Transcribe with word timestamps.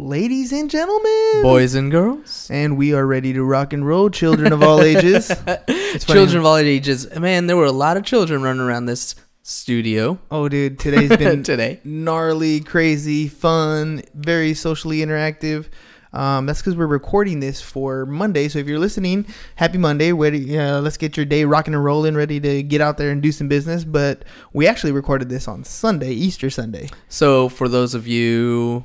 ladies 0.00 0.50
and 0.50 0.70
gentlemen, 0.70 1.42
boys 1.42 1.74
and 1.74 1.90
girls, 1.90 2.48
and 2.50 2.76
we 2.78 2.94
are 2.94 3.06
ready 3.06 3.32
to 3.34 3.44
rock 3.44 3.72
and 3.74 3.86
roll, 3.86 4.08
children 4.08 4.52
of 4.52 4.62
all 4.62 4.80
ages. 4.80 5.28
Children 6.00 6.38
of 6.38 6.46
all 6.46 6.56
ages. 6.56 7.08
Man, 7.18 7.46
there 7.46 7.56
were 7.56 7.66
a 7.66 7.72
lot 7.72 7.96
of 7.96 8.04
children 8.04 8.42
running 8.42 8.62
around 8.62 8.86
this 8.86 9.14
studio 9.42 10.18
Oh, 10.30 10.48
dude, 10.48 10.78
today's 10.78 11.14
been 11.16 11.42
today. 11.44 11.80
gnarly, 11.84 12.60
crazy, 12.60 13.28
fun, 13.28 14.02
very 14.14 14.54
socially 14.54 14.98
interactive. 14.98 15.66
Um, 16.12 16.46
that's 16.46 16.60
because 16.60 16.76
we're 16.76 16.86
recording 16.86 17.40
this 17.40 17.60
for 17.60 18.04
Monday. 18.06 18.48
So 18.48 18.58
if 18.58 18.66
you're 18.66 18.78
listening, 18.80 19.26
happy 19.56 19.78
Monday. 19.78 20.12
Ready, 20.12 20.58
uh, 20.58 20.80
let's 20.80 20.96
get 20.96 21.16
your 21.16 21.26
day 21.26 21.44
rocking 21.44 21.74
and 21.74 21.84
rolling, 21.84 22.14
ready 22.16 22.40
to 22.40 22.62
get 22.62 22.80
out 22.80 22.98
there 22.98 23.10
and 23.10 23.22
do 23.22 23.30
some 23.30 23.46
business. 23.48 23.84
But 23.84 24.24
we 24.52 24.66
actually 24.66 24.92
recorded 24.92 25.28
this 25.28 25.46
on 25.46 25.62
Sunday, 25.62 26.12
Easter 26.12 26.50
Sunday. 26.50 26.88
So, 27.08 27.48
for 27.48 27.68
those 27.68 27.94
of 27.94 28.08
you 28.08 28.84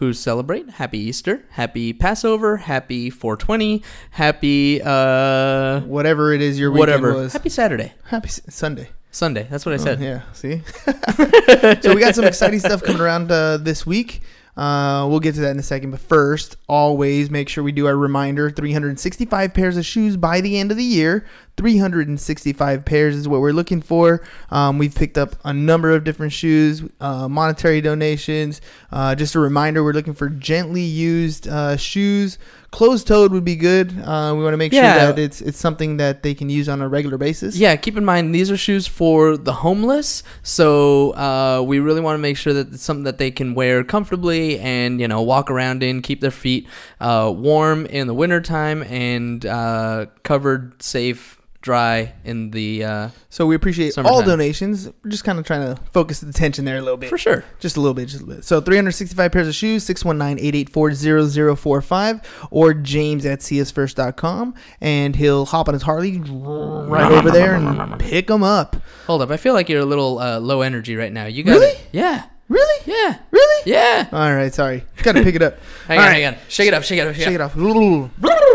who 0.00 0.12
celebrate, 0.12 0.68
happy 0.70 0.98
Easter, 0.98 1.44
happy 1.50 1.92
Passover, 1.92 2.56
happy 2.56 3.10
420, 3.10 3.82
happy 4.12 4.80
uh, 4.82 5.80
Whatever 5.82 6.32
it 6.32 6.40
is 6.42 6.58
your 6.58 6.70
weekend 6.70 6.80
whatever, 7.02 7.14
was. 7.14 7.32
happy 7.34 7.50
Saturday, 7.50 7.92
Happy 8.06 8.28
S- 8.28 8.40
Sunday. 8.48 8.88
Sunday. 9.12 9.46
That's 9.50 9.66
what 9.66 9.72
I 9.72 9.74
Oh, 9.74 9.84
said. 9.84 10.00
yeah, 10.00 10.22
see? 10.32 10.62
so 11.82 11.94
we 11.94 12.00
got 12.00 12.14
some 12.14 12.24
exciting 12.24 12.60
stuff 12.60 12.82
coming 12.82 13.00
around 13.02 13.30
uh, 13.30 13.56
this 13.58 13.84
week. 13.86 14.20
Uh, 14.56 15.06
we'll 15.08 15.20
get 15.20 15.34
to 15.34 15.40
that 15.40 15.50
in 15.52 15.58
a 15.58 15.62
second. 15.62 15.90
But 15.90 16.00
first, 16.00 16.56
always 16.68 17.30
make 17.30 17.48
sure 17.48 17.62
we 17.64 17.72
do 17.72 17.86
our 17.86 17.96
reminder 17.96 18.50
365 18.50 19.54
pairs 19.54 19.76
of 19.76 19.86
shoes 19.86 20.16
by 20.16 20.40
the 20.40 20.58
end 20.58 20.70
of 20.70 20.76
the 20.76 20.84
year. 20.84 21.24
365 21.60 22.84
pairs 22.86 23.14
is 23.14 23.28
what 23.28 23.40
we're 23.40 23.52
looking 23.52 23.82
for. 23.82 24.22
Um, 24.50 24.78
we've 24.78 24.94
picked 24.94 25.18
up 25.18 25.36
a 25.44 25.52
number 25.52 25.90
of 25.90 26.04
different 26.04 26.32
shoes, 26.32 26.82
uh, 27.00 27.28
monetary 27.28 27.80
donations. 27.82 28.60
Uh, 28.90 29.14
just 29.14 29.34
a 29.34 29.40
reminder, 29.40 29.84
we're 29.84 29.92
looking 29.92 30.14
for 30.14 30.28
gently 30.30 30.80
used 30.80 31.46
uh, 31.46 31.76
shoes. 31.76 32.38
Closed 32.70 33.06
toed 33.08 33.32
would 33.32 33.44
be 33.44 33.56
good. 33.56 33.90
Uh, 34.00 34.32
we 34.36 34.42
want 34.44 34.52
to 34.54 34.56
make 34.56 34.72
Yeah. 34.72 34.96
sure 34.96 35.06
that 35.12 35.18
it's 35.18 35.40
it's 35.40 35.58
something 35.58 35.96
that 35.98 36.22
they 36.22 36.34
can 36.34 36.48
use 36.48 36.68
on 36.68 36.80
a 36.80 36.88
regular 36.88 37.18
basis. 37.18 37.56
Yeah, 37.56 37.74
keep 37.76 37.96
in 37.96 38.04
mind 38.04 38.32
these 38.34 38.48
are 38.50 38.56
shoes 38.56 38.86
for 38.86 39.36
the 39.36 39.52
homeless, 39.54 40.22
so 40.44 41.10
uh, 41.14 41.62
we 41.66 41.80
really 41.80 42.00
want 42.00 42.14
to 42.14 42.18
make 42.22 42.36
sure 42.36 42.52
that 42.52 42.72
it's 42.72 42.82
something 42.84 43.02
that 43.04 43.18
they 43.18 43.32
can 43.32 43.54
wear 43.54 43.82
comfortably 43.82 44.58
and 44.60 45.00
you 45.00 45.08
know 45.08 45.20
walk 45.20 45.50
around 45.50 45.82
in, 45.82 46.00
keep 46.00 46.20
their 46.20 46.30
feet 46.30 46.66
uh, 47.00 47.32
warm 47.36 47.86
in 47.86 48.06
the 48.06 48.14
wintertime 48.14 48.84
and 48.84 49.44
uh, 49.46 50.06
covered, 50.22 50.80
safe, 50.80 51.40
dry 51.62 52.14
in 52.24 52.50
the 52.52 52.82
uh, 52.84 53.08
So 53.28 53.46
we 53.46 53.54
appreciate 53.54 53.96
all 53.98 54.22
donations. 54.22 54.88
We're 55.04 55.10
just 55.10 55.24
kind 55.24 55.38
of 55.38 55.44
trying 55.44 55.74
to 55.74 55.80
focus 55.92 56.20
the 56.20 56.28
attention 56.30 56.64
there 56.64 56.78
a 56.78 56.82
little 56.82 56.96
bit. 56.96 57.10
for 57.10 57.18
sure. 57.18 57.44
Just 57.58 57.76
a 57.76 57.80
little 57.80 57.94
bit, 57.94 58.06
just 58.08 58.22
a 58.22 58.24
little 58.24 58.36
bit. 58.40 58.44
So 58.44 58.60
365 58.60 59.32
pairs 59.32 59.48
of 59.48 59.54
shoes, 59.54 59.84
619-884-0045, 59.86 62.24
or 62.50 62.72
james 62.74 63.26
at 63.26 63.40
siasfirst.com, 63.40 64.54
and 64.80 65.16
he'll 65.16 65.46
hop 65.46 65.68
on 65.68 65.74
his 65.74 65.82
Harley 65.82 66.18
right 66.18 67.12
over 67.12 67.30
there 67.30 67.54
and 67.54 67.98
pick 68.00 68.26
them 68.28 68.42
up. 68.42 68.76
Hold 69.06 69.20
up, 69.22 69.30
I 69.30 69.36
feel 69.36 69.52
like 69.54 69.68
you're 69.68 69.82
a 69.82 69.86
little 69.86 70.18
uh, 70.18 70.38
low 70.40 70.62
energy 70.62 70.96
right 70.96 71.12
now. 71.12 71.26
You 71.26 71.42
got 71.42 71.52
Really? 71.58 71.78
Yeah, 71.92 72.24
Really? 72.48 72.82
yeah, 72.86 73.18
Really? 73.30 73.62
yeah. 73.70 74.08
All 74.12 74.34
right, 74.34 74.52
sorry. 74.52 74.84
Got 75.02 75.12
to 75.12 75.22
pick 75.22 75.34
it 75.36 75.42
up. 75.42 75.58
Hang 75.86 75.98
All 75.98 76.04
on, 76.04 76.10
right. 76.10 76.22
hang 76.22 76.34
on. 76.34 76.40
Shake 76.48 76.68
it 76.68 76.74
up, 76.74 76.82
shake 76.84 76.98
it 76.98 77.06
up, 77.06 77.14
shake, 77.14 77.24
Shake 77.24 77.32
it 77.34 77.36
it 77.36 77.40
up. 77.40 77.52
off. 77.52 77.56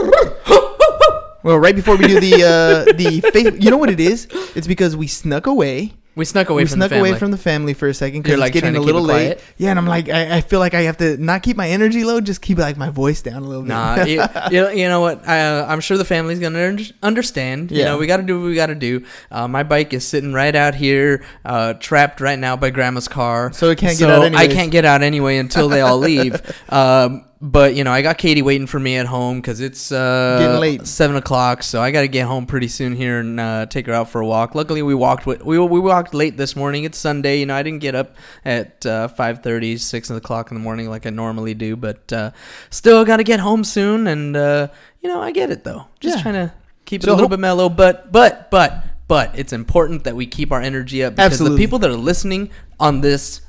Well, 1.46 1.60
right 1.60 1.76
before 1.76 1.96
we 1.96 2.08
do 2.08 2.20
the 2.20 2.34
uh, 2.44 2.94
the 2.94 3.22
fa- 3.34 3.62
you 3.62 3.70
know 3.70 3.78
what 3.78 3.92
it 3.92 4.00
is? 4.00 4.28
It's 4.56 4.66
because 4.66 4.98
we 4.98 5.06
snuck 5.06 5.46
away. 5.46 5.94
We 6.16 6.26
snuck 6.26 6.50
away 6.50 6.64
we 6.64 6.68
from 6.70 6.80
snuck 6.80 6.90
the 6.90 6.96
family. 6.96 7.10
away 7.12 7.20
from 7.20 7.32
the 7.32 7.38
family 7.38 7.74
for 7.76 7.88
a 7.90 7.94
second 7.94 8.22
because 8.22 8.36
it's 8.36 8.40
like, 8.40 8.54
getting 8.54 8.76
a 8.76 8.80
little 8.80 9.02
late. 9.04 9.38
Yeah, 9.58 9.70
and 9.72 9.78
I'm 9.78 9.86
like, 9.86 10.08
I, 10.10 10.38
I 10.38 10.42
feel 10.42 10.60
like 10.60 10.74
I 10.74 10.84
have 10.84 10.98
to 10.98 11.18
not 11.18 11.44
keep 11.44 11.58
my 11.58 11.70
energy 11.70 12.04
low, 12.06 12.20
just 12.22 12.42
keep 12.42 12.58
like 12.58 12.78
my 12.78 12.90
voice 12.90 13.22
down 13.22 13.44
a 13.44 13.46
little 13.46 13.64
bit. 13.64 13.68
Nah, 13.68 14.04
you, 14.06 14.24
you, 14.52 14.62
know, 14.62 14.70
you 14.70 14.88
know 14.88 15.02
what? 15.02 15.28
Uh, 15.28 15.66
I'm 15.70 15.82
sure 15.82 15.98
the 15.98 16.06
family's 16.06 16.40
gonna 16.40 16.68
un- 16.70 16.80
understand. 17.04 17.70
You 17.70 17.80
Yeah. 17.80 17.86
know, 17.90 17.98
we 17.98 18.08
got 18.08 18.18
to 18.18 18.24
do 18.24 18.40
what 18.40 18.46
we 18.48 18.56
got 18.56 18.68
to 18.68 18.76
do. 18.76 19.06
Uh, 19.30 19.48
my 19.50 19.62
bike 19.64 19.94
is 19.94 20.08
sitting 20.08 20.32
right 20.34 20.56
out 20.56 20.74
here, 20.74 21.24
uh, 21.44 21.74
trapped 21.74 22.22
right 22.22 22.40
now 22.40 22.56
by 22.56 22.70
Grandma's 22.72 23.10
car. 23.10 23.52
So 23.52 23.70
it 23.70 23.78
can't 23.78 24.00
get 24.00 24.08
So 24.08 24.24
out 24.24 24.34
I 24.36 24.48
can't 24.48 24.72
get 24.72 24.86
out 24.86 25.04
anyway 25.04 25.38
until 25.38 25.68
they 25.70 25.82
all 25.82 25.98
leave. 26.00 26.42
um, 26.70 27.26
but 27.42 27.76
you 27.76 27.84
know, 27.84 27.92
I 27.92 28.02
got 28.02 28.18
Katie 28.18 28.42
waiting 28.42 28.66
for 28.68 28.80
me 28.80 28.96
at 28.98 29.06
home 29.06 29.40
because 29.42 29.60
it's 29.60 29.92
uh, 29.92 30.38
Getting 30.40 30.60
late. 30.60 30.88
seven 30.88 31.16
o'clock. 31.16 31.64
So 31.64 31.82
I 31.82 31.92
got 31.92 32.02
to 32.02 32.08
get 32.08 32.26
home 32.28 32.46
pretty 32.46 32.68
soon 32.68 32.96
here 32.96 33.20
and 33.20 33.40
uh, 33.40 33.66
take 33.68 33.86
her 33.88 33.94
out 33.94 34.10
for 34.10 34.22
a 34.22 34.26
walk. 34.26 34.56
Luckily, 34.56 34.82
we 34.82 34.96
walked 34.96 35.26
we 35.26 35.36
we 35.60 35.80
walked 35.80 36.14
late 36.14 36.38
this 36.38 36.56
morning. 36.56 36.84
It's 36.86 36.98
Sunday. 36.98 37.40
You 37.40 37.46
know, 37.46 37.56
I 37.56 37.64
didn't 37.64 37.80
get 37.82 37.94
up 37.96 38.16
at 38.46 38.86
uh, 38.86 39.10
5.30, 39.10 39.80
6 39.80 40.10
o'clock 40.12 40.52
in 40.52 40.56
the 40.56 40.62
morning 40.64 40.90
like 40.90 41.06
I 41.06 41.10
normally 41.10 41.54
do. 41.54 41.76
But 41.76 42.12
uh, 42.14 42.32
still, 42.70 43.04
got 43.06 43.18
to 43.18 43.24
get 43.24 43.40
home 43.40 43.64
soon. 43.64 44.08
And 44.08 44.36
uh, 44.36 44.70
you 45.02 45.10
know, 45.10 45.22
I 45.22 45.32
get 45.32 45.52
it 45.52 45.64
though. 45.64 45.88
Just 46.00 46.18
Yeah. 46.18 46.24
trying 46.24 46.48
to 46.48 46.54
keep 46.86 47.02
it 47.04 47.06
So 47.06 47.14
a 47.14 47.16
little 47.16 47.30
bit 47.30 47.40
mellow. 47.40 47.70
But 47.70 48.12
but 48.12 48.50
but 48.50 48.84
but 49.08 49.38
it's 49.38 49.54
important 49.54 50.04
that 50.06 50.16
we 50.16 50.26
keep 50.26 50.52
our 50.52 50.62
energy 50.62 51.04
up 51.04 51.16
because 51.16 51.34
Absolutely. 51.34 51.58
the 51.58 51.64
people 51.64 51.80
that 51.80 51.90
are 51.92 51.96
listening 51.96 52.50
on 52.80 53.02
this 53.02 53.42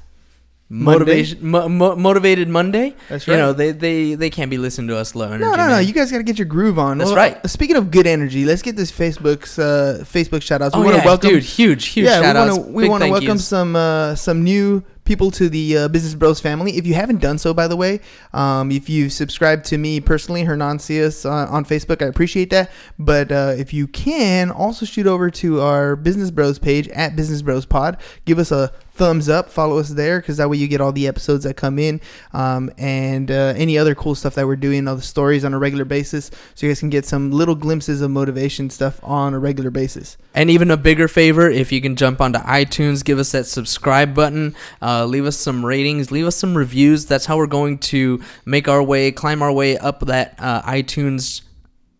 Monday? 0.69 0.99
motivation 0.99 1.39
mo- 1.49 1.69
mo- 1.69 1.95
motivated 1.97 2.49
Monday. 2.49 2.95
That's 3.09 3.29
right. 3.29 3.35
You 3.35 3.41
know 3.41 3.53
they 3.53 3.71
they 3.73 4.15
they 4.15 4.31
can't 4.31 4.51
be 4.51 4.59
listening 4.59 4.89
to 4.89 4.97
us 4.97 5.15
low 5.15 5.27
energy. 5.27 5.45
No, 5.45 5.55
no, 5.55 5.69
no! 5.69 5.79
You 5.79 5.93
guys 5.93 6.11
got 6.11 6.19
to 6.19 6.25
get 6.25 6.39
your 6.39 6.47
groove 6.47 6.79
on. 6.79 6.99
That's 6.99 7.13
right. 7.13 7.39
Speaking 7.49 7.77
of 7.77 7.91
good 7.93 8.07
energy, 8.07 8.45
let's 8.45 8.63
get 8.63 8.75
this 8.77 8.91
Facebook's 8.91 9.59
uh, 9.59 10.03
Facebook 10.03 10.43
shout 10.43 10.63
outs. 10.63 10.75
We 10.75 10.81
Oh 10.83 10.85
want 10.85 10.97
to 10.97 11.03
yeah, 11.03 11.07
welcome, 11.07 11.31
dude! 11.31 11.43
Huge, 11.45 11.87
huge 11.87 12.07
yeah, 12.07 12.21
shout 12.21 12.35
we 12.35 12.41
outs. 12.41 12.59
want 12.59 12.67
to 12.69 12.73
we 12.73 12.89
want 12.89 13.05
to 13.05 13.11
welcome 13.11 13.39
some 13.39 13.77
uh, 13.77 14.15
some 14.17 14.43
new 14.43 14.83
people 15.05 15.31
to 15.31 15.49
the 15.49 15.79
uh, 15.79 15.87
Business 15.89 16.15
Bros 16.15 16.41
family. 16.41 16.77
If 16.77 16.85
you 16.85 16.95
haven't 16.95 17.21
done 17.21 17.39
so, 17.39 17.55
by 17.55 17.69
the 17.69 17.77
way, 17.77 18.01
um, 18.33 18.73
if 18.73 18.89
you 18.89 19.09
subscribe 19.09 19.63
to 19.65 19.79
me 19.79 20.01
personally, 20.01 20.43
Hernan 20.43 20.79
Sias 20.79 21.25
uh, 21.25 21.49
on 21.49 21.65
Facebook, 21.65 22.03
I 22.03 22.07
appreciate 22.07 22.51
that. 22.51 22.73
But 22.99 23.31
uh, 23.31 23.55
if 23.57 23.73
you 23.73 23.87
can, 23.87 24.51
also 24.51 24.85
shoot 24.85 25.07
over 25.07 25.31
to 25.31 25.61
our 25.61 25.95
Business 25.95 26.33
Bros 26.33 26.59
page 26.59 26.89
at 26.89 27.15
Business 27.15 27.41
Bros 27.41 27.65
Pod. 27.67 27.99
Give 28.25 28.41
us 28.41 28.51
a 28.51 28.73
thumbs 28.97 29.29
up, 29.29 29.51
follow 29.51 29.79
us 29.79 29.91
there, 29.91 30.21
because 30.21 30.39
that 30.39 30.49
way 30.51 30.57
you 30.57 30.67
get 30.67 30.81
all 30.81 30.93
the 30.93 31.07
episodes 31.07 31.45
that 31.45 31.57
come 31.57 31.79
in 31.79 32.01
um, 32.33 32.71
and 32.79 33.31
uh, 33.31 33.53
any 33.57 33.79
other 33.79 33.95
cool 33.95 34.15
stuff 34.15 34.35
that 34.35 34.47
we're 34.47 34.57
doing, 34.57 34.89
all 34.89 34.97
the 34.97 35.03
stories 35.03 35.45
on 35.45 35.55
a 35.55 35.59
regular 35.59 35.85
basis, 35.85 36.31
so 36.55 36.67
you 36.67 36.71
guys 36.71 36.81
can 36.81 36.91
get 36.91 37.05
some 37.05 37.31
little 37.31 37.55
glimpses 37.55 38.01
of 38.01 38.11
motivation 38.11 38.71
stuff 38.71 38.99
on 39.03 39.35
a 39.35 39.39
regular 39.39 39.71
basis. 39.71 40.17
And 40.35 40.51
even 40.51 40.71
a 40.71 40.77
bigger 40.77 41.09
favor, 41.09 41.49
if 41.49 41.71
you 41.73 41.81
can 41.81 41.97
jump 41.97 42.21
onto 42.21 42.39
iTunes, 42.41 43.05
give 43.05 43.19
us 43.19 43.33
that 43.33 43.47
subscribe 43.47 44.15
button, 44.15 44.55
uh, 44.83 45.05
leave 45.05 45.27
us 45.27 45.37
some 45.37 45.65
ratings, 45.65 46.11
leave 46.11 46.27
us 46.27 46.37
some 46.37 46.57
reviews. 46.57 47.07
That's 47.07 47.27
how 47.27 47.37
we're 47.37 47.47
going 47.47 47.79
to 47.79 48.21
make 48.45 48.69
our 48.69 48.83
way, 48.83 49.13
climb 49.13 49.43
our 49.43 49.53
way 49.53 49.77
up 49.77 50.01
that 50.01 50.35
uh, 50.39 50.63
iTunes 50.63 51.43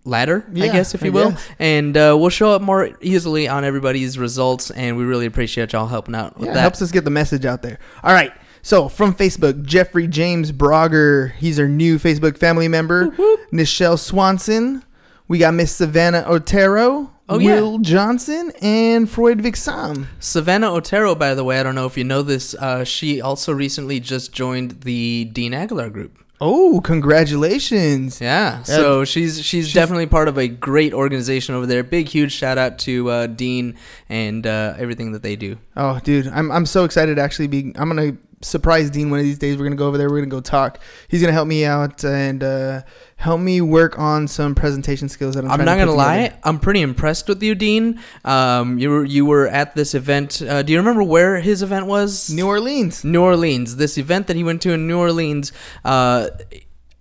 ladder, 0.07 0.45
I 0.55 0.69
guess, 0.69 0.95
if 0.95 1.03
you 1.03 1.13
will. 1.13 1.35
And 1.59 1.97
uh, 1.97 2.17
we'll 2.19 2.31
show 2.31 2.53
up 2.53 2.63
more 2.63 2.91
easily 3.01 3.49
on 3.49 3.65
everybody's 3.65 4.19
results. 4.19 4.71
And 4.71 4.97
we 4.97 5.05
really 5.05 5.27
appreciate 5.27 5.73
y'all 5.73 5.87
helping 5.89 6.15
out 6.15 6.37
with 6.39 6.47
Yeah, 6.47 6.53
it 6.53 6.55
that. 6.55 6.61
helps 6.61 6.81
us 6.83 6.91
get 6.93 7.05
the 7.05 7.11
message 7.11 7.45
out 7.45 7.63
there. 7.63 7.79
All 8.03 8.13
right. 8.13 8.33
So 8.63 8.89
from 8.89 9.15
Facebook, 9.15 9.65
Jeffrey 9.65 10.09
James 10.09 10.51
Brogger, 10.53 11.33
he's 11.35 11.61
our 11.61 11.69
new 11.69 11.99
Facebook 11.99 12.37
family 12.39 12.67
member. 12.69 13.09
Nichelle 13.53 13.99
Swanson, 13.99 14.85
we 15.29 15.39
got 15.39 15.55
Miss 15.55 15.75
Savannah 15.77 16.25
Otero, 16.27 17.13
Oh, 17.29 17.41
yeah. 17.41 17.55
Will 17.57 17.79
Johnson, 17.79 18.53
and 18.63 19.11
Freud 19.11 19.39
Vixam. 19.43 20.07
Savannah 20.21 20.73
Otero, 20.73 21.17
by 21.17 21.35
the 21.35 21.43
way, 21.43 21.59
I 21.59 21.65
don't 21.65 21.75
know 21.75 21.87
if 21.87 21.97
you 21.97 22.05
know 22.05 22.23
this, 22.23 22.55
uh, 22.55 22.85
she 22.85 23.21
also 23.21 23.53
recently 23.53 23.99
just 23.99 24.33
joined 24.33 24.83
the 24.83 25.25
Dean 25.33 25.53
Aguilar 25.53 25.91
group. 25.91 26.23
Oh, 26.39 26.83
congratulations! 26.83 28.21
Yeah, 28.21 28.63
so 28.63 29.05
she's 29.05 29.43
she's 29.43 29.73
definitely 29.73 30.07
part 30.07 30.29
of 30.29 30.37
a 30.37 30.49
great 30.49 30.93
organization 30.93 31.55
over 31.55 31.65
there. 31.65 31.83
Big 31.83 32.09
huge 32.09 32.33
shout 32.33 32.59
out 32.59 32.79
to 32.81 33.09
uh, 33.09 33.27
Dean 33.27 33.75
and 34.09 34.47
uh, 34.47 34.75
everything 34.77 35.13
that 35.13 35.23
they 35.23 35.35
do. 35.35 35.57
Oh, 35.77 35.99
dude, 36.01 36.27
I'm 36.29 36.53
I'm 36.53 36.67
so 36.67 36.85
excited 36.85 37.17
to 37.17 37.23
actually 37.23 37.47
be. 37.47 37.73
I'm 37.77 37.89
gonna 37.89 38.19
surprise 38.43 38.91
Dean 38.91 39.11
one 39.11 39.19
of 39.19 39.25
these 39.25 39.39
days. 39.39 39.57
We're 39.57 39.65
gonna 39.65 39.77
go 39.77 39.89
over 39.89 39.97
there. 39.97 40.11
We're 40.11 40.19
gonna 40.21 40.27
go 40.27 40.41
talk. 40.41 40.79
He's 41.09 41.23
gonna 41.23 41.33
help 41.33 41.49
me 41.49 41.65
out 41.65 42.05
and 42.05 42.43
uh, 42.43 42.83
help 43.17 43.41
me 43.41 43.61
work 43.61 43.99
on 43.99 44.29
some 44.29 44.55
presentation 44.55 45.09
skills 45.09 45.35
that 45.35 45.45
I'm. 45.45 45.51
I'm 45.51 45.65
not 45.65 45.75
to 45.75 45.81
gonna 45.81 45.93
lie, 45.93 46.25
together. 46.29 46.41
I'm 46.45 46.59
pretty 46.59 46.81
impressed 46.83 47.29
with 47.29 47.43
you, 47.43 47.55
Dean. 47.55 48.01
Um, 48.25 48.79
you 48.79 48.91
were 48.91 49.05
you 49.05 49.27
were 49.27 49.49
at 49.49 49.75
this 49.75 49.95
event. 49.95 50.43
Uh, 50.43 50.63
do 50.63 50.73
you 50.73 50.79
remember 50.79 51.03
where 51.03 51.41
his 51.41 51.63
event 51.63 51.87
was? 51.87 52.31
New 52.31 52.47
Orleans. 52.47 53.05
New 53.05 53.23
Orleans. 53.23 53.77
This 53.77 53.99
event 53.99 54.27
that 54.29 54.37
he 54.37 54.45
went 54.45 54.63
to 54.63 54.73
in 54.73 54.87
New 54.87 54.99
Orleans. 54.99 55.53
Uh, 55.85 56.29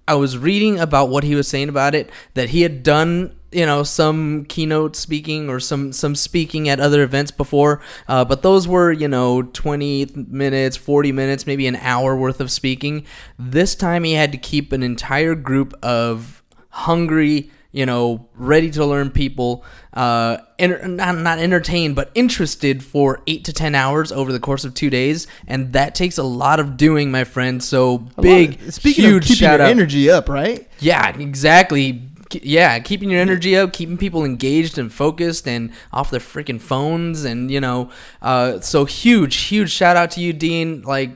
I 0.08 0.16
was 0.16 0.38
reading 0.38 0.80
about 0.80 1.10
what 1.10 1.24
he 1.24 1.36
was 1.36 1.48
saying 1.48 1.70
about 1.70 1.96
it. 1.96 2.12
That 2.36 2.50
he 2.50 2.62
had 2.62 2.84
done, 2.84 3.36
you 3.52 3.66
know, 3.66 3.84
some 3.84 4.46
keynote 4.46 4.96
speaking 4.96 5.50
or 5.50 5.60
some 5.60 5.92
some 5.92 6.16
speaking 6.16 6.70
at 6.70 6.80
other 6.80 7.02
events 7.02 7.32
before, 7.32 7.82
uh, 8.08 8.24
but 8.26 8.44
those 8.44 8.68
were, 8.68 8.92
you 8.92 9.08
know, 9.08 9.42
twenty 9.42 10.08
minutes, 10.16 10.78
forty 10.78 11.12
minutes, 11.12 11.48
maybe 11.48 11.66
an 11.68 11.78
hour 11.78 12.16
worth 12.16 12.40
of 12.40 12.52
speaking. 12.52 13.06
This 13.40 13.76
time 13.76 14.04
he 14.04 14.14
had 14.14 14.32
to 14.32 14.38
keep 14.38 14.72
an 14.72 14.84
entire 14.84 15.36
group 15.36 15.74
of 15.82 16.44
hungry 16.70 17.50
you 17.76 17.86
know, 17.86 18.30
ready 18.36 18.72
to 18.72 18.86
learn 18.86 19.10
people, 19.12 19.66
uh, 19.94 20.38
enter, 20.58 20.88
not, 20.88 21.18
not 21.18 21.40
entertained, 21.40 21.94
but 21.96 22.10
interested 22.16 22.82
for 22.84 23.22
eight 23.28 23.44
to 23.44 23.52
10 23.54 23.76
hours 23.76 24.14
over 24.14 24.32
the 24.32 24.40
course 24.40 24.64
of 24.64 24.74
two 24.74 24.90
days. 24.90 25.28
And 25.46 25.74
that 25.74 25.94
takes 25.94 26.18
a 26.18 26.24
lot 26.24 26.62
of 26.62 26.78
doing, 26.78 27.12
my 27.12 27.26
friend. 27.26 27.62
So 27.62 28.08
A 28.18 28.22
big, 28.22 28.62
of- 28.62 28.74
speaking 28.74 29.04
huge 29.04 29.24
of 29.24 29.28
keeping 29.28 29.36
shout 29.40 29.60
your 29.60 29.68
out. 29.68 29.72
energy 29.72 30.10
up, 30.10 30.30
right? 30.30 30.66
Yeah, 30.80 31.10
exactly. 31.18 32.02
Yeah, 32.32 32.80
keeping 32.80 33.10
your 33.10 33.20
energy 33.22 33.56
up, 33.58 33.74
keeping 33.74 33.98
people 33.98 34.24
engaged 34.24 34.78
and 34.78 34.92
focused 34.92 35.46
and 35.48 35.72
off 35.92 36.10
their 36.12 36.20
freaking 36.22 36.60
phones. 36.62 37.24
And, 37.26 37.52
you 37.52 37.60
know, 37.60 37.90
uh, 38.22 38.62
so 38.62 38.86
huge, 38.86 39.36
huge 39.36 39.70
shout 39.72 39.96
out 39.98 40.12
to 40.12 40.22
you, 40.22 40.32
Dean. 40.34 40.82
Like, 40.82 41.12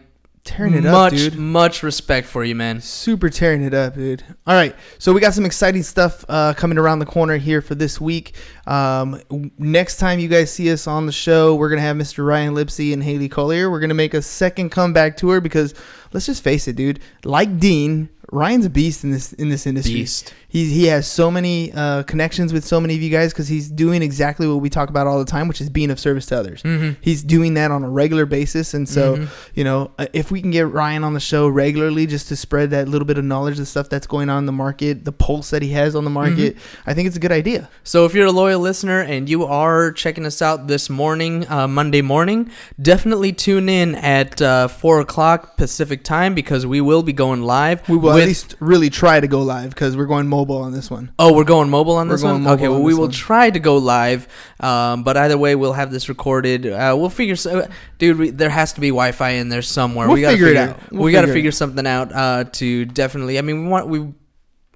Tearing 0.50 0.74
it 0.74 0.86
up, 0.86 0.92
much, 0.92 1.14
dude. 1.14 1.36
much 1.36 1.84
respect 1.84 2.28
for 2.28 2.44
you, 2.44 2.56
man. 2.56 2.82
Super 2.82 3.30
tearing 3.30 3.62
it 3.62 3.76
up, 3.76 3.94
dude. 3.94 4.24
All 4.48 4.56
right, 4.56 4.76
so 4.98 5.14
we 5.14 5.22
got 5.22 5.36
some 5.36 5.46
exciting 5.46 5.84
stuff 5.84 6.26
uh, 6.28 6.56
coming 6.56 6.80
around 6.80 6.98
the 6.98 7.06
corner 7.06 7.38
here 7.38 7.62
for 7.62 7.76
this 7.76 8.02
week. 8.02 8.34
Um, 8.66 9.22
next 9.60 9.98
time 9.98 10.18
you 10.18 10.28
guys 10.28 10.52
see 10.52 10.72
us 10.72 10.88
on 10.88 11.06
the 11.06 11.12
show, 11.12 11.54
we're 11.54 11.70
gonna 11.70 11.82
have 11.82 11.98
Mr. 11.98 12.26
Ryan 12.26 12.56
Lipsy 12.56 12.94
and 12.94 13.04
Haley 13.04 13.30
Collier. 13.30 13.70
We're 13.70 13.80
gonna 13.80 13.94
make 13.94 14.16
a 14.16 14.24
second 14.24 14.72
comeback 14.72 15.18
tour 15.18 15.40
because 15.40 15.76
let's 16.14 16.26
just 16.26 16.44
face 16.44 16.68
it, 16.68 16.76
dude. 16.76 17.00
Like 17.24 17.60
Dean, 17.60 18.10
Ryan's 18.32 18.66
a 18.66 18.70
beast 18.70 19.04
in 19.04 19.12
this 19.12 19.34
in 19.34 19.50
this 19.50 19.66
industry. 19.66 19.96
Beast. 19.96 20.34
He 20.48 20.66
he 20.72 20.86
has 20.86 21.08
so 21.08 21.32
many 21.32 21.72
uh, 21.74 22.04
connections 22.04 22.54
with 22.54 22.66
so 22.66 22.80
many 22.80 22.96
of 22.96 23.02
you 23.02 23.10
guys 23.10 23.34
because 23.34 23.48
he's 23.48 23.70
doing 23.70 24.02
exactly 24.02 24.48
what 24.48 24.58
we 24.58 24.70
talk 24.70 24.90
about 24.90 25.08
all 25.08 25.20
the 25.20 25.26
time, 25.26 25.48
which 25.48 25.62
is 25.62 25.70
being 25.70 25.90
of 25.92 26.00
service 26.00 26.26
to 26.28 26.38
others. 26.38 26.64
Mm-hmm. 26.64 27.02
He's 27.02 27.24
doing 27.24 27.56
that 27.56 27.72
on 27.72 27.84
a 27.84 27.90
regular 27.90 28.26
basis, 28.26 28.74
and 28.74 28.88
so 28.88 29.28
you 29.54 29.64
know 29.64 29.92
uh, 29.98 30.08
if 30.14 30.32
we 30.32 30.42
can 30.42 30.52
get 30.52 30.68
Ryan 30.68 31.04
on 31.04 31.14
the 31.14 31.20
show 31.20 31.48
regularly, 31.48 32.06
just 32.06 32.28
to 32.30 32.36
spread 32.36 32.70
that 32.72 32.88
little 32.88 33.06
bit 33.06 33.18
of 33.18 33.26
knowledge, 33.26 33.58
the 33.58 33.66
stuff 33.66 33.90
that's 33.90 34.08
going 34.08 34.30
on 34.30 34.40
in 34.40 34.46
the 34.46 34.52
market, 34.52 35.06
the 35.06 35.12
pulse 35.12 35.50
that 35.50 35.62
he 35.62 35.70
has 35.70 35.96
on 35.96 36.04
the 36.04 36.10
market, 36.10 36.58
I 36.86 36.94
think 36.94 37.08
it's 37.08 37.18
a 37.18 37.20
good 37.20 37.32
idea. 37.32 37.70
So 37.84 38.06
if 38.06 38.14
you're 38.14 38.28
a 38.28 38.32
loyal 38.32 38.60
listener 38.60 39.02
and 39.02 39.30
you 39.30 39.46
are 39.46 39.92
checking 39.92 40.26
us 40.26 40.42
out 40.42 40.68
this 40.68 40.90
morning, 40.90 41.48
uh, 41.50 41.68
Monday 41.68 42.02
morning, 42.02 42.52
definitely 42.82 43.34
tune 43.34 43.70
in 43.70 43.96
at 43.96 44.42
uh, 44.42 44.68
four 44.68 45.00
o'clock 45.00 45.58
Pacific 45.58 46.04
time 46.04 46.36
because 46.36 46.66
we 46.66 46.82
will 46.82 47.04
be 47.04 47.14
going 47.14 47.42
live. 47.42 47.88
We 47.90 47.98
will 47.98 48.19
with- 48.20 48.24
at 48.24 48.28
least 48.28 48.56
really 48.60 48.90
try 48.90 49.20
to 49.20 49.28
go 49.28 49.42
live 49.42 49.70
because 49.72 49.98
we're 49.98 50.06
going 50.06 50.28
mobile 50.28 50.58
on 50.58 50.72
this 50.72 50.90
one. 50.92 51.12
Oh, 51.20 51.34
we're 51.34 51.44
going 51.44 51.70
mobile 51.70 51.96
on 51.96 52.08
We're 52.08 52.16
this 52.16 52.22
going 52.24 52.44
one. 52.44 52.54
Okay, 52.54 52.68
well, 52.68 52.82
we 52.82 52.94
will 52.94 53.02
one. 53.04 53.12
try 53.12 53.50
to 53.50 53.60
go 53.60 53.78
live, 53.78 54.28
um, 54.60 55.04
but 55.04 55.18
either 55.18 55.38
way, 55.38 55.56
we'll 55.56 55.74
have 55.74 55.92
this 55.92 56.10
recorded. 56.10 56.66
Uh, 56.66 56.96
we'll 56.98 57.10
figure, 57.10 57.36
so, 57.36 57.68
dude. 57.98 58.18
We, 58.18 58.30
there 58.30 58.50
has 58.50 58.74
to 58.74 58.82
be 58.82 58.90
Wi-Fi 58.90 59.30
in 59.32 59.50
there 59.50 59.62
somewhere. 59.62 60.08
We'll 60.08 60.16
we 60.16 60.22
gotta 60.22 60.34
figure 60.34 60.48
it 60.50 60.58
out. 60.58 60.92
We'll 60.92 61.04
we 61.04 61.12
got 61.12 61.22
to 61.22 61.28
figure 61.28 61.40
figure 61.40 61.52
something 61.52 61.88
out 61.88 62.12
uh, 62.14 62.44
to 62.54 62.86
definitely. 62.86 63.38
I 63.38 63.42
mean, 63.42 63.64
we 63.64 63.70
want 63.70 63.88
we 63.88 64.14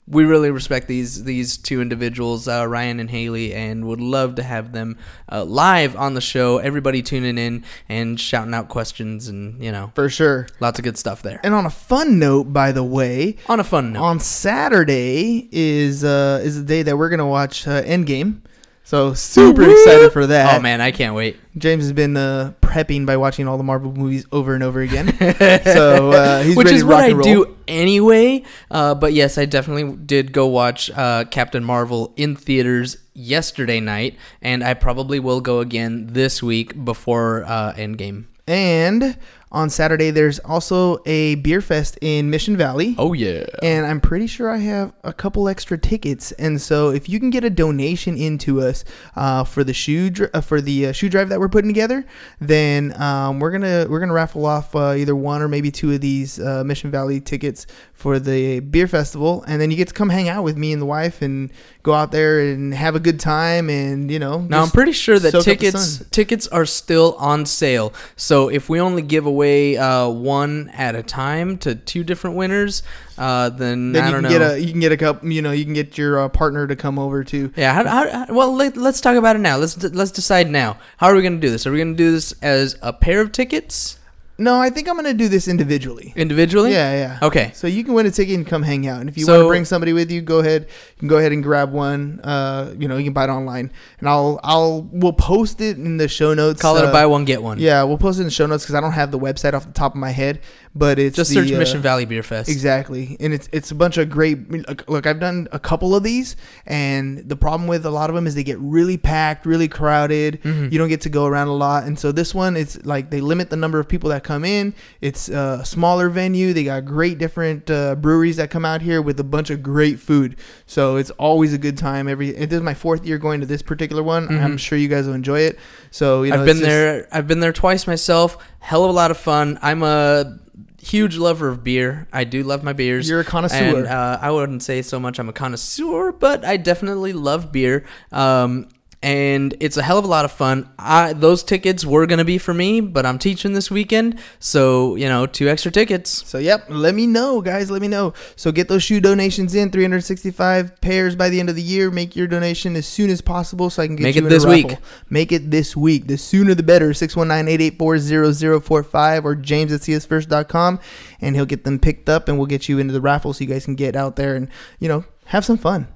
we 0.06 0.26
really 0.26 0.52
respect 0.52 0.88
these 0.88 1.24
these 1.24 1.56
two 1.58 1.82
individuals, 1.82 2.48
uh, 2.48 2.68
Ryan 2.68 3.00
and 3.00 3.10
Haley, 3.10 3.54
and 3.54 3.86
would 3.86 4.02
love 4.02 4.36
to 4.36 4.44
have 4.44 4.74
them 4.74 4.98
uh, 5.32 5.44
live 5.46 5.96
on 5.96 6.14
the 6.14 6.22
show. 6.22 6.58
Everybody 6.58 7.02
tuning 7.02 7.38
in 7.38 7.64
and 7.88 8.20
shouting 8.20 8.54
out 8.54 8.68
questions, 8.70 9.28
and 9.28 9.64
you 9.64 9.72
know, 9.72 9.92
For 9.96 10.10
sure. 10.10 10.48
lots 10.60 10.78
of 10.78 10.84
good 10.84 10.98
stuff 10.98 11.22
there. 11.22 11.40
And 11.44 11.54
on 11.54 11.66
a 11.66 11.70
fun 11.70 12.20
note, 12.20 12.52
by 12.52 12.72
the 12.72 12.84
way, 12.84 13.38
On 13.48 13.60
a 13.60 13.64
fun 13.64 13.94
note, 13.94 14.04
on 14.04 14.20
Saturday 14.20 15.48
is 15.52 16.04
uh, 16.04 16.42
is 16.44 16.58
the 16.58 16.66
day 16.66 16.84
that 16.84 16.98
we're 16.98 17.10
gonna 17.10 17.28
watch 17.28 17.68
uh, 17.68 17.82
Endgame. 17.84 18.42
So 18.86 19.14
super 19.14 19.64
excited 19.70 20.12
for 20.12 20.28
that. 20.28 20.56
oh 20.56 20.62
man, 20.62 20.82
I 20.82 20.92
can't 20.92 21.16
wait. 21.16 21.38
James 21.58 21.84
has 21.84 21.94
been 21.94 22.18
uh, 22.18 22.54
prepping 22.62 23.06
by 23.06 23.16
watching 23.18 23.48
all 23.48 23.58
the 23.58 23.64
Marvel 23.64 23.94
movies 23.94 24.26
over 24.32 24.54
and 24.54 24.64
over 24.64 24.82
again. 24.82 25.16
so 25.64 26.12
uh, 26.12 26.44
he's 26.44 26.56
which 26.58 26.66
ready 26.66 26.76
is 26.78 26.82
to 26.82 26.88
what 26.88 26.94
rock 26.96 27.02
I 27.04 27.08
and 27.08 27.18
roll. 27.18 27.24
do 27.24 27.58
anyway. 27.68 28.44
Uh, 28.70 28.94
but 28.94 29.14
yes, 29.14 29.38
I 29.38 29.46
definitely 29.46 29.96
did 29.96 30.34
go 30.34 30.48
watch 30.48 30.92
uh, 30.92 31.24
Captain 31.32 31.64
Marvel 31.64 32.14
in 32.18 32.36
theaters 32.36 32.98
yesterday 33.14 33.80
night, 33.80 34.18
and 34.42 34.64
I 34.64 34.74
probably 34.74 35.20
will 35.20 35.40
go 35.40 35.60
again 35.60 36.08
this 36.08 36.44
week 36.44 36.84
before 36.84 37.46
uh, 37.46 37.74
Endgame. 37.74 38.26
And 38.46 39.18
on 39.54 39.70
Saturday, 39.70 40.10
there's 40.10 40.40
also 40.40 40.98
a 41.06 41.36
beer 41.36 41.62
fest 41.62 41.98
in 42.02 42.30
Mission 42.30 42.58
Valley. 42.58 42.96
Oh 42.98 43.14
yeah, 43.14 43.46
And 43.62 43.86
I'm 43.86 44.02
pretty 44.02 44.26
sure 44.26 44.50
I 44.50 44.58
have 44.58 44.94
a 45.04 45.14
couple 45.14 45.48
extra 45.48 45.78
tickets. 45.78 46.32
And 46.34 46.60
so, 46.60 46.90
if 46.90 47.08
you 47.08 47.20
can 47.20 47.30
get 47.30 47.44
a 47.44 47.50
donation 47.52 48.18
into 48.18 48.62
us 48.62 48.84
uh, 49.16 49.44
for 49.44 49.64
the 49.64 49.74
shoe 49.74 50.10
dr- 50.10 50.32
uh, 50.34 50.42
for 50.42 50.60
the 50.60 50.88
uh, 50.88 50.92
shoe 50.92 51.08
drive 51.08 51.30
that 51.30 51.40
we're 51.40 51.50
putting 51.50 51.70
together, 51.70 52.04
then 52.40 53.00
um, 53.00 53.40
we're 53.40 53.52
gonna 53.52 53.86
we're 53.88 54.00
gonna 54.00 54.14
raffle 54.14 54.46
off 54.46 54.76
uh, 54.76 54.94
either 54.98 55.16
one 55.16 55.42
or 55.42 55.48
maybe 55.48 55.70
two 55.70 55.92
of 55.92 56.02
these 56.02 56.40
uh, 56.40 56.64
Mission 56.64 56.90
Valley 56.90 57.22
tickets 57.22 57.68
for 57.94 58.18
the 58.18 58.60
beer 58.60 58.88
festival. 58.88 59.44
And 59.48 59.62
then 59.62 59.70
you 59.70 59.78
get 59.78 59.90
to 59.90 59.94
come 59.94 60.10
hang 60.10 60.30
out 60.30 60.44
with 60.44 60.58
me 60.58 60.74
and 60.74 60.82
the 60.82 60.86
wife 60.88 61.22
and 61.22 61.52
go 61.84 61.94
out 61.94 62.12
there 62.12 62.40
and 62.40 62.74
have 62.74 62.96
a 62.96 63.00
good 63.00 63.20
time. 63.20 63.70
And 63.70 64.10
you 64.10 64.18
know, 64.18 64.42
Now 64.42 64.64
I'm 64.64 64.72
pretty 64.72 64.94
sure 64.94 65.20
that 65.20 65.32
soak 65.32 65.42
up 65.42 65.46
the 65.46 65.56
tickets 65.56 66.04
tickets 66.10 66.48
are 66.48 66.66
still 66.66 67.16
on 67.20 67.46
sale. 67.46 67.94
So 68.16 68.50
if 68.50 68.68
we 68.68 68.80
only 68.80 69.04
give 69.04 69.28
away 69.28 69.43
uh, 69.44 70.10
one 70.10 70.70
at 70.74 70.96
a 70.96 71.04
time 71.04 71.58
to 71.60 71.76
two 71.76 72.04
different 72.04 72.36
winners, 72.36 72.84
uh, 73.18 73.50
then, 73.50 73.92
Then 73.92 74.04
I 74.04 74.08
you 74.08 74.12
don't 74.14 74.24
can 74.24 74.32
know. 74.32 74.40
get 74.40 74.52
a 74.54 74.62
you 74.62 74.72
can 74.72 74.80
get 74.80 74.92
a 74.92 74.98
couple. 74.98 75.32
You 75.32 75.42
know, 75.42 75.52
you 75.52 75.66
can 75.66 75.74
get 75.74 75.98
your 75.98 76.20
uh, 76.20 76.30
partner 76.30 76.68
to 76.68 76.76
come 76.76 76.98
over 77.00 77.24
too. 77.24 77.52
Yeah. 77.56 77.74
How, 77.74 77.84
how, 77.86 78.10
how- 78.26 78.34
well, 78.34 78.54
let, 78.56 78.76
let's 78.78 79.02
talk 79.02 79.16
about 79.16 79.36
it 79.36 79.40
now. 79.40 79.58
Let's 79.58 79.82
let's 79.84 80.12
decide 80.12 80.50
now. 80.50 80.78
How 80.98 81.08
are 81.08 81.16
we 81.16 81.22
going 81.22 81.36
to 81.36 81.40
do 81.46 81.50
this? 81.50 81.66
Are 81.68 81.72
we 81.72 81.78
going 81.78 81.94
to 81.94 81.98
do 81.98 82.12
this 82.12 82.34
as 82.42 82.78
a 82.82 82.94
pair 82.94 83.22
of 83.22 83.32
tickets 83.32 83.98
No, 84.38 84.60
I 84.60 84.72
think 84.72 84.90
I'm 84.90 84.96
gonna 84.96 85.14
do 85.14 85.28
this 85.30 85.48
individually. 85.48 86.12
individually? 86.16 86.72
Yeah, 86.72 86.92
yeah. 86.94 87.20
Okay. 87.28 87.52
So 87.54 87.68
you 87.68 87.84
can 87.84 87.94
win 87.94 88.08
a 88.08 88.12
ticket 88.12 88.36
and 88.36 88.48
come 88.48 88.64
hang 88.64 88.88
out. 88.88 89.00
And 89.00 89.08
if 89.08 89.16
you 89.18 89.26
So- 89.26 89.34
want 89.34 89.44
to 89.44 89.48
bring 89.50 89.66
somebody 89.66 89.94
with 89.94 90.10
you, 90.10 90.22
go 90.22 90.40
ahead. 90.40 90.64
You 90.96 91.00
can 91.00 91.08
go 91.08 91.18
ahead 91.18 91.32
and 91.32 91.44
grab 91.44 91.72
one. 91.72 92.20
Uh, 92.24 92.72
you 92.80 92.88
know, 92.88 92.98
you 92.98 93.04
can 93.04 93.14
buy 93.14 93.26
it 93.26 93.30
online, 93.30 93.72
and 94.00 94.10
I'll 94.10 94.40
I'll 94.44 94.88
we'll 94.92 95.14
post 95.14 95.62
it 95.62 95.78
in 95.78 95.98
the 95.98 96.08
show 96.08 96.34
notes. 96.34 96.62
Call 96.62 96.78
it 96.78 96.84
uh, 96.86 96.90
a 96.90 96.92
buy 96.92 97.06
one 97.06 97.26
get 97.26 97.44
one. 97.44 97.60
Yeah, 97.60 97.84
we'll 97.84 98.00
post 98.00 98.18
it 98.18 98.22
in 98.22 98.26
the 98.28 98.32
show 98.32 98.48
notes 98.48 98.64
because 98.64 98.74
I 98.76 98.82
don't 98.82 98.94
have 98.94 99.12
the 99.12 99.20
website 99.20 99.54
off 99.54 99.68
the 99.68 99.72
top 99.74 99.94
of 99.94 100.00
my 100.00 100.10
head, 100.12 100.40
but 100.76 100.98
it's 101.00 101.16
Just 101.16 101.30
the, 101.30 101.36
search 101.36 101.52
uh, 101.52 101.58
Mission 101.58 101.82
Valley 101.82 102.06
Beer 102.06 102.24
Fest. 102.24 102.50
Exactly, 102.50 103.16
and 103.20 103.34
it's 103.34 103.48
it's 103.52 103.72
a 103.72 103.76
bunch 103.76 103.98
of 103.98 104.10
great. 104.10 104.50
Look, 104.90 105.06
I've 105.06 105.20
done 105.20 105.48
a 105.52 105.60
couple 105.60 105.96
of 105.96 106.04
these, 106.04 106.36
and 106.66 107.20
the 107.30 107.36
problem 107.36 107.68
with 107.68 107.86
a 107.86 107.92
lot 107.92 108.10
of 108.10 108.16
them 108.16 108.26
is 108.28 108.36
they 108.36 108.44
get 108.44 108.58
really 108.60 108.98
packed, 108.98 109.46
really 109.46 109.68
crowded. 109.68 110.42
Mm-hmm. 110.42 110.70
You 110.72 110.80
don't 110.80 110.90
get 110.90 111.02
to 111.02 111.10
go 111.10 111.26
around 111.26 111.48
a 111.50 111.54
lot, 111.54 111.84
and 111.84 111.98
so 111.98 112.12
this 112.12 112.34
one, 112.34 112.58
it's 112.58 112.84
like 112.86 113.10
they 113.10 113.22
limit 113.22 113.50
the 113.50 113.56
number 113.58 113.80
of 113.80 113.88
people 113.88 114.10
that 114.10 114.24
come 114.24 114.44
in. 114.46 114.74
It's 115.02 115.30
uh, 115.30 115.60
a 115.62 115.66
smaller 115.66 116.10
venue. 116.10 116.54
They 116.54 116.64
got 116.64 116.86
great 116.86 117.18
different 117.18 117.70
uh, 117.70 117.96
breweries 117.96 118.38
that 118.38 118.50
come 118.50 118.66
out 118.66 118.82
here 118.82 119.02
with 119.02 119.20
a 119.20 119.24
bunch 119.24 119.50
of 119.50 119.62
great 119.62 120.00
food. 120.00 120.38
So 120.66 120.96
it's 120.96 121.12
always 121.12 121.54
a 121.54 121.58
good 121.58 121.78
time. 121.78 122.08
Every 122.08 122.32
this 122.32 122.52
is 122.52 122.62
my 122.62 122.74
fourth 122.74 123.06
year 123.06 123.18
going 123.18 123.42
to 123.42 123.46
this 123.46 123.62
particular 123.62 124.02
one. 124.04 124.28
I'm 124.44 124.58
sure 124.58 124.78
you 124.78 124.88
guys 124.88 125.06
will 125.08 125.14
enjoy 125.14 125.42
it. 125.42 125.60
So 125.92 126.24
you 126.24 126.32
know, 126.32 126.38
Mm-hmm. 126.38 126.42
I've 126.42 126.46
been 126.48 126.58
just- 126.58 126.68
there. 126.70 127.08
I've 127.12 127.28
been 127.28 127.40
there 127.42 127.54
twice 127.54 127.86
myself. 127.88 128.38
Hell 128.64 128.86
of 128.86 128.90
a 128.90 128.94
lot 128.94 129.12
of 129.12 129.18
fun. 129.18 129.60
I'm 129.62 129.84
a 129.84 130.40
huge 130.82 131.18
lover 131.18 131.50
of 131.50 131.66
beer. 131.66 132.08
I 132.14 132.24
do 132.24 132.44
love 132.44 132.64
my 132.64 132.72
beers. 132.72 133.10
You're 133.10 133.20
a 133.20 133.26
connoisseur. 133.26 133.80
And, 133.80 133.88
uh, 133.88 134.20
I 134.22 134.32
wouldn't 134.32 134.64
say 134.64 134.82
so 134.82 135.02
much 135.02 135.20
I'm 135.20 135.28
a 135.28 135.34
connoisseur, 135.34 136.14
but 136.14 136.46
I 136.46 136.56
definitely 136.56 137.12
love 137.12 137.52
beer. 137.52 137.86
Um, 138.14 138.70
and 139.04 139.56
it's 139.60 139.76
a 139.76 139.84
hell 139.84 140.00
of 140.00 140.06
a 140.06 140.08
lot 140.08 140.24
of 140.24 140.32
fun. 140.32 140.70
I, 140.80 141.12
those 141.12 141.44
tickets 141.44 141.86
were 141.86 142.06
gonna 142.06 142.24
be 142.24 142.38
for 142.38 142.54
me, 142.54 142.80
but 142.80 143.06
I'm 143.06 143.20
teaching 143.20 143.52
this 143.52 143.70
weekend, 143.70 144.18
so 144.40 144.96
you 144.96 145.10
know, 145.10 145.26
two 145.26 145.50
extra 145.50 145.72
tickets. 145.72 146.26
So 146.26 146.38
yep, 146.38 146.68
let 146.70 146.96
me 146.96 147.06
know, 147.06 147.42
guys. 147.42 147.70
Let 147.70 147.82
me 147.82 147.90
know. 147.90 148.14
So 148.38 148.54
get 148.54 148.70
those 148.70 148.82
shoe 148.82 149.02
donations 149.02 149.56
in. 149.56 149.72
365 149.72 150.80
pairs 150.80 151.18
by 151.18 151.28
the 151.30 151.42
end 151.42 151.50
of 151.50 151.58
the 151.58 151.62
year. 151.62 151.92
Make 151.92 152.16
your 152.16 152.28
donation 152.28 152.78
as 152.78 152.88
soon 152.88 153.10
as 153.10 153.20
possible, 153.20 153.70
so 153.70 153.84
I 153.84 153.88
can 153.88 153.98
get 153.98 154.04
Make 154.04 154.16
you 154.16 154.26
it 154.26 154.30
this 154.30 154.46
week. 154.46 154.78
Make 155.10 155.34
it 155.34 155.52
this 155.52 155.76
week. 155.76 156.08
The 156.08 156.18
sooner 156.18 156.56
the 156.56 156.64
better. 156.64 156.92
619-884-0045 156.92 159.26
or 159.26 159.36
James 159.36 159.74
at 159.74 159.82
siasfirst.com, 159.82 160.80
and 161.20 161.36
he'll 161.36 161.46
get 161.46 161.66
them 161.66 161.78
picked 161.78 162.08
up, 162.08 162.30
and 162.30 162.38
we'll 162.38 162.48
get 162.48 162.70
you 162.70 162.80
into 162.80 162.94
the 162.94 163.02
raffle, 163.02 163.34
so 163.34 163.44
you 163.44 163.50
guys 163.50 163.66
can 163.66 163.76
get 163.76 163.98
out 163.98 164.16
there 164.16 164.36
and 164.36 164.48
you 164.80 164.88
know 164.88 165.04
have 165.26 165.44
some 165.44 165.58
fun. 165.58 165.90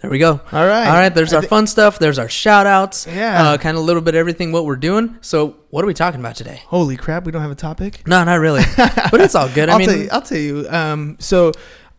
There 0.00 0.10
we 0.10 0.18
go. 0.18 0.40
All 0.52 0.66
right. 0.66 0.86
All 0.88 0.94
right. 0.94 1.14
There's 1.14 1.32
our 1.34 1.42
fun 1.42 1.66
stuff. 1.66 1.98
There's 1.98 2.18
our 2.18 2.28
shout 2.28 2.66
outs. 2.66 3.06
Yeah. 3.06 3.42
Uh, 3.50 3.58
kind 3.58 3.76
of 3.76 3.82
a 3.82 3.86
little 3.86 4.00
bit 4.02 4.14
of 4.14 4.18
everything 4.18 4.50
what 4.50 4.64
we're 4.64 4.76
doing. 4.76 5.18
So, 5.20 5.56
what 5.68 5.84
are 5.84 5.86
we 5.86 5.94
talking 5.94 6.20
about 6.20 6.36
today? 6.36 6.62
Holy 6.66 6.96
crap, 6.96 7.24
we 7.26 7.32
don't 7.32 7.42
have 7.42 7.50
a 7.50 7.54
topic. 7.54 8.06
No, 8.06 8.24
not 8.24 8.40
really. 8.40 8.62
but 8.76 9.20
it's 9.20 9.34
all 9.34 9.48
good. 9.50 9.68
I 9.68 9.72
I'll 9.74 9.78
mean, 9.78 9.88
tell 9.88 9.98
you. 9.98 10.08
I'll 10.10 10.22
tell 10.22 10.38
you. 10.38 10.66
Um, 10.70 11.16
so 11.20 11.52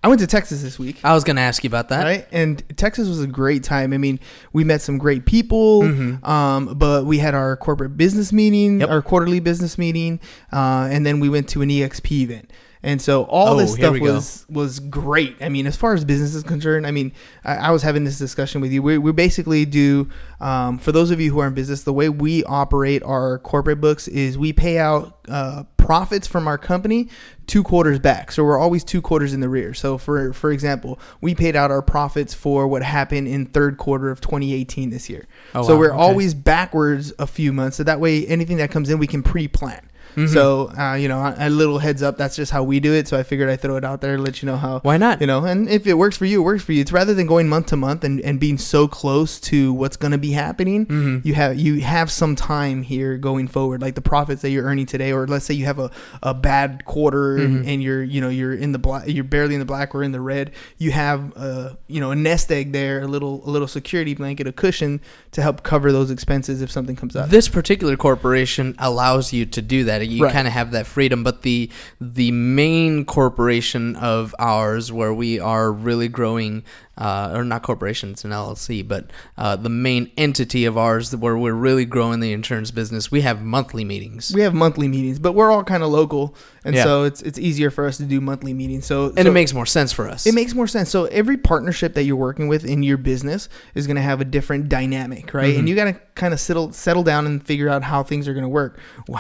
I 0.04 0.08
went 0.08 0.20
to 0.22 0.26
Texas 0.28 0.64
this 0.64 0.80
week. 0.80 1.00
I 1.04 1.14
was 1.14 1.24
going 1.24 1.36
to 1.36 1.44
ask 1.44 1.64
you 1.64 1.68
about 1.68 1.90
that. 1.90 2.04
right? 2.04 2.28
And 2.32 2.64
Texas 2.76 3.08
was 3.08 3.22
a 3.22 3.28
great 3.28 3.64
time. 3.64 3.94
I 3.94 4.00
mean, 4.00 4.20
we 4.52 4.64
met 4.64 4.82
some 4.82 4.98
great 4.98 5.28
people, 5.28 5.84
um, 6.26 6.74
but 6.76 7.06
we 7.06 7.20
had 7.20 7.36
our 7.36 7.56
corporate 7.56 7.98
business 7.98 8.34
meeting, 8.34 8.72
Mm-hmm. 8.72 8.82
Yep. 8.82 8.90
our 8.90 9.02
quarterly 9.04 9.40
business 9.40 9.78
meeting, 9.78 10.20
uh, 10.52 10.90
and 10.92 11.06
then 11.06 11.20
we 11.20 11.30
went 11.30 11.48
to 11.50 11.62
an 11.62 11.70
EXP 11.70 12.12
event. 12.22 12.52
And 12.84 13.00
so 13.00 13.24
all 13.26 13.50
Oh, 13.54 13.58
this 13.58 13.74
stuff 13.74 13.94
we 13.94 14.00
go. 14.00 14.16
was 14.16 14.46
was 14.50 14.80
great. 14.80 15.36
I 15.40 15.50
mean, 15.50 15.68
as 15.68 15.76
far 15.76 15.94
as 15.94 16.04
business 16.04 16.34
is 16.34 16.42
concerned, 16.44 16.88
I 16.88 16.92
mean, 16.92 17.12
I, 17.46 17.56
I 17.56 17.72
was 17.72 17.84
having 17.84 18.06
this 18.06 18.18
discussion 18.18 18.60
with 18.60 18.72
you. 18.72 18.82
We, 18.82 18.98
we 18.98 19.12
basically 19.12 19.66
do, 19.66 20.10
um, 20.40 20.80
for 20.80 20.92
those 20.92 21.12
of 21.12 21.22
you 21.22 21.32
who 21.32 21.40
are 21.40 21.48
in 21.48 21.54
business, 21.54 21.84
the 21.84 21.94
way 21.94 22.10
we 22.10 22.44
operate 22.46 23.04
our 23.04 23.38
corporate 23.40 23.82
books 23.82 24.08
is 24.08 24.36
we 24.36 24.52
pay 24.52 24.80
out 24.80 25.20
uh, 25.30 25.64
profits 25.78 26.26
from 26.26 26.48
our 26.48 26.58
company 26.58 27.08
two 27.46 27.62
quarters 27.62 28.00
back. 28.00 28.32
So 28.32 28.44
we're 28.44 28.58
always 28.58 28.84
two 28.84 29.02
quarters 29.02 29.34
in 29.34 29.42
the 29.42 29.50
rear. 29.50 29.76
So 29.76 30.00
for 30.00 30.34
for 30.34 30.52
example, 30.52 31.00
we 31.22 31.36
paid 31.36 31.56
out 31.56 31.70
our 31.70 31.84
profits 31.84 32.34
for 32.34 32.68
what 32.68 32.82
happened 32.82 33.28
in 33.28 33.46
third 33.46 33.78
quarter 33.78 34.10
of 34.10 34.22
2018 34.22 34.90
this 34.90 35.08
year. 35.08 35.28
Oh, 35.54 35.62
so 35.62 35.74
wow. 35.76 35.80
we're 35.80 35.90
Okay. 35.94 35.98
always 36.02 36.34
backwards 36.34 37.14
a 37.20 37.28
few 37.28 37.54
months. 37.54 37.78
So 37.78 37.84
that 37.84 38.00
way, 38.00 38.26
anything 38.26 38.58
that 38.58 38.72
comes 38.72 38.90
in, 38.90 38.98
we 38.98 39.06
can 39.08 39.22
pre-plan. 39.22 39.82
Mm-hmm. 40.12 40.28
So 40.28 40.72
uh, 40.78 40.96
you 40.96 41.08
know, 41.08 41.20
a 41.20 41.36
a 41.38 41.50
little 41.50 41.80
heads 41.80 42.02
up. 42.04 42.18
That's 42.18 42.36
just 42.36 42.52
how 42.52 42.64
we 42.64 42.80
do 42.80 42.94
it. 42.94 43.08
So 43.08 43.18
I 43.18 43.24
figured 43.24 43.50
I'd 43.50 43.62
throw 43.62 43.76
it 43.76 43.84
out 43.84 44.02
there, 44.02 44.14
and 44.14 44.24
let 44.24 44.42
you 44.42 44.46
know 44.46 44.58
how. 44.58 44.80
Why 44.80 44.98
not? 44.98 45.22
You 45.22 45.28
know, 45.28 45.46
and 45.46 45.70
if 45.70 45.88
it 45.88 45.96
works 45.96 46.18
for 46.18 46.26
you, 46.26 46.42
it 46.42 46.44
works 46.44 46.64
for 46.64 46.74
you. 46.74 46.82
It's 46.82 46.92
rather 46.92 47.14
than 47.14 47.28
going 47.28 47.50
month 47.50 47.68
to 47.68 47.78
month 47.78 48.04
and, 48.04 48.22
and 48.22 48.40
being 48.40 48.58
so 48.58 48.88
close 48.88 49.40
to 49.42 49.74
what's 49.74 49.98
going 49.98 50.12
to 50.12 50.18
be 50.18 50.32
happening. 50.32 50.86
Mm-hmm. 50.86 51.28
You 51.28 51.34
have 51.36 51.58
you 51.58 51.82
have 51.82 52.12
some 52.12 52.36
time 52.36 52.84
here 52.84 53.18
going 53.18 53.48
forward, 53.48 53.82
like 53.82 53.96
the 53.96 54.02
profits 54.02 54.42
that 54.42 54.50
you're 54.50 54.66
earning 54.66 54.86
today, 54.86 55.12
or 55.12 55.28
let's 55.28 55.46
say 55.46 55.54
you 55.54 55.66
have 55.66 55.80
a, 55.80 55.92
a 56.24 56.34
bad 56.34 56.86
quarter 56.86 57.12
Mm-hmm. 57.12 57.56
and, 57.56 57.66
and 57.68 57.84
you're 57.84 58.04
you 58.04 58.22
know 58.22 58.30
you're 58.30 58.54
in 58.54 58.72
the 58.72 58.80
black, 58.80 59.08
you're 59.08 59.24
barely 59.24 59.54
in 59.54 59.60
the 59.60 59.66
black 59.66 59.94
or 59.94 60.04
in 60.04 60.12
the 60.12 60.22
red. 60.22 60.52
You 60.78 60.92
have 60.92 61.36
a 61.36 61.78
you 61.88 62.00
know 62.00 62.12
a 62.12 62.16
nest 62.16 62.52
egg 62.52 62.72
there, 62.72 63.02
a 63.02 63.08
little 63.08 63.42
a 63.46 63.50
little 63.50 63.68
security 63.68 64.14
blanket, 64.14 64.48
a 64.48 64.52
cushion 64.52 65.02
to 65.32 65.42
help 65.42 65.64
cover 65.64 65.92
those 65.92 66.12
expenses 66.12 66.62
if 66.62 66.72
something 66.72 66.96
comes 66.96 67.16
up. 67.16 67.30
This 67.30 67.48
particular 67.48 67.96
corporation 67.98 68.76
allows 68.80 69.34
you 69.34 69.46
to 69.46 69.62
do 69.62 69.84
that. 69.86 70.01
You 70.06 70.24
Right. 70.26 70.34
kind 70.34 70.48
of 70.48 70.54
have 70.54 70.72
that 70.72 70.86
freedom, 70.88 71.24
but 71.24 71.42
the 71.44 71.70
the 72.00 72.32
main 72.32 73.06
corporation 73.06 73.96
of 73.96 74.34
ours, 74.40 74.92
where 74.92 75.14
we 75.14 75.40
are 75.40 75.72
really 75.72 76.08
growing, 76.08 76.64
uh, 76.98 77.32
or 77.34 77.44
not 77.44 77.64
corporation, 77.64 78.12
it's 78.12 78.24
an 78.26 78.32
LLC, 78.32 78.82
but 78.88 79.10
uh, 79.38 79.56
the 79.56 79.70
main 79.70 80.12
entity 80.18 80.66
of 80.66 80.78
ours, 80.78 81.16
where 81.16 81.38
we're 81.38 81.54
really 81.54 81.86
growing 81.86 82.20
the 82.20 82.34
insurance 82.34 82.72
business, 82.72 83.12
we 83.12 83.22
have 83.22 83.42
monthly 83.44 83.84
meetings, 83.84 84.32
we 84.36 84.42
have 84.42 84.54
monthly 84.54 84.88
meetings, 84.88 85.20
but 85.20 85.34
we're 85.34 85.52
all 85.52 85.64
kind 85.64 85.84
of 85.84 85.90
local, 85.90 86.36
and 86.64 86.76
Yeah. 86.76 86.84
so 86.84 87.04
it's 87.04 87.22
it's 87.22 87.40
easier 87.40 87.70
for 87.72 87.86
us 87.88 87.98
to 87.98 88.04
do 88.04 88.22
monthly 88.22 88.54
meetings. 88.54 88.86
So 88.86 89.08
and 89.08 89.20
so 89.26 89.30
it 89.30 89.34
makes 89.34 89.54
more 89.54 89.66
sense 89.66 89.92
for 89.92 90.08
us. 90.08 90.26
it 90.28 90.34
makes 90.34 90.54
more 90.54 90.68
sense. 90.68 90.90
So 90.90 91.06
every 91.06 91.38
partnership 91.38 91.94
that 91.96 92.04
you're 92.04 92.16
working 92.16 92.48
with 92.48 92.64
in 92.66 92.84
your 92.84 92.98
business 92.98 93.50
is 93.76 93.88
going 93.88 93.96
to 93.96 94.02
have 94.02 94.22
a 94.22 94.26
different 94.26 94.70
dynamic, 94.70 95.34
right? 95.34 95.50
Mm-hmm. 95.52 95.60
And 95.60 95.70
you 95.70 95.76
got 95.76 95.86
to 95.86 95.94
kind 96.16 96.34
of 96.34 96.40
settle 96.40 96.72
settle 96.72 97.04
down 97.04 97.26
and 97.26 97.44
figure 97.46 97.68
out 97.70 97.84
how 97.84 98.04
things 98.04 98.28
are 98.28 98.34
going 98.34 98.44
to 98.44 98.50
work. 98.50 98.80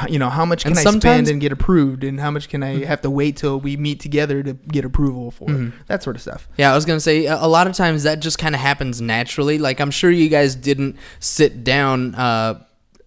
You 0.10 0.20
know, 0.20 0.30
how 0.30 0.46
much 0.46 0.64
can 0.64 0.72
And 0.78 0.80
I 0.80 0.92
spend 0.92 1.28
and 1.28 1.42
get 1.42 1.52
approved, 1.52 2.04
and 2.04 2.20
how 2.20 2.32
much 2.32 2.48
can 2.50 2.62
I 2.64 2.86
have 2.86 3.02
to 3.02 3.10
wait 3.10 3.38
till 3.38 3.60
we 3.60 3.76
meet 3.78 4.00
together 4.00 4.44
to 4.44 4.54
get 4.54 4.86
approval 4.86 5.32
for 5.32 5.48
Mm-hmm. 5.50 5.70
that 5.88 6.04
sort 6.04 6.16
of 6.16 6.22
stuff. 6.22 6.48
Yeah, 6.58 6.72
I 6.72 6.76
was 6.76 6.86
gonna 6.86 7.00
say 7.00 7.26
a 7.26 7.36
a 7.42 7.48
lot 7.48 7.66
of 7.68 7.74
times 7.74 8.04
that 8.04 8.20
just 8.20 8.38
kind 8.38 8.54
of 8.56 8.62
happens 8.62 9.02
naturally. 9.02 9.58
Like 9.58 9.80
I'm 9.80 9.92
sure 9.92 10.12
you 10.12 10.30
guys 10.30 10.54
didn't 10.56 10.96
sit 11.20 11.64
down 11.64 12.14
uh, 12.16 12.64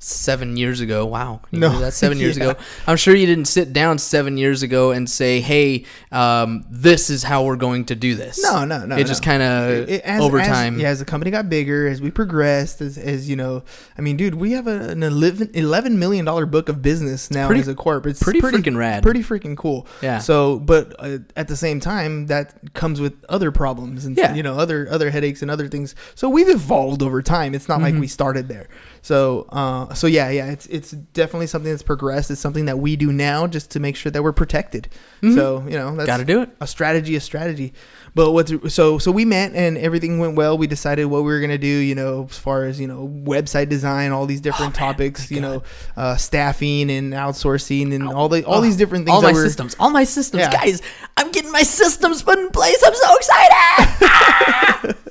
seven 0.06 0.56
years 0.56 0.80
ago. 0.80 1.06
Wow, 1.06 1.40
No. 1.50 1.78
that's 1.80 1.96
seven 1.96 2.18
years 2.18 2.36
Yeah. 2.38 2.50
ago. 2.50 2.60
I'm 2.86 2.96
sure 2.96 3.14
you 3.14 3.26
didn't 3.26 3.46
sit 3.46 3.72
down 3.72 3.98
seven 3.98 4.36
years 4.36 4.62
ago 4.62 4.90
and 4.90 5.08
say, 5.08 5.40
"Hey, 5.40 5.84
um, 6.12 6.64
this 6.70 7.08
is 7.10 7.22
how 7.22 7.44
we're 7.44 7.56
going 7.56 7.86
to 7.86 7.94
do 7.94 8.14
this." 8.14 8.42
No, 8.42 8.64
no, 8.64 8.84
no, 8.84 8.96
It 8.96 9.06
just 9.06 9.22
kind 9.22 9.42
of 9.42 9.88
over 10.20 10.38
as- 10.40 10.46
time. 10.48 10.78
yeah, 10.78 10.88
as 10.88 10.98
the 10.98 11.04
company 11.04 11.30
got 11.30 11.48
bigger, 11.48 11.88
as 11.88 12.00
we 12.02 12.10
progressed, 12.10 12.80
as, 12.82 12.98
as 12.98 13.28
you 13.28 13.36
know, 13.36 13.62
I 13.96 14.02
mean, 14.02 14.16
dude, 14.16 14.34
we 14.34 14.52
have 14.52 14.66
a, 14.66 14.90
an 14.90 15.02
11, 15.02 15.48
$11 15.48 15.92
million 15.92 16.24
book 16.50 16.68
of 16.68 16.82
business 16.82 17.30
now 17.30 17.46
Pretty- 17.46 17.62
as 17.62 17.68
a 17.68 17.74
corp. 17.74 18.06
It's 18.06 18.22
pretty 18.22 18.40
freaking 18.40 18.76
rad. 18.76 19.02
Pretty 19.02 19.22
freaking 19.22 19.56
cool. 19.56 19.86
Yeah. 20.02 20.18
So, 20.18 20.58
but 20.58 20.94
uh, 20.98 21.18
at 21.36 21.48
the 21.48 21.56
same 21.56 21.80
time, 21.80 22.26
that 22.26 22.74
comes 22.74 23.00
with 23.00 23.14
other 23.28 23.50
problems 23.50 24.04
and 24.04 24.16
Yeah. 24.16 24.34
you 24.34 24.42
know 24.42 24.56
other 24.58 24.86
other 24.90 25.10
headaches 25.10 25.40
and 25.42 25.50
other 25.50 25.68
things. 25.68 25.94
So 26.14 26.28
we've 26.28 26.48
evolved 26.48 27.02
over 27.02 27.22
time. 27.22 27.54
It's 27.54 27.68
not 27.68 27.74
Mm-hmm. 27.80 27.84
like 27.84 28.00
we 28.00 28.06
started 28.06 28.48
there. 28.48 28.68
So, 29.04 29.46
uh, 29.50 29.92
so 29.92 30.06
yeah, 30.06 30.30
yeah, 30.30 30.50
it's 30.50 30.64
it's 30.64 30.92
definitely 30.92 31.46
something 31.46 31.70
that's 31.70 31.82
progressed. 31.82 32.30
It's 32.30 32.40
something 32.40 32.64
that 32.64 32.78
we 32.78 32.96
do 32.96 33.12
now 33.12 33.46
just 33.46 33.70
to 33.72 33.78
make 33.78 33.96
sure 33.96 34.10
that 34.10 34.22
we're 34.22 34.32
protected. 34.32 34.88
So 35.20 35.62
you 35.68 35.76
know, 35.76 35.94
that's 35.94 36.06
Got 36.06 36.16
to 36.18 36.24
do 36.24 36.40
it. 36.40 36.48
a 36.58 36.66
strategy, 36.66 37.14
a 37.14 37.20
strategy. 37.20 37.74
But 38.16 38.30
what's 38.30 38.52
so 38.72 38.98
so 38.98 39.10
we 39.10 39.24
met 39.24 39.54
and 39.54 39.76
everything 39.76 40.20
went 40.20 40.36
well. 40.36 40.56
We 40.56 40.68
decided 40.68 41.06
what 41.06 41.18
we 41.24 41.32
were 41.32 41.40
gonna 41.40 41.58
do. 41.58 41.66
You 41.66 41.96
know, 41.96 42.28
as 42.30 42.38
far 42.38 42.64
as 42.64 42.78
you 42.78 42.86
know, 42.86 43.08
website 43.24 43.68
design, 43.68 44.12
all 44.12 44.24
these 44.26 44.40
different 44.40 44.74
topics. 44.74 45.32
You 45.32 45.40
know, 45.40 45.62
uh, 45.96 46.16
staffing 46.16 46.90
and 46.90 47.12
outsourcing 47.12 47.92
and 47.92 48.08
all 48.08 48.28
the 48.28 48.44
all 48.44 48.60
these 48.60 48.76
different 48.76 49.04
things. 49.06 49.16
All 49.16 49.22
my 49.22 49.32
were, 49.32 49.42
systems, 49.42 49.74
all 49.80 49.90
my 49.90 50.04
systems, 50.04 50.42
Yeah. 50.42 50.52
guys. 50.52 50.80
I'm 51.16 51.32
getting 51.32 51.50
my 51.50 51.64
systems 51.64 52.22
put 52.22 52.38
in 52.38 52.50
place. 52.50 52.80
I'm 52.86 52.94
so 52.94 53.16
excited. 53.16 54.96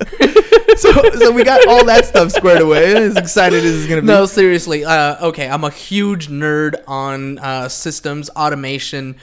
So 0.76 0.90
so 1.12 1.30
we 1.30 1.44
got 1.44 1.66
all 1.68 1.84
that 1.84 2.04
stuff 2.04 2.32
squared 2.32 2.60
away. 2.60 2.96
As 2.96 3.16
excited 3.16 3.62
as 3.64 3.76
it's 3.80 3.88
gonna 3.88 4.00
be. 4.00 4.06
No, 4.08 4.26
seriously. 4.26 4.84
Uh, 4.84 5.28
okay, 5.28 5.48
I'm 5.48 5.62
a 5.62 5.70
huge 5.70 6.28
nerd 6.28 6.74
on 6.88 7.38
uh, 7.38 7.68
systems, 7.68 8.28
automation. 8.30 9.14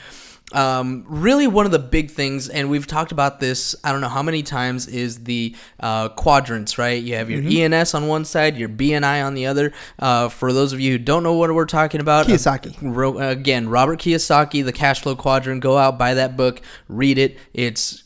Um, 0.54 1.04
really, 1.08 1.46
one 1.46 1.66
of 1.66 1.72
the 1.72 1.78
big 1.78 2.10
things, 2.10 2.48
and 2.48 2.70
we've 2.70 2.86
talked 2.86 3.12
about 3.12 3.40
this, 3.40 3.74
I 3.82 3.92
don't 3.92 4.00
know 4.00 4.08
how 4.08 4.22
many 4.22 4.42
times, 4.42 4.86
is 4.86 5.24
the 5.24 5.54
uh, 5.80 6.08
quadrants, 6.10 6.78
right? 6.78 7.02
You 7.02 7.14
have 7.16 7.30
your 7.30 7.42
ENS 7.42 7.94
on 7.94 8.08
one 8.08 8.24
side, 8.24 8.56
your 8.56 8.68
BNI 8.68 9.24
on 9.24 9.34
the 9.34 9.46
other. 9.46 9.72
Uh, 9.98 10.28
for 10.28 10.52
those 10.52 10.72
of 10.72 10.80
you 10.80 10.92
who 10.92 10.98
don't 10.98 11.22
know 11.22 11.34
what 11.34 11.52
we're 11.54 11.64
talking 11.64 12.00
about, 12.00 12.26
Kiyosaki. 12.26 12.82
uh, 12.82 12.88
Ro- 12.90 13.18
again, 13.18 13.68
Robert 13.68 13.98
Kiyosaki, 14.00 14.64
the 14.64 14.72
cash 14.72 15.00
flow 15.02 15.16
quadrant. 15.16 15.62
Go 15.62 15.78
out, 15.78 15.98
buy 15.98 16.14
that 16.14 16.36
book, 16.36 16.60
read 16.88 17.18
it. 17.18 17.38
It's 17.54 18.04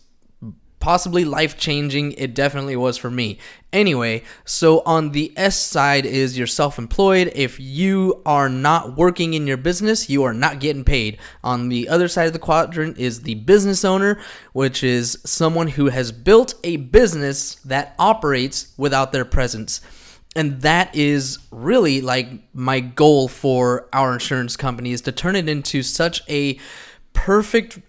possibly 0.86 1.24
life 1.24 1.58
changing. 1.58 2.12
It 2.12 2.32
definitely 2.32 2.76
was 2.76 2.96
for 2.96 3.10
me. 3.10 3.38
Anyway, 3.72 4.22
so 4.44 4.82
on 4.86 5.10
the 5.10 5.32
S 5.36 5.60
side 5.60 6.06
is 6.06 6.38
you're 6.38 6.46
self 6.46 6.78
employed. 6.78 7.32
If 7.34 7.58
you 7.58 8.22
are 8.24 8.48
not 8.48 8.96
working 8.96 9.34
in 9.34 9.48
your 9.48 9.56
business, 9.56 10.08
you 10.08 10.22
are 10.22 10.32
not 10.32 10.60
getting 10.60 10.84
paid. 10.84 11.18
On 11.42 11.70
the 11.70 11.88
other 11.88 12.06
side 12.06 12.28
of 12.28 12.32
the 12.34 12.38
quadrant 12.38 12.98
is 12.98 13.22
the 13.22 13.34
business 13.34 13.84
owner, 13.84 14.20
which 14.52 14.84
is 14.84 15.18
someone 15.24 15.66
who 15.66 15.86
has 15.86 16.12
built 16.12 16.54
a 16.62 16.76
business 16.76 17.56
that 17.64 17.96
operates 17.98 18.72
without 18.76 19.10
their 19.10 19.24
presence. 19.24 19.80
And 20.36 20.60
that 20.60 20.94
is 20.94 21.40
really 21.50 22.00
like 22.00 22.28
my 22.54 22.78
goal 22.78 23.26
for 23.26 23.88
our 23.92 24.12
insurance 24.12 24.56
company 24.56 24.92
is 24.92 25.00
to 25.00 25.10
turn 25.10 25.34
it 25.34 25.48
into 25.48 25.82
such 25.82 26.22
a 26.28 26.60
perfect 27.12 27.80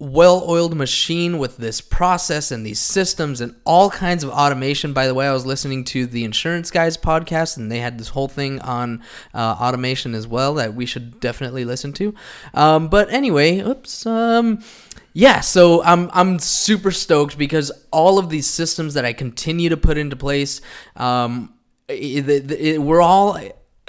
well-oiled 0.00 0.74
machine 0.74 1.38
with 1.38 1.58
this 1.58 1.80
process 1.82 2.50
and 2.50 2.64
these 2.64 2.80
systems 2.80 3.40
and 3.40 3.54
all 3.66 3.90
kinds 3.90 4.24
of 4.24 4.30
automation. 4.30 4.92
By 4.94 5.06
the 5.06 5.12
way, 5.14 5.28
I 5.28 5.32
was 5.32 5.44
listening 5.44 5.84
to 5.84 6.06
the 6.06 6.24
Insurance 6.24 6.70
Guys 6.70 6.96
podcast, 6.96 7.58
and 7.58 7.70
they 7.70 7.80
had 7.80 7.98
this 7.98 8.08
whole 8.08 8.26
thing 8.26 8.60
on 8.60 9.02
uh, 9.34 9.56
automation 9.60 10.14
as 10.14 10.26
well 10.26 10.54
that 10.54 10.74
we 10.74 10.86
should 10.86 11.20
definitely 11.20 11.64
listen 11.66 11.92
to. 11.92 12.14
Um, 12.54 12.88
but 12.88 13.10
anyway, 13.12 13.58
oops. 13.60 14.06
Um, 14.06 14.64
yeah, 15.12 15.40
so 15.40 15.82
I'm 15.84 16.08
I'm 16.14 16.38
super 16.38 16.90
stoked 16.92 17.36
because 17.36 17.70
all 17.90 18.18
of 18.18 18.30
these 18.30 18.48
systems 18.48 18.94
that 18.94 19.04
I 19.04 19.12
continue 19.12 19.68
to 19.68 19.76
put 19.76 19.98
into 19.98 20.16
place, 20.16 20.60
um, 20.96 21.52
it, 21.88 22.28
it- 22.28 22.50
it- 22.52 22.82
we're 22.82 23.02
all 23.02 23.36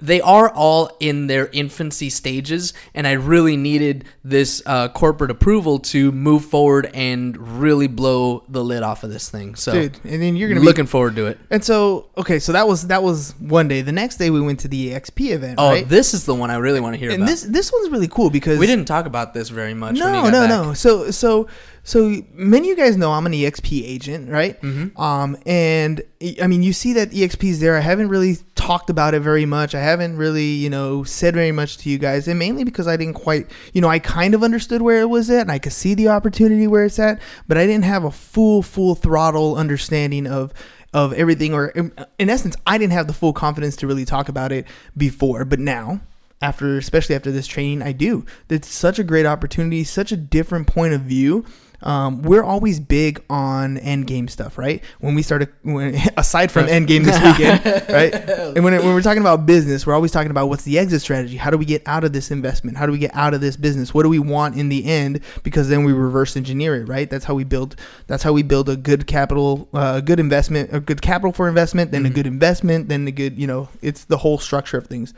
they 0.02 0.20
are 0.22 0.50
all 0.50 0.96
in 1.00 1.28
their 1.28 1.48
infancy 1.48 2.10
stages, 2.10 2.74
and 2.94 3.06
I 3.08 3.14
really 3.14 3.56
needed 3.58 4.06
this 4.24 4.62
uh, 4.66 4.88
corporate 4.90 5.32
approval 5.32 5.80
to 5.80 6.12
move 6.12 6.46
forward 6.46 6.90
and 6.94 7.60
really 7.60 7.88
blow 7.88 8.44
the 8.50 8.64
lid 8.64 8.84
off 8.84 9.04
of 9.04 9.12
this 9.12 9.30
thing. 9.30 9.56
So, 9.56 9.72
Dude, 9.74 10.00
and 10.04 10.22
then 10.22 10.36
you're 10.36 10.50
gonna 10.50 10.62
be 10.62 10.66
looking 10.66 10.86
forward 10.88 11.16
to 11.18 11.28
it. 11.28 11.40
And 11.50 11.64
so, 11.64 12.08
okay, 12.18 12.40
so 12.40 12.52
that 12.54 12.68
was 12.68 12.88
that 12.88 13.04
was 13.04 13.34
one 13.40 13.68
day. 13.68 13.82
The 13.82 13.92
next 13.92 14.18
day, 14.18 14.30
we 14.30 14.42
went 14.42 14.60
to 14.62 14.68
the 14.68 14.92
EXP 14.92 15.32
event. 15.32 15.56
Oh, 15.58 15.70
right? 15.70 15.88
this 15.88 16.14
is 16.14 16.26
the 16.26 16.36
one 16.36 16.50
I 16.50 16.56
really 16.58 16.80
want 16.80 16.94
to 16.96 17.00
hear 17.00 17.12
and 17.12 17.22
about. 17.24 17.30
this 17.30 17.44
this 17.44 17.72
one's 17.72 17.90
really 17.90 18.08
cool 18.08 18.30
because 18.30 18.60
we 18.60 18.68
didn't 18.68 18.86
talk 18.86 19.06
about 19.06 19.34
this 19.34 19.50
very 19.50 19.74
much. 19.74 19.94
when 19.94 19.98
you 19.98 20.04
No, 20.04 20.30
no, 20.30 20.48
back. 20.48 20.50
no. 20.50 20.74
So, 20.74 21.12
so, 21.12 21.48
so 21.84 22.22
many 22.34 22.72
of 22.72 22.78
you 22.78 22.84
guys 22.84 22.96
know 22.96 23.12
I'm 23.12 23.26
an 23.26 23.32
EXP 23.32 23.84
agent, 23.84 24.30
right? 24.30 24.62
Mm-hmm. 24.62 25.00
Um, 25.02 25.36
and 25.46 26.02
I 26.42 26.48
mean, 26.48 26.62
you 26.62 26.74
see 26.74 26.94
that 26.94 27.12
EXP 27.12 27.50
is 27.50 27.60
there. 27.60 27.76
I 27.76 27.80
haven't 27.80 28.10
really 28.10 28.38
talked 28.56 28.92
about 28.92 29.16
it 29.16 29.22
very 29.22 29.46
much. 29.46 29.74
I 29.74 29.80
haven't 29.80 30.18
really, 30.18 30.46
you 30.46 30.70
know, 30.70 31.04
said 31.04 31.34
very 31.34 31.52
much 31.52 31.78
to 31.80 31.90
you 31.90 31.98
guys, 31.98 32.28
and 32.28 32.38
mainly 32.38 32.64
because 32.64 32.88
I 32.88 32.98
didn't 32.98 33.16
quite, 33.16 33.50
you 33.74 33.82
know, 33.82 33.88
I 33.88 33.98
kind 33.98 34.36
of 34.36 34.44
understood 34.44 34.84
where 34.84 35.02
it 35.02 35.10
was 35.10 35.30
at, 35.32 35.42
and 35.42 35.52
I 35.52 35.58
could 35.58 35.74
see 35.74 35.96
the 35.96 36.10
opportunity 36.10 36.68
where 36.68 36.86
it's 36.86 37.00
at, 37.00 37.20
but 37.48 37.58
I 37.58 37.66
didn't 37.66 37.86
have 37.86 38.04
a 38.04 38.12
full, 38.12 38.62
full 38.62 38.96
throttle 38.96 39.56
understanding 39.56 40.28
of 40.28 40.54
of 40.94 41.14
everything, 41.14 41.54
or 41.54 41.70
in, 41.70 41.94
in 42.20 42.30
essence, 42.30 42.56
I 42.68 42.78
didn't 42.78 42.94
have 42.94 43.08
the 43.08 43.14
full 43.14 43.32
confidence 43.32 43.78
to 43.78 43.88
really 43.88 44.04
talk 44.04 44.28
about 44.28 44.52
it 44.52 44.68
before. 44.98 45.46
But 45.46 45.60
now, 45.60 46.02
after 46.42 46.78
especially 46.78 47.16
after 47.16 47.32
this 47.32 47.46
training 47.46 47.84
i 47.84 47.92
do 47.92 48.26
it's 48.50 48.68
such 48.68 48.98
a 48.98 49.04
great 49.04 49.28
opportunity 49.28 49.84
such 49.84 50.12
a 50.12 50.18
different 50.18 50.66
point 50.66 50.92
of 50.92 51.02
view 51.02 51.46
um, 51.84 52.22
we're 52.22 52.44
always 52.44 52.80
big 52.80 53.24
on 53.30 53.78
end 53.78 54.08
game 54.08 54.28
stuff 54.28 54.58
right? 54.58 54.84
When 55.00 55.16
we 55.16 55.22
started 55.22 55.50
when, 55.64 55.96
aside 56.18 56.52
from 56.52 56.68
end 56.68 56.88
game 56.88 57.04
this 57.04 57.20
weekend 57.24 57.66
right? 57.90 58.14
And 58.52 58.66
when, 58.66 58.74
it, 58.74 58.84
when 58.84 58.94
we're 58.94 59.02
talking 59.02 59.22
about 59.22 59.46
business 59.46 59.88
we're 59.88 59.94
always 59.94 60.12
talking 60.12 60.32
about 60.32 60.48
what's 60.48 60.64
the 60.64 60.78
exit 60.78 61.02
strategy? 61.02 61.38
How 61.38 61.50
do 61.50 61.58
we 61.58 61.66
get 61.66 61.82
out 61.86 62.04
of 62.04 62.12
this 62.14 62.32
investment? 62.32 62.78
How 62.78 62.86
do 62.86 62.92
we 62.92 62.98
get 62.98 63.16
out 63.16 63.34
of 63.34 63.42
this 63.42 63.56
business? 63.56 63.94
What 63.94 64.04
do 64.04 64.10
we 64.10 64.20
want 64.20 64.58
in 64.58 64.70
the 64.70 64.86
end? 64.86 65.22
Because 65.44 65.70
then 65.70 65.84
we 65.84 65.94
reverse 65.94 66.36
engineer 66.36 66.76
it 66.76 66.88
right? 66.88 67.10
That's 67.10 67.26
how 67.26 67.34
we 67.34 67.44
build 67.44 67.76
that's 68.08 68.24
how 68.24 68.34
we 68.34 68.44
build 68.44 68.70
a 68.70 68.76
good 68.76 69.08
capital 69.08 69.70
uh, 69.74 69.94
a 69.98 70.02
good 70.02 70.20
investment 70.20 70.70
a 70.74 70.80
good 70.80 71.02
capital 71.02 71.32
for 71.32 71.48
investment 71.48 71.92
then 71.92 72.06
a 72.06 72.10
good 72.10 72.28
investment 72.28 72.90
then 72.90 73.08
a 73.08 73.12
good 73.12 73.38
you 73.38 73.48
know 73.48 73.70
it's 73.82 74.06
the 74.06 74.18
whole 74.18 74.38
structure 74.38 74.78
of 74.78 74.88
things. 74.88 75.14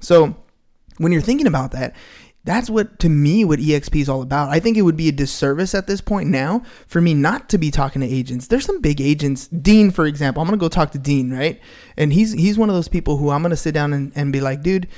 So 0.00 0.36
when 0.98 1.12
you're 1.12 1.22
thinking 1.22 1.46
about 1.46 1.72
that, 1.72 1.94
that's 2.46 2.70
what 2.70 2.98
to 3.00 3.08
me 3.08 3.44
what 3.44 3.58
EXP 3.58 4.00
is 4.00 4.08
all 4.08 4.22
about. 4.22 4.48
I 4.50 4.60
think 4.60 4.76
it 4.76 4.82
would 4.82 4.96
be 4.96 5.08
a 5.08 5.12
disservice 5.12 5.74
at 5.74 5.88
this 5.88 6.00
point 6.00 6.30
now 6.30 6.62
for 6.86 7.00
me 7.00 7.12
not 7.12 7.48
to 7.50 7.58
be 7.58 7.70
talking 7.70 8.00
to 8.00 8.08
agents. 8.08 8.46
There's 8.46 8.64
some 8.64 8.80
big 8.80 9.00
agents, 9.00 9.48
Dean 9.48 9.90
for 9.90 10.06
example. 10.06 10.40
I'm 10.40 10.46
gonna 10.46 10.56
go 10.56 10.68
talk 10.68 10.92
to 10.92 10.98
Dean, 10.98 11.32
right? 11.32 11.60
And 11.96 12.12
he's 12.12 12.32
he's 12.32 12.56
one 12.56 12.70
of 12.70 12.74
those 12.74 12.88
people 12.88 13.16
who 13.16 13.30
I'm 13.30 13.42
gonna 13.42 13.56
sit 13.56 13.74
down 13.74 13.92
and, 13.92 14.12
and 14.14 14.32
be 14.32 14.40
like, 14.40 14.62
dude, 14.62 14.88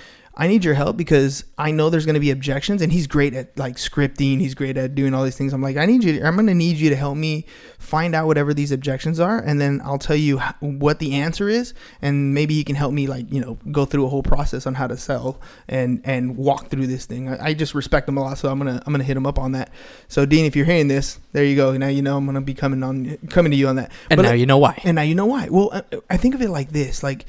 I 0.41 0.47
need 0.47 0.65
your 0.65 0.75
help 0.75 0.97
because 0.97 1.43
I 1.59 1.73
know 1.73 1.91
there's 1.91 2.07
going 2.07 2.15
to 2.15 2.21
be 2.21 2.31
objections 2.31 2.81
and 2.81 2.93
he's 2.93 3.09
great 3.09 3.35
at 3.35 3.59
like 3.59 3.75
scripting. 3.75 4.39
He's 4.39 4.55
great 4.55 4.77
at 4.77 4.95
doing 4.95 5.13
all 5.13 5.25
these 5.25 5.37
things. 5.37 5.53
I'm 5.53 5.61
like, 5.61 5.77
I 5.77 5.85
need 5.85 6.05
you, 6.05 6.23
I'm 6.25 6.35
going 6.37 6.47
to 6.47 6.55
need 6.55 6.77
you 6.77 6.91
to 6.91 6.95
help 6.97 7.17
me 7.17 7.45
find 7.81 8.15
out 8.15 8.29
whatever 8.29 8.55
these 8.55 8.71
objections 8.71 9.19
are. 9.19 9.41
And 9.41 9.61
then 9.61 9.81
I'll 9.85 9.99
tell 9.99 10.15
you 10.15 10.39
what 10.61 11.01
the 11.01 11.15
answer 11.15 11.49
is. 11.49 11.75
And 12.01 12.35
maybe 12.35 12.55
he 12.55 12.63
can 12.63 12.77
help 12.77 12.93
me 12.93 13.09
like, 13.09 13.33
you 13.33 13.41
know, 13.41 13.59
go 13.73 13.85
through 13.85 14.07
a 14.07 14.09
whole 14.09 14.23
process 14.23 14.65
on 14.65 14.75
how 14.75 14.87
to 14.87 14.97
sell 14.97 15.41
and, 15.67 16.01
and 16.05 16.37
walk 16.37 16.69
through 16.69 16.87
this 16.87 17.05
thing. 17.05 17.29
I, 17.29 17.47
I 17.47 17.55
just 17.55 17.75
respect 17.75 18.09
him 18.09 18.17
a 18.17 18.23
lot. 18.23 18.39
So 18.39 18.49
I'm 18.49 18.61
going 18.61 18.73
to, 18.79 18.81
I'm 18.87 18.93
going 18.93 19.01
to 19.01 19.05
hit 19.07 19.17
him 19.17 19.27
up 19.27 19.41
on 19.41 19.51
that. 19.53 19.73
So 20.07 20.25
Dean, 20.25 20.45
if 20.45 20.55
you're 20.55 20.67
hearing 20.67 20.87
this, 20.87 21.19
there 21.33 21.43
you 21.45 21.57
go. 21.57 21.77
Now, 21.77 21.89
you 21.89 22.01
know, 22.03 22.17
I'm 22.17 22.25
going 22.27 22.37
to 22.37 22.41
be 22.41 22.55
coming 22.55 22.85
on, 22.85 23.17
coming 23.29 23.51
to 23.51 23.57
you 23.57 23.67
on 23.67 23.75
that. 23.75 23.91
And 24.09 24.19
But 24.19 24.23
now 24.23 24.31
I- 24.31 24.35
you 24.35 24.47
know 24.47 24.59
why. 24.59 24.81
and 24.85 24.95
now 24.95 25.03
you 25.03 25.17
know 25.17 25.27
why. 25.27 25.49
Well, 25.51 25.71
I- 25.75 25.83
I 26.11 26.17
think 26.17 26.37
of 26.37 26.43
it 26.43 26.49
like 26.51 26.71
this: 26.71 27.03
like 27.03 27.27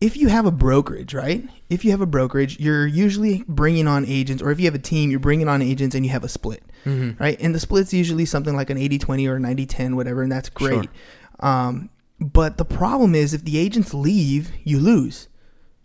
if 0.00 0.16
you 0.16 0.28
have 0.28 0.44
a 0.46 0.50
brokerage, 0.50 1.14
right? 1.14 1.48
If 1.70 1.84
you 1.84 1.90
have 1.92 2.00
a 2.00 2.06
brokerage, 2.06 2.58
you're 2.60 2.86
usually 2.86 3.44
bringing 3.48 3.86
on 3.86 4.04
agents, 4.04 4.42
or 4.42 4.50
if 4.50 4.58
you 4.60 4.66
have 4.66 4.74
a 4.74 4.78
team, 4.78 5.10
you're 5.10 5.20
bringing 5.20 5.48
on 5.48 5.62
agents, 5.62 5.94
and 5.94 6.04
you 6.04 6.12
have 6.12 6.24
a 6.24 6.28
split, 6.28 6.62
Mm-hmm. 6.84 7.22
right? 7.22 7.40
And 7.40 7.54
the 7.54 7.60
split's 7.60 7.94
usually 7.94 8.26
something 8.26 8.54
like 8.54 8.68
an 8.68 8.76
80-20 8.76 9.28
or 9.28 9.36
a 9.36 9.40
90-10, 9.40 9.94
whatever, 9.96 10.22
and 10.22 10.30
that's 10.30 10.50
great. 10.50 10.84
Sure. 10.84 10.84
Um, 11.40 11.88
but 12.20 12.58
the 12.58 12.64
problem 12.66 13.14
is, 13.14 13.32
if 13.32 13.44
the 13.44 13.58
agents 13.58 13.94
leave, 13.94 14.50
you 14.64 14.78
lose 14.78 15.28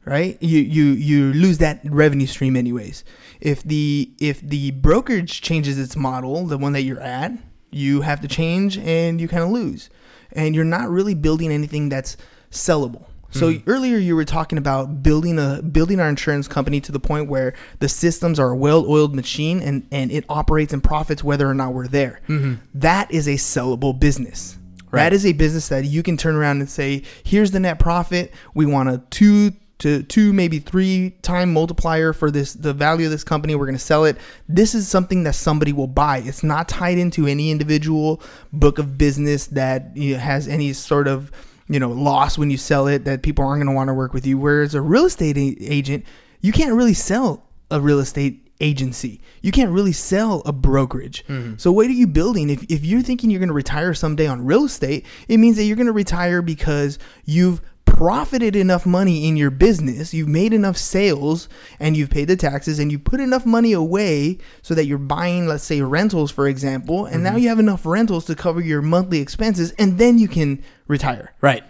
right 0.06 0.42
you 0.42 0.60
you 0.62 0.86
you 0.86 1.34
lose 1.34 1.58
that 1.58 1.82
revenue 1.84 2.26
stream 2.26 2.56
anyways 2.56 3.04
if 3.42 3.62
the 3.64 4.10
if 4.18 4.40
the 4.40 4.72
brokerage 4.72 5.42
changes 5.42 5.78
its 5.78 5.94
model 5.98 6.46
the 6.48 6.58
one 6.58 6.72
that 6.72 6.84
you're 6.84 7.02
at 7.02 7.34
you 7.70 8.00
have 8.00 8.22
to 8.22 8.28
change 8.28 8.78
and 8.78 9.20
you 9.20 9.28
kind 9.28 9.44
of 9.44 9.50
lose 9.50 9.90
and 10.32 10.56
you're 10.56 10.64
not 10.64 10.90
really 10.90 11.14
building 11.14 11.52
anything 11.52 11.90
that's 11.90 12.16
sellable 12.50 13.08
so 13.32 13.54
mm. 13.54 13.64
earlier 13.68 13.98
you 13.98 14.16
were 14.16 14.26
talking 14.26 14.58
about 14.58 15.04
building 15.04 15.38
a 15.40 15.62
building 15.62 16.00
our 16.00 16.10
insurance 16.10 16.48
company 16.48 16.82
to 16.82 16.92
the 16.92 17.00
point 17.00 17.30
where 17.30 17.54
the 17.80 17.90
systems 17.90 18.40
are 18.40 18.52
a 18.52 18.56
well-oiled 18.56 19.16
machine 19.16 19.62
and 19.62 19.88
and 19.92 20.12
it 20.12 20.26
operates 20.30 20.74
and 20.74 20.84
profits 20.84 21.24
whether 21.24 21.48
or 21.48 21.54
not 21.54 21.74
we're 21.74 21.88
there 21.88 22.22
mm-hmm. 22.28 22.56
That 22.74 23.12
is 23.12 23.28
a 23.28 23.36
sellable 23.36 24.00
business 24.00 24.60
that 24.92 25.14
is 25.14 25.26
a 25.26 25.34
business 25.34 25.68
that 25.70 25.86
you 25.86 26.04
can 26.04 26.18
turn 26.18 26.36
around 26.36 26.60
and 26.62 26.70
say, 26.70 27.04
here's 27.24 27.52
the 27.52 27.60
net 27.60 27.80
profit. 27.80 28.34
We 28.54 28.66
want 28.66 28.90
a 28.90 29.02
two 29.10 29.54
to 29.80 30.04
two, 30.04 30.34
maybe 30.34 30.60
three 30.60 31.12
time 31.22 31.54
multiplier 31.54 32.12
for 32.12 32.30
this 32.32 32.54
the 32.54 32.74
value 32.74 33.06
of 33.06 33.12
this 33.12 33.24
company. 33.24 33.56
We're 33.56 33.66
gonna 33.66 33.80
sell 33.80 34.06
it. 34.06 34.18
This 34.48 34.76
is 34.76 34.88
something 34.88 35.24
that 35.24 35.36
somebody 35.36 35.72
will 35.72 35.88
buy. 35.88 36.18
It's 36.20 36.44
not 36.44 36.68
tied 36.68 36.98
into 36.98 37.28
any 37.28 37.50
individual 37.50 38.22
book 38.52 38.78
of 38.78 38.98
business 38.98 39.48
that 39.48 39.96
you 39.96 40.14
know, 40.14 40.20
has 40.20 40.48
any 40.48 40.74
sort 40.74 41.08
of 41.08 41.32
you 41.70 41.80
know 41.80 41.90
loss 41.90 42.38
when 42.38 42.50
you 42.50 42.58
sell 42.58 42.88
it 42.88 43.06
that 43.06 43.22
people 43.22 43.46
aren't 43.46 43.62
gonna 43.62 43.76
want 43.76 43.88
to 43.88 43.94
work 43.94 44.14
with 44.14 44.26
you. 44.26 44.38
Whereas 44.38 44.76
a 44.76 44.82
real 44.82 45.06
estate 45.06 45.38
a- 45.38 45.72
agent, 45.72 46.06
you 46.42 46.52
can't 46.52 46.74
really 46.74 46.94
sell 46.94 47.46
a 47.72 47.80
real 47.80 48.00
estate 48.00 48.50
agency. 48.62 49.22
You 49.42 49.52
can't 49.52 49.72
really 49.72 49.94
sell 49.94 50.42
a 50.46 50.52
brokerage. 50.52 51.26
Mm-hmm. 51.28 51.58
So 51.58 51.72
what 51.72 51.88
are 51.88 51.92
you 51.92 52.08
building? 52.08 52.50
If, 52.50 52.64
if 52.64 52.84
you're 52.84 53.02
thinking 53.02 53.30
you're 53.30 53.40
going 53.40 53.48
to 53.48 53.54
retire 53.54 53.94
someday 53.94 54.28
on 54.28 54.46
real 54.46 54.66
estate, 54.66 55.06
it 55.28 55.38
means 55.38 55.56
that 55.56 55.64
you're 55.64 55.78
going 55.78 55.88
to 55.88 55.94
retire 55.94 56.42
because 56.42 57.00
you've 57.26 57.62
profited 57.96 58.56
enough 58.56 58.86
money 58.86 59.28
in 59.28 59.38
your 59.38 59.50
business, 59.50 60.14
you've 60.14 60.28
made 60.28 60.54
enough 60.54 60.78
sales 60.78 61.50
and 61.80 61.96
you've 61.96 62.10
paid 62.10 62.28
the 62.28 62.36
taxes 62.36 62.80
and 62.80 62.92
you 62.92 63.00
put 63.00 63.20
enough 63.20 63.46
money 63.46 63.74
away 63.74 64.38
so 64.62 64.74
that 64.74 64.86
you're 64.86 64.98
buying 64.98 65.48
let's 65.48 65.64
say 65.64 65.82
rentals 65.82 66.32
for 66.32 66.48
example, 66.48 67.06
and 67.06 67.24
now 67.24 67.32
mm-hmm. 67.32 67.40
you 67.40 67.50
have 67.50 67.60
enough 67.60 67.86
rentals 67.86 68.26
to 68.26 68.36
cover 68.36 68.62
your 68.62 68.82
monthly 68.82 69.20
expenses 69.20 69.72
and 69.80 69.98
then 69.98 70.18
you 70.18 70.28
can 70.28 70.64
retire. 70.88 71.34
Right. 71.42 71.64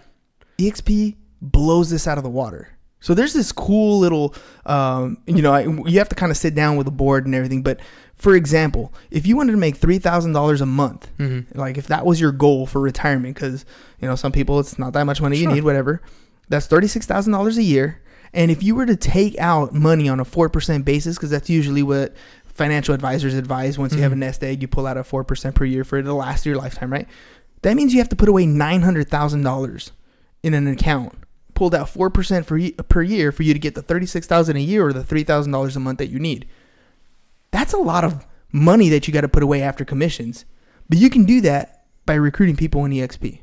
EXP 0.58 1.16
blows 1.40 1.90
this 1.90 2.06
out 2.06 2.18
of 2.18 2.24
the 2.24 2.30
water. 2.30 2.76
So 3.00 3.14
there's 3.14 3.32
this 3.32 3.50
cool 3.50 3.98
little, 3.98 4.34
um, 4.66 5.18
you 5.26 5.40
know, 5.42 5.52
I, 5.52 5.62
you 5.88 5.98
have 5.98 6.08
to 6.10 6.14
kind 6.14 6.30
of 6.30 6.36
sit 6.36 6.54
down 6.54 6.76
with 6.76 6.86
a 6.86 6.90
board 6.90 7.24
and 7.26 7.34
everything. 7.34 7.62
But 7.62 7.80
for 8.14 8.34
example, 8.36 8.92
if 9.10 9.26
you 9.26 9.36
wanted 9.36 9.52
to 9.52 9.58
make 9.58 9.76
three 9.76 9.98
thousand 9.98 10.32
dollars 10.34 10.60
a 10.60 10.66
month, 10.66 11.08
like 11.54 11.78
if 11.78 11.86
that 11.86 12.04
was 12.04 12.20
your 12.20 12.32
goal 12.32 12.66
for 12.66 12.80
retirement, 12.80 13.34
because 13.34 13.64
you 14.00 14.06
know 14.06 14.16
some 14.16 14.32
people 14.32 14.60
it's 14.60 14.78
not 14.78 14.92
that 14.92 15.04
much 15.04 15.20
money 15.22 15.38
you 15.38 15.48
need, 15.48 15.64
whatever. 15.64 16.02
That's 16.50 16.66
thirty 16.66 16.86
six 16.86 17.06
thousand 17.06 17.32
dollars 17.32 17.56
a 17.56 17.62
year. 17.62 18.02
And 18.32 18.50
if 18.50 18.62
you 18.62 18.74
were 18.76 18.86
to 18.86 18.96
take 18.96 19.36
out 19.38 19.72
money 19.72 20.08
on 20.08 20.20
a 20.20 20.24
four 20.24 20.48
percent 20.50 20.84
basis, 20.84 21.16
because 21.16 21.30
that's 21.30 21.48
usually 21.48 21.82
what 21.82 22.14
financial 22.44 22.94
advisors 22.94 23.32
advise, 23.32 23.78
once 23.78 23.94
you 23.94 24.02
have 24.02 24.12
a 24.12 24.16
nest 24.16 24.44
egg, 24.44 24.60
you 24.60 24.68
pull 24.68 24.86
out 24.86 24.98
a 24.98 25.04
four 25.04 25.24
percent 25.24 25.54
per 25.54 25.64
year 25.64 25.84
for 25.84 26.02
the 26.02 26.12
last 26.12 26.40
of 26.42 26.46
your 26.46 26.56
lifetime, 26.56 26.92
right? 26.92 27.08
That 27.62 27.74
means 27.76 27.92
you 27.94 28.00
have 28.00 28.08
to 28.10 28.16
put 28.16 28.28
away 28.28 28.44
nine 28.44 28.82
hundred 28.82 29.08
thousand 29.08 29.42
dollars 29.42 29.92
in 30.42 30.52
an 30.52 30.66
account 30.68 31.14
pulled 31.60 31.74
out 31.74 31.88
4% 31.88 32.46
for 32.46 32.82
per 32.84 33.02
year 33.02 33.30
for 33.32 33.42
you 33.42 33.52
to 33.52 33.58
get 33.58 33.74
the 33.74 33.82
36,000 33.82 34.56
a 34.56 34.60
year 34.60 34.86
or 34.86 34.94
the 34.94 35.02
$3,000 35.02 35.76
a 35.76 35.78
month 35.78 35.98
that 35.98 36.06
you 36.06 36.18
need. 36.18 36.46
That's 37.50 37.74
a 37.74 37.76
lot 37.76 38.02
of 38.02 38.26
money 38.50 38.88
that 38.88 39.06
you 39.06 39.12
got 39.12 39.20
to 39.20 39.28
put 39.28 39.42
away 39.42 39.60
after 39.60 39.84
commissions. 39.84 40.46
But 40.88 40.96
you 40.96 41.10
can 41.10 41.26
do 41.26 41.42
that 41.42 41.84
by 42.06 42.14
recruiting 42.14 42.56
people 42.56 42.82
in 42.86 42.92
EXP. 42.92 43.40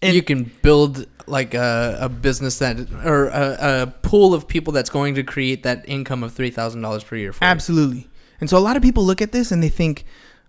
And- 0.00 0.16
you 0.16 0.22
can 0.22 0.50
build 0.62 1.06
like 1.26 1.52
a, 1.52 1.98
a 2.00 2.08
business 2.08 2.58
that 2.60 2.78
or 3.04 3.26
a, 3.26 3.82
a 3.82 3.86
pool 4.00 4.32
of 4.32 4.48
people 4.48 4.72
that's 4.72 4.88
going 4.88 5.16
to 5.16 5.22
create 5.22 5.64
that 5.64 5.84
income 5.86 6.22
of 6.22 6.32
three 6.32 6.50
thousand 6.50 6.80
dollars 6.80 7.04
per 7.04 7.16
year. 7.16 7.34
For 7.34 7.44
you. 7.44 7.50
Absolutely. 7.50 8.08
And 8.40 8.48
so 8.48 8.56
a 8.56 8.60
lot 8.60 8.78
of 8.78 8.82
people 8.82 9.04
look 9.04 9.20
at 9.20 9.32
this 9.32 9.52
and 9.52 9.62
they 9.62 9.68
think, 9.68 10.06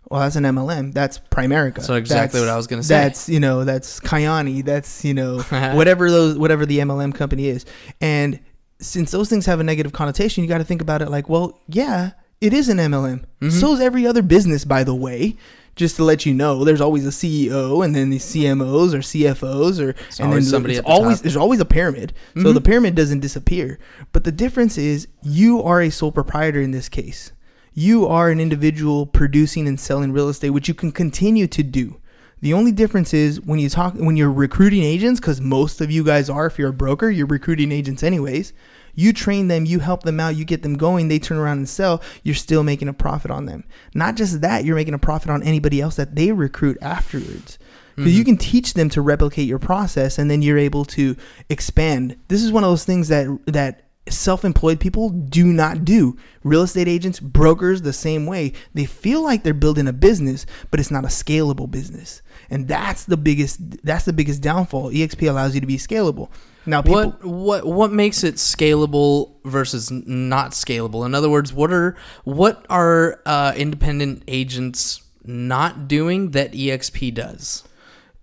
well, 0.10 0.22
that's 0.22 0.36
an 0.36 0.44
MLM. 0.44 0.94
That's 0.94 1.20
Primerica. 1.20 1.82
So 1.82 1.96
exactly 1.96 2.40
That's- 2.40 2.48
what 2.48 2.54
I 2.54 2.58
was 2.58 2.68
gonna 2.68 2.84
say. 2.84 2.96
That's 2.96 3.28
you 3.30 3.40
know 3.40 3.64
that's 3.64 4.00
Kyani. 4.00 4.64
That's 4.64 5.04
you 5.04 5.14
know 5.14 5.40
whatever 5.76 6.10
those 6.10 6.38
whatever 6.38 6.66
the 6.66 6.80
MLM 6.80 7.14
company 7.14 7.48
is. 7.48 7.66
And 8.02 8.40
since 8.80 9.12
those 9.12 9.30
things 9.30 9.46
have 9.46 9.60
a 9.60 9.64
negative 9.64 9.92
connotation, 9.94 10.44
you 10.44 10.48
got 10.50 10.60
to 10.60 10.64
think 10.64 10.82
about 10.82 11.02
it 11.02 11.10
like, 11.10 11.28
well, 11.30 11.60
yeah, 11.68 12.12
it 12.42 12.54
is 12.54 12.70
an 12.70 12.78
MLM. 12.78 13.24
Mm-hmm. 13.42 13.50
So 13.50 13.74
is 13.74 13.80
every 13.82 14.06
other 14.06 14.22
business, 14.22 14.66
by 14.66 14.84
the 14.84 14.96
way. 14.96 15.36
Just 15.76 15.96
to 15.98 16.04
let 16.04 16.26
you 16.26 16.34
know, 16.34 16.64
there's 16.64 16.82
always 16.82 17.06
a 17.06 17.12
CEO, 17.12 17.86
and 17.86 17.96
then 17.96 18.10
the 18.10 18.18
CMOs 18.18 18.96
or 18.96 18.98
CFOs, 18.98 19.80
or 19.80 19.96
and 20.24 20.34
then 20.34 20.42
somebody 20.42 20.74
it's 20.74 20.82
the 20.84 20.92
always 20.92 21.02
top. 21.02 21.14
Mm-hmm. 21.18 21.24
there's 21.24 21.38
always 21.38 21.60
a 21.60 21.66
pyramid. 21.66 22.14
So 22.42 22.52
the 22.52 22.62
pyramid 22.62 22.96
doesn't 22.96 23.20
disappear. 23.20 23.78
But 24.12 24.24
the 24.24 24.32
difference 24.32 24.80
is 24.80 25.08
you 25.22 25.62
are 25.62 25.80
a 25.80 25.92
sole 25.92 26.12
proprietor 26.12 26.62
in 26.62 26.72
this 26.72 26.90
case. 26.90 27.32
You 27.80 28.08
are 28.08 28.32
an 28.32 28.40
individual 28.40 29.06
producing 29.06 29.68
and 29.68 29.80
selling 29.80 30.12
real 30.12 30.30
estate, 30.30 30.50
which 30.50 30.68
you 30.68 30.74
can 30.74 30.92
continue 30.92 31.46
to 31.46 31.62
do. 31.62 32.02
The 32.42 32.52
only 32.52 32.72
difference 32.72 33.14
is 33.14 33.40
when 33.40 33.60
you 33.60 33.70
talk 33.70 33.94
when 33.94 34.18
you're 34.18 34.32
recruiting 34.32 34.82
agents, 34.82 35.20
because 35.20 35.40
most 35.40 35.80
of 35.80 35.92
you 35.92 36.04
guys 36.04 36.28
are. 36.28 36.48
If 36.48 36.58
you're 36.58 36.72
a 36.72 36.74
broker, 36.74 37.12
you're 37.12 37.28
recruiting 37.28 37.72
agents 37.72 38.02
anyways. 38.02 38.52
You 38.96 39.14
train 39.14 39.48
them, 39.48 39.66
you 39.66 39.78
help 39.78 40.02
them 40.02 40.20
out, 40.20 40.36
you 40.36 40.44
get 40.44 40.64
them 40.64 40.76
going. 40.76 41.08
They 41.08 41.20
turn 41.20 41.38
around 41.38 41.60
and 41.60 41.70
sell. 41.70 42.02
You're 42.24 42.34
still 42.34 42.64
making 42.64 42.88
a 42.88 42.94
profit 42.94 43.30
on 43.30 43.46
them. 43.46 43.64
Not 43.94 44.16
just 44.16 44.42
that, 44.42 44.66
you're 44.66 44.76
making 44.76 44.96
a 44.96 45.00
profit 45.00 45.30
on 45.30 45.44
anybody 45.44 45.80
else 45.80 45.98
that 45.98 46.16
they 46.16 46.32
recruit 46.32 46.80
afterwards. 46.82 47.60
Because 47.96 48.18
you 48.18 48.24
mm-hmm. 48.24 48.32
can 48.32 48.38
teach 48.38 48.74
them 48.74 48.90
to 48.90 49.02
replicate 49.02 49.48
your 49.48 49.60
process, 49.60 50.18
and 50.18 50.32
then 50.32 50.42
you're 50.42 50.58
able 50.58 50.86
to 50.86 51.16
expand. 51.48 52.16
This 52.28 52.42
is 52.42 52.52
one 52.52 52.64
of 52.64 52.72
those 52.72 52.86
things 52.86 53.08
that 53.10 53.28
that 53.46 53.87
self-employed 54.10 54.80
people 54.80 55.10
do 55.10 55.46
not 55.46 55.86
do. 55.86 56.18
Real 56.44 56.64
estate 56.64 56.88
agents, 56.88 57.20
brokers, 57.20 57.82
the 57.82 57.94
same 57.94 58.26
way. 58.26 58.54
They 58.74 58.86
feel 58.86 59.24
like 59.24 59.44
they're 59.44 59.54
building 59.54 59.88
a 59.88 59.94
business, 59.94 60.46
but 60.72 60.80
it's 60.80 60.92
not 60.92 61.04
a 61.04 61.10
scalable 61.10 61.70
business. 61.70 62.22
And 62.50 62.68
that's 62.68 63.06
the 63.06 63.18
biggest 63.18 63.84
that's 63.84 64.06
the 64.06 64.14
biggest 64.14 64.42
downfall. 64.42 64.92
EXP 64.92 65.30
allows 65.30 65.56
you 65.56 65.62
to 65.62 65.68
be 65.68 65.78
scalable. 65.78 66.30
Now 66.66 66.82
people 66.82 67.12
What 67.12 67.26
what 67.26 67.66
what 67.66 67.92
makes 67.92 68.24
it 68.24 68.36
scalable 68.36 69.36
versus 69.46 69.90
not 69.92 70.52
scalable? 70.52 71.06
In 71.06 71.16
other 71.16 71.30
words, 71.30 71.54
what 71.54 71.72
are 71.72 71.96
what 72.24 72.66
are 72.70 73.22
uh, 73.26 73.54
independent 73.56 74.24
agents 74.28 75.02
not 75.24 75.88
doing 75.88 76.32
that 76.32 76.54
EXP 76.54 77.14
does 77.14 77.64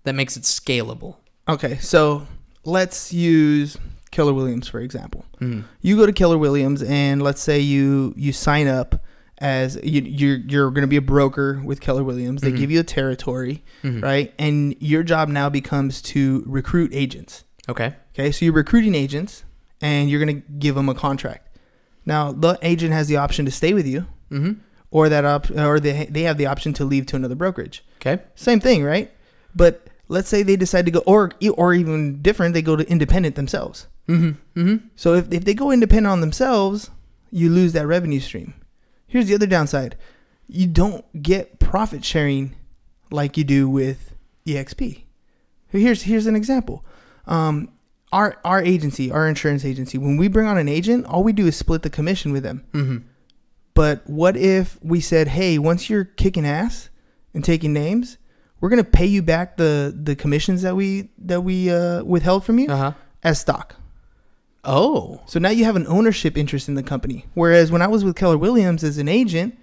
that 0.03 0.13
makes 0.13 0.37
it 0.37 0.43
scalable? 0.43 1.17
Okay, 1.47 1.77
so 1.77 2.27
let's 2.63 3.13
use 3.13 3.77
Keller 4.15 4.33
Williams 4.33 4.67
for 4.67 4.79
example. 4.79 5.25
Mm-hmm. 5.41 5.61
You 5.81 5.97
go 5.97 6.05
to 6.05 6.13
Keller 6.13 6.37
Williams 6.37 6.81
and 6.81 7.21
let's 7.21 7.41
say 7.41 7.59
you 7.59 8.13
you 8.17 8.31
sign 8.33 8.67
up 8.67 9.03
as 9.39 9.77
you, 9.83 10.01
you're 10.01 10.37
you're 10.37 10.71
going 10.71 10.83
to 10.83 10.87
be 10.87 10.95
a 10.95 11.01
broker 11.01 11.61
with 11.63 11.81
Keller 11.81 12.03
Williams. 12.03 12.41
They 12.41 12.51
give 12.53 12.71
you 12.71 12.79
a 12.79 12.83
territory, 12.83 13.63
right? 13.83 14.33
And 14.39 14.75
your 14.79 15.03
job 15.03 15.27
now 15.29 15.49
becomes 15.49 16.01
to 16.13 16.43
recruit 16.47 16.91
agents. 16.93 17.43
Okay. 17.67 17.93
Okay, 18.13 18.31
so 18.31 18.45
you're 18.45 18.53
recruiting 18.53 18.95
agents 18.95 19.43
and 19.81 20.09
you're 20.09 20.23
going 20.23 20.41
to 20.41 20.47
give 20.59 20.75
them 20.75 20.87
a 20.87 20.95
contract. 20.95 21.57
Now, 22.05 22.31
the 22.31 22.57
agent 22.61 22.93
has 22.93 23.07
the 23.07 23.17
option 23.17 23.43
to 23.45 23.51
stay 23.51 23.73
with 23.73 23.85
you 23.87 24.05
Mm-hmm. 24.31 24.53
or 24.91 25.09
that 25.09 25.25
op- 25.25 25.51
or 25.51 25.79
they 25.79 26.05
they 26.05 26.23
have 26.23 26.37
the 26.37 26.45
option 26.47 26.71
to 26.73 26.85
leave 26.85 27.05
to 27.07 27.15
another 27.15 27.35
brokerage. 27.35 27.83
Okay. 27.99 28.23
Same 28.35 28.59
thing, 28.61 28.83
right? 28.83 29.11
But 29.53 29.87
let's 30.07 30.29
say 30.29 30.43
they 30.43 30.55
decide 30.55 30.85
to 30.85 30.91
go, 30.91 30.99
or 31.05 31.31
or 31.57 31.73
even 31.73 32.21
different, 32.21 32.53
they 32.53 32.61
go 32.61 32.75
to 32.75 32.89
independent 32.89 33.35
themselves. 33.35 33.87
Mm-hmm. 34.07 34.59
Mm-hmm. 34.59 34.87
So 34.95 35.13
if 35.15 35.31
if 35.31 35.45
they 35.45 35.53
go 35.53 35.71
independent 35.71 36.07
on 36.11 36.21
themselves, 36.21 36.91
you 37.31 37.49
lose 37.49 37.73
that 37.73 37.87
revenue 37.87 38.19
stream. 38.19 38.53
Here's 39.07 39.27
the 39.27 39.35
other 39.35 39.47
downside: 39.47 39.95
you 40.47 40.67
don't 40.67 41.03
get 41.21 41.59
profit 41.59 42.03
sharing 42.05 42.55
like 43.11 43.37
you 43.37 43.43
do 43.43 43.67
with 43.69 44.13
EXP. 44.45 45.03
Here's 45.69 46.03
here's 46.03 46.27
an 46.27 46.35
example. 46.35 46.85
Um, 47.25 47.69
our 48.11 48.37
our 48.45 48.61
agency, 48.61 49.11
our 49.11 49.27
insurance 49.27 49.65
agency, 49.65 49.97
when 49.97 50.17
we 50.17 50.27
bring 50.27 50.47
on 50.47 50.57
an 50.57 50.69
agent, 50.69 51.05
all 51.07 51.23
we 51.23 51.33
do 51.33 51.47
is 51.47 51.55
split 51.55 51.81
the 51.81 51.89
commission 51.89 52.31
with 52.31 52.43
them. 52.43 52.63
Mm-hmm. 52.73 52.97
But 53.73 54.07
what 54.09 54.37
if 54.37 54.77
we 54.81 55.01
said, 55.01 55.29
"Hey, 55.29 55.57
once 55.57 55.89
you're 55.89 56.05
kicking 56.05 56.45
ass 56.45 56.89
and 57.33 57.43
taking 57.43 57.73
names, 57.73 58.17
we're 58.61 58.69
gonna 58.69 58.83
pay 58.85 59.05
you 59.05 59.21
back 59.21 59.57
the 59.57 59.93
the 59.99 60.15
commissions 60.15 60.61
that 60.61 60.75
we 60.75 61.09
that 61.17 61.41
we 61.41 61.69
uh, 61.71 62.03
withheld 62.03 62.45
from 62.45 62.59
you 62.59 62.69
Uh 62.69 62.77
huh. 62.77 62.91
as 63.23 63.39
stock." 63.39 63.75
Oh. 64.65 65.21
So 65.25 65.39
now 65.39 65.49
you 65.49 65.65
have 65.65 65.75
an 65.75 65.87
ownership 65.87 66.37
interest 66.37 66.67
in 66.67 66.75
the 66.75 66.83
company. 66.83 67.25
Whereas 67.33 67.71
when 67.71 67.81
I 67.81 67.87
was 67.87 68.03
with 68.03 68.15
Keller 68.15 68.37
Williams 68.37 68.83
as 68.83 68.97
an 68.97 69.07
agent, 69.07 69.57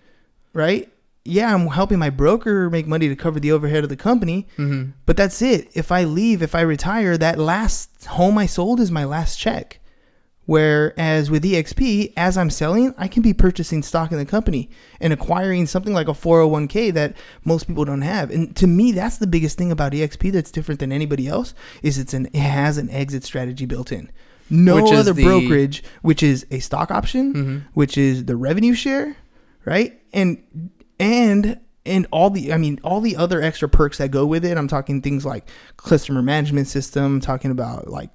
right? 0.52 0.88
Yeah, 1.24 1.54
I'm 1.54 1.68
helping 1.68 1.98
my 2.00 2.10
broker 2.10 2.68
make 2.68 2.86
money 2.88 3.08
to 3.08 3.14
cover 3.16 3.38
the 3.38 3.52
overhead 3.52 3.84
of 3.84 3.90
the 3.90 3.96
company, 3.96 4.48
Mm-hmm. 4.58 4.90
but 5.06 5.16
that's 5.16 5.40
it. 5.40 5.68
If 5.74 5.92
I 5.92 6.02
leave, 6.04 6.42
if 6.42 6.54
I 6.54 6.62
retire, 6.62 7.16
that 7.18 7.38
last 7.38 8.06
home 8.06 8.36
I 8.38 8.46
sold 8.46 8.80
is 8.80 8.90
my 8.90 9.04
last 9.04 9.38
check. 9.38 9.78
Whereas 10.44 11.30
with 11.30 11.44
EXP, 11.44 12.12
as 12.16 12.36
I'm 12.36 12.50
selling, 12.50 12.92
I 12.98 13.06
can 13.06 13.22
be 13.22 13.32
purchasing 13.32 13.80
stock 13.84 14.10
in 14.10 14.18
the 14.18 14.24
company 14.26 14.68
and 15.00 15.12
acquiring 15.12 15.66
something 15.68 15.94
like 15.94 16.08
a 16.08 16.12
401k 16.12 16.92
that 16.94 17.16
most 17.44 17.68
people 17.68 17.84
don't 17.84 18.02
have. 18.02 18.30
And 18.30 18.54
to 18.56 18.66
me, 18.66 18.90
that's 18.90 19.18
the 19.18 19.28
biggest 19.28 19.56
thing 19.56 19.70
about 19.70 19.92
EXP 19.92 20.32
that's 20.32 20.50
different 20.50 20.80
than 20.80 20.90
anybody 20.90 21.28
else 21.28 21.54
is 21.82 21.96
it's 21.96 22.12
an 22.12 22.26
it 22.26 22.40
has 22.40 22.76
an 22.76 22.90
exit 22.90 23.22
strategy 23.22 23.66
built 23.66 23.92
in. 23.92 24.10
No 24.52 24.76
Which 24.82 24.92
other 24.92 25.12
the- 25.12 25.24
brokerage, 25.24 25.82
which 26.02 26.22
is 26.22 26.46
a 26.50 26.58
stock 26.60 26.90
option, 26.90 27.32
Mm-hmm. 27.34 27.58
which 27.74 27.96
is 27.98 28.26
the 28.26 28.36
revenue 28.36 28.74
share, 28.74 29.16
right? 29.64 29.98
And 30.12 30.42
and 31.00 31.58
and 31.86 32.06
all 32.12 32.30
the 32.30 32.52
I 32.52 32.58
mean 32.58 32.78
all 32.84 33.00
the 33.00 33.16
other 33.16 33.40
extra 33.42 33.68
perks 33.68 33.98
that 33.98 34.10
go 34.10 34.26
with 34.26 34.44
it. 34.44 34.56
I'm 34.58 34.68
talking 34.68 35.00
things 35.02 35.24
like 35.24 35.48
customer 35.76 36.22
management 36.22 36.68
system, 36.68 37.20
talking 37.20 37.50
about 37.50 37.88
like 37.88 38.10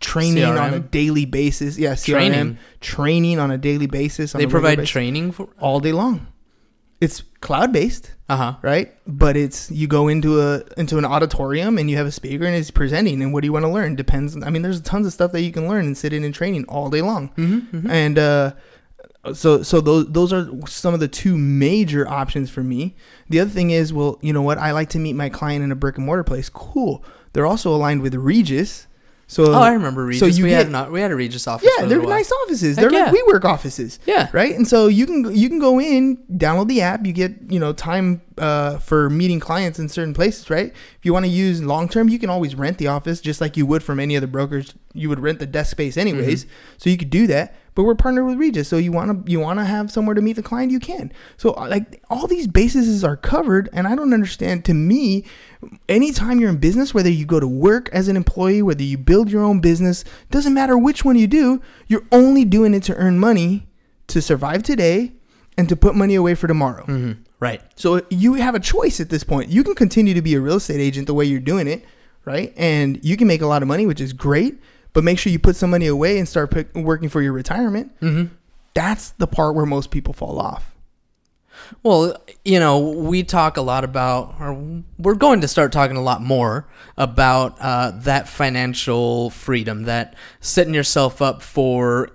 training 0.00 0.44
on 0.44 0.74
a 0.74 0.80
daily 0.80 1.26
basis. 1.26 1.76
Yeah, 1.78 1.92
CRM, 1.92 2.04
Training. 2.12 2.58
training, 2.80 3.38
on 3.38 3.50
a 3.50 3.58
daily 3.58 3.86
basis. 3.86 4.34
On 4.34 4.40
They 4.40 4.46
provide 4.46 4.76
basis, 4.78 4.90
training 4.90 5.32
for. 5.32 5.48
all 5.60 5.80
day 5.80 5.92
long. 5.92 6.26
It's 7.00 7.22
cloud 7.40 7.72
based, 7.72 8.14
Uh 8.30 8.36
huh. 8.36 8.54
right? 8.62 8.94
But 9.08 9.36
it's 9.36 9.72
you 9.72 9.88
go 9.88 10.06
into 10.06 10.40
a 10.40 10.62
into 10.76 10.98
an 10.98 11.04
auditorium 11.04 11.78
and 11.78 11.90
you 11.90 11.96
have 11.96 12.06
a 12.06 12.12
speaker 12.12 12.44
and 12.44 12.54
it's 12.54 12.70
presenting 12.70 13.20
and 13.22 13.32
what 13.32 13.40
do 13.40 13.46
you 13.48 13.52
want 13.52 13.64
to 13.64 13.68
learn 13.68 13.96
depends. 13.96 14.40
I 14.40 14.50
mean, 14.50 14.62
there's 14.62 14.80
tons 14.80 15.04
of 15.04 15.12
stuff 15.12 15.32
that 15.32 15.42
you 15.42 15.50
can 15.50 15.66
learn 15.68 15.84
and 15.84 15.98
sit 15.98 16.12
in 16.12 16.22
and 16.22 16.32
training 16.32 16.64
all 16.68 16.90
day 16.90 17.02
long. 17.02 17.30
Mm-hmm. 17.30 17.90
And 17.90 18.18
uh, 18.20 18.52
so 19.34 19.64
so 19.64 19.80
those 19.80 20.06
those 20.12 20.32
are 20.32 20.48
some 20.68 20.94
of 20.94 21.00
the 21.00 21.08
two 21.08 21.36
major 21.36 22.08
options 22.08 22.50
for 22.50 22.62
me. 22.62 22.94
The 23.28 23.40
other 23.40 23.50
thing 23.50 23.70
is, 23.70 23.92
well, 23.92 24.18
you 24.22 24.32
know 24.32 24.42
what? 24.42 24.58
I 24.58 24.70
like 24.70 24.90
to 24.90 25.00
meet 25.00 25.14
my 25.14 25.28
client 25.28 25.64
in 25.64 25.72
a 25.72 25.76
brick 25.76 25.96
and 25.96 26.06
mortar 26.06 26.22
place. 26.22 26.48
Cool. 26.48 27.04
They're 27.32 27.46
also 27.46 27.74
aligned 27.74 28.02
with 28.02 28.14
Regus. 28.14 28.86
So 29.30 29.54
Oh, 29.54 29.60
I 29.60 29.74
remember 29.74 30.04
Regus. 30.04 30.18
So 30.18 30.26
you 30.26 30.42
we 30.42 30.50
get, 30.50 30.64
had 30.64 30.70
not. 30.72 30.90
We 30.90 31.00
had 31.00 31.12
a 31.12 31.14
Regus 31.14 31.46
office. 31.46 31.70
yeah, 31.78 31.84
they're 31.86 32.02
nice 32.02 32.32
offices. 32.42 32.76
Heck 32.76 32.90
they're 32.90 33.04
like 33.06 33.14
yeah. 33.14 33.20
WeWork 33.22 33.44
offices. 33.44 34.00
Yeah. 34.04 34.28
Right. 34.32 34.56
And 34.56 34.66
so 34.66 34.88
you 34.88 35.06
can 35.06 35.32
you 35.36 35.48
can 35.48 35.60
go 35.60 35.80
in, 35.80 36.16
download 36.32 36.66
the 36.66 36.80
app. 36.80 37.06
You 37.06 37.12
get 37.12 37.36
you 37.48 37.60
know 37.60 37.72
time 37.72 38.22
uh, 38.38 38.78
for 38.78 39.08
meeting 39.08 39.38
clients 39.38 39.78
in 39.78 39.88
certain 39.88 40.14
places. 40.14 40.50
Right. 40.50 40.72
If 40.72 41.04
you 41.04 41.12
want 41.12 41.26
to 41.26 41.30
use 41.30 41.62
long 41.62 41.88
term, 41.88 42.08
you 42.08 42.18
can 42.18 42.28
always 42.28 42.56
rent 42.56 42.78
the 42.78 42.88
office 42.88 43.20
just 43.20 43.40
like 43.40 43.56
you 43.56 43.66
would 43.66 43.84
from 43.84 44.00
any 44.00 44.16
other 44.16 44.26
brokers. 44.26 44.74
You 44.94 45.08
would 45.10 45.20
rent 45.20 45.38
the 45.38 45.46
desk 45.46 45.70
space 45.70 45.96
anyways. 45.96 46.44
So 46.78 46.90
you 46.90 46.96
could 46.96 47.10
do 47.10 47.28
that. 47.28 47.54
But 47.74 47.84
we're 47.84 47.94
partnered 47.94 48.26
with 48.26 48.36
Regus, 48.38 48.68
so 48.68 48.76
you 48.76 48.92
want 48.92 49.26
to 49.26 49.30
you 49.30 49.40
want 49.40 49.58
to 49.58 49.64
have 49.64 49.90
somewhere 49.90 50.14
to 50.14 50.20
meet 50.20 50.34
the 50.34 50.42
client, 50.42 50.72
you 50.72 50.80
can. 50.80 51.12
So 51.36 51.54
uh, 51.54 51.68
like 51.68 52.02
all 52.10 52.26
these 52.26 52.46
bases 52.46 53.04
are 53.04 53.16
covered, 53.16 53.68
and 53.72 53.86
I 53.86 53.94
don't 53.94 54.12
understand. 54.12 54.64
To 54.66 54.74
me, 54.74 55.24
anytime 55.88 56.40
you're 56.40 56.50
in 56.50 56.58
business, 56.58 56.92
whether 56.92 57.10
you 57.10 57.24
go 57.24 57.40
to 57.40 57.48
work 57.48 57.88
as 57.92 58.08
an 58.08 58.16
employee, 58.16 58.62
whether 58.62 58.82
you 58.82 58.98
build 58.98 59.30
your 59.30 59.42
own 59.42 59.60
business, 59.60 60.04
doesn't 60.30 60.54
matter 60.54 60.76
which 60.76 61.04
one 61.04 61.16
you 61.16 61.26
do, 61.26 61.60
you're 61.86 62.06
only 62.10 62.44
doing 62.44 62.74
it 62.74 62.82
to 62.84 62.94
earn 62.96 63.18
money 63.18 63.68
to 64.08 64.20
survive 64.20 64.62
today 64.62 65.12
and 65.56 65.68
to 65.68 65.76
put 65.76 65.94
money 65.94 66.14
away 66.14 66.34
for 66.34 66.46
tomorrow. 66.46 66.84
Mm-hmm. 66.84 67.22
Right. 67.38 67.62
So 67.76 68.02
you 68.10 68.34
have 68.34 68.54
a 68.54 68.60
choice 68.60 69.00
at 69.00 69.08
this 69.08 69.24
point. 69.24 69.48
You 69.50 69.64
can 69.64 69.74
continue 69.74 70.14
to 70.14 70.22
be 70.22 70.34
a 70.34 70.40
real 70.40 70.56
estate 70.56 70.80
agent 70.80 71.06
the 71.06 71.14
way 71.14 71.24
you're 71.24 71.40
doing 71.40 71.66
it, 71.66 71.84
right? 72.24 72.52
And 72.56 73.02
you 73.02 73.16
can 73.16 73.26
make 73.26 73.40
a 73.40 73.46
lot 73.46 73.62
of 73.62 73.68
money, 73.68 73.86
which 73.86 74.00
is 74.00 74.12
great. 74.12 74.58
But 74.92 75.04
make 75.04 75.18
sure 75.18 75.32
you 75.32 75.38
put 75.38 75.56
some 75.56 75.70
money 75.70 75.86
away 75.86 76.18
and 76.18 76.28
start 76.28 76.50
pick, 76.50 76.74
working 76.74 77.08
for 77.08 77.22
your 77.22 77.32
retirement. 77.32 77.98
Mm-hmm. 78.00 78.34
That's 78.74 79.10
the 79.10 79.26
part 79.26 79.54
where 79.54 79.66
most 79.66 79.90
people 79.90 80.14
fall 80.14 80.38
off. 80.38 80.74
Well, 81.82 82.16
you 82.44 82.58
know, 82.58 82.78
we 82.78 83.22
talk 83.22 83.56
a 83.56 83.62
lot 83.62 83.84
about, 83.84 84.34
or 84.40 84.82
we're 84.98 85.14
going 85.14 85.40
to 85.42 85.48
start 85.48 85.72
talking 85.72 85.96
a 85.96 86.02
lot 86.02 86.22
more 86.22 86.66
about 86.96 87.56
uh, 87.60 87.92
that 87.96 88.28
financial 88.28 89.30
freedom, 89.30 89.84
that 89.84 90.14
setting 90.40 90.74
yourself 90.74 91.22
up 91.22 91.42
for, 91.42 92.10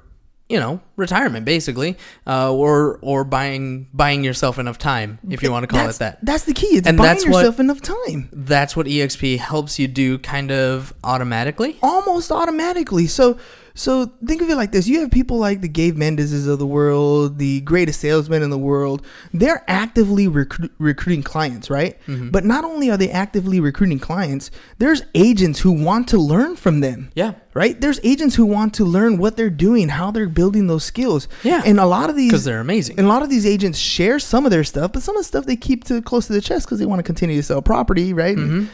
you 0.48 0.60
know, 0.60 0.80
retirement, 0.96 1.44
basically, 1.46 1.98
uh, 2.28 2.54
or 2.54 3.00
or 3.02 3.24
buying 3.24 3.88
buying 3.94 4.24
yourself 4.24 4.60
enough 4.60 4.78
time, 4.78 5.18
if 5.30 5.42
you 5.42 5.52
want 5.52 5.64
to 5.64 5.68
call 5.68 5.84
that's, 5.86 5.98
it 5.98 6.00
that. 6.00 6.20
That's 6.24 6.44
the 6.46 6.54
key. 6.54 6.78
It's 6.78 6.88
And 6.88 6.98
buying 6.98 7.10
that's 7.10 7.26
what- 7.28 7.40
yourself 7.40 7.60
enough 7.60 7.82
time. 7.82 8.30
That's 8.32 8.76
what 8.76 8.86
EXP 8.86 9.40
helps 9.40 9.80
you 9.80 9.88
do, 9.88 10.20
kind 10.20 10.52
of 10.52 10.94
automatically. 11.04 11.78
almost 11.82 12.32
automatically. 12.32 13.08
So 13.08 13.38
so 13.78 14.12
think 14.26 14.42
of 14.42 14.50
it 14.50 14.56
like 14.56 14.72
this: 14.72 14.88
you 14.88 15.02
have 15.02 15.12
people 15.12 15.38
like 15.38 15.62
the 15.62 15.68
Gabe 15.68 15.96
Mendez's 15.98 16.48
of 16.48 16.58
the 16.60 16.66
world, 16.66 17.38
the 17.38 17.62
greatest 17.62 18.00
salesmen 18.00 18.42
in 18.42 18.50
the 18.50 18.58
world. 18.58 19.06
They're 19.34 19.64
actively 19.68 20.28
recru- 20.28 20.70
recruiting 20.80 21.22
clients, 21.24 21.70
right? 21.70 22.00
Mm-hmm. 22.08 22.30
But 22.30 22.46
not 22.46 22.64
only 22.64 22.90
are 22.90 22.98
they 22.98 23.12
actively 23.12 23.60
recruiting 23.60 24.00
clients, 24.00 24.50
there's 24.78 25.04
agents 25.14 25.60
who 25.60 25.72
want 25.72 26.08
to 26.08 26.18
learn 26.18 26.56
from 26.56 26.80
them. 26.80 27.12
Yeah. 27.16 27.34
Right? 27.54 27.80
There's 27.80 28.00
agents 28.04 28.36
who 28.36 28.46
want 28.46 28.74
to 28.76 28.86
learn 28.86 29.18
what 29.18 29.38
they're 29.38 29.50
doing, 29.50 29.90
how 29.90 30.12
they're 30.12 30.28
building 30.28 30.68
those 30.68 30.84
skills. 30.84 31.28
Yeah. 31.44 31.62
And 31.66 31.80
a 31.80 31.86
lot 31.86 32.10
of 32.10 32.16
these 32.16 32.32
Because 32.32 32.44
they're 32.44 32.60
amazing. 32.60 32.98
and 32.98 33.06
a 33.06 33.10
lot 33.10 33.24
of 33.24 33.30
these 33.30 33.46
agents 33.46 33.78
share 33.80 34.20
some 34.20 34.46
of 34.46 34.52
their 34.52 34.64
stuff, 34.66 34.92
but 34.94 35.02
some 35.04 35.16
of 35.16 35.22
the 35.22 35.26
stuff 35.26 35.46
they 35.46 35.56
keep 35.56 35.84
to 35.86 36.02
close 36.02 36.28
to 36.28 36.34
the 36.34 36.42
chest 36.42 36.66
because 36.66 36.80
they 36.80 36.86
want 36.86 37.00
to 37.00 37.04
continue 37.04 37.36
to 37.38 37.44
sell 37.44 37.62
property, 37.62 38.14
right? 38.14 38.36
Mm-hmm. 38.38 38.66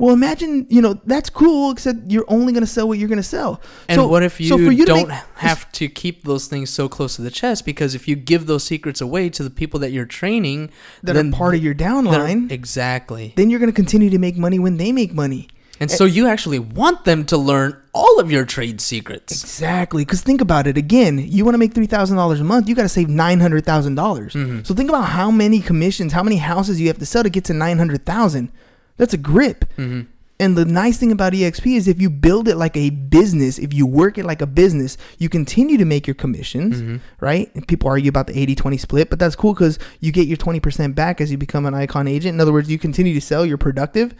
Well, 0.00 0.14
imagine 0.14 0.66
you 0.70 0.80
know 0.80 0.94
that's 1.04 1.28
cool, 1.28 1.70
except 1.72 2.10
you're 2.10 2.24
only 2.28 2.54
going 2.54 2.62
to 2.62 2.66
sell 2.66 2.88
what 2.88 2.98
you're 2.98 3.08
going 3.08 3.18
to 3.18 3.22
sell. 3.22 3.60
And 3.88 3.96
So- 3.96 4.08
what 4.08 4.22
if 4.22 4.40
you 4.40 4.48
so 4.48 4.56
for 4.56 4.72
you 4.72 4.86
don't 4.86 5.08
make- 5.08 5.18
have 5.36 5.70
to 5.72 5.88
keep 5.88 6.24
those 6.24 6.46
things 6.46 6.70
so 6.70 6.88
close 6.88 7.16
to 7.16 7.22
the 7.22 7.30
chest? 7.30 7.66
Because 7.66 7.94
if 7.94 8.08
you 8.08 8.16
give 8.16 8.46
those 8.46 8.64
secrets 8.64 9.02
away 9.02 9.28
to 9.28 9.42
the 9.42 9.50
people 9.50 9.78
that 9.80 9.92
you're 9.92 10.06
training, 10.06 10.70
that 11.02 11.12
then 11.12 11.28
are 11.28 11.36
part 11.36 11.54
of 11.54 11.62
your 11.62 11.74
downline, 11.74 12.50
exactly. 12.50 13.34
then 13.36 13.50
you're 13.50 13.60
going 13.60 13.70
to 13.70 13.76
continue 13.76 14.08
to 14.08 14.18
make 14.18 14.36
money 14.38 14.58
when 14.58 14.78
they 14.78 14.90
make 14.90 15.12
money. 15.12 15.48
And 15.80 15.90
so 15.90 16.04
you 16.04 16.26
actually 16.28 16.58
want 16.58 17.04
them 17.06 17.24
to 17.26 17.38
learn 17.38 17.74
all 17.94 18.20
of 18.20 18.30
your 18.30 18.44
trade 18.44 18.82
secrets. 18.82 19.32
Exactly. 19.42 20.04
Because 20.04 20.20
think 20.20 20.42
about 20.42 20.66
it 20.66 20.76
again. 20.76 21.18
You 21.18 21.44
want 21.44 21.54
to 21.54 21.58
make 21.58 21.72
three 21.74 21.86
thousand 21.86 22.16
dollars 22.18 22.38
a 22.40 22.44
month. 22.44 22.68
You 22.68 22.74
got 22.74 22.82
to 22.82 22.88
save 22.88 23.08
nine 23.08 23.40
hundred 23.40 23.64
thousand 23.64 23.94
dollars. 23.94 24.34
Mm-hmm. 24.34 24.62
So 24.64 24.74
think 24.74 24.90
about 24.90 25.06
how 25.08 25.30
many 25.30 25.60
commissions, 25.60 26.12
how 26.12 26.22
many 26.22 26.36
houses 26.36 26.80
you 26.80 26.88
have 26.88 26.98
to 26.98 27.06
sell 27.06 27.22
to 27.22 27.30
get 27.30 27.44
to 27.44 27.54
nine 27.54 27.78
hundred 27.78 28.04
thousand. 28.04 28.52
That's 28.96 29.14
a 29.14 29.18
grip. 29.18 29.64
Mm-hmm. 29.76 30.02
And 30.40 30.56
the 30.56 30.64
nice 30.64 30.96
thing 30.96 31.12
about 31.12 31.34
EXP 31.34 31.76
is 31.76 31.86
if 31.86 32.00
you 32.00 32.08
build 32.08 32.48
it 32.48 32.56
like 32.56 32.74
a 32.74 32.88
business, 32.88 33.58
if 33.58 33.74
you 33.74 33.86
work 33.86 34.16
it 34.16 34.24
like 34.24 34.40
a 34.40 34.46
business, 34.46 34.96
you 35.18 35.28
continue 35.28 35.76
to 35.76 35.84
make 35.84 36.06
your 36.06 36.14
commissions, 36.14 36.80
Mm-hmm. 36.80 36.96
right? 37.20 37.54
And 37.54 37.68
people 37.68 37.90
argue 37.90 38.08
about 38.08 38.26
the 38.26 38.46
80-20 38.46 38.80
split, 38.80 39.10
but 39.10 39.18
that's 39.18 39.36
cool 39.36 39.52
because 39.52 39.78
you 40.00 40.12
get 40.12 40.26
your 40.26 40.38
20% 40.38 40.94
back 40.94 41.20
as 41.20 41.30
you 41.30 41.36
become 41.36 41.66
an 41.66 41.74
icon 41.74 42.08
agent. 42.08 42.34
In 42.34 42.40
other 42.40 42.54
words, 42.54 42.70
you 42.70 42.78
continue 42.78 43.12
to 43.12 43.20
sell, 43.20 43.44
you're 43.44 43.58
productive, 43.58 44.14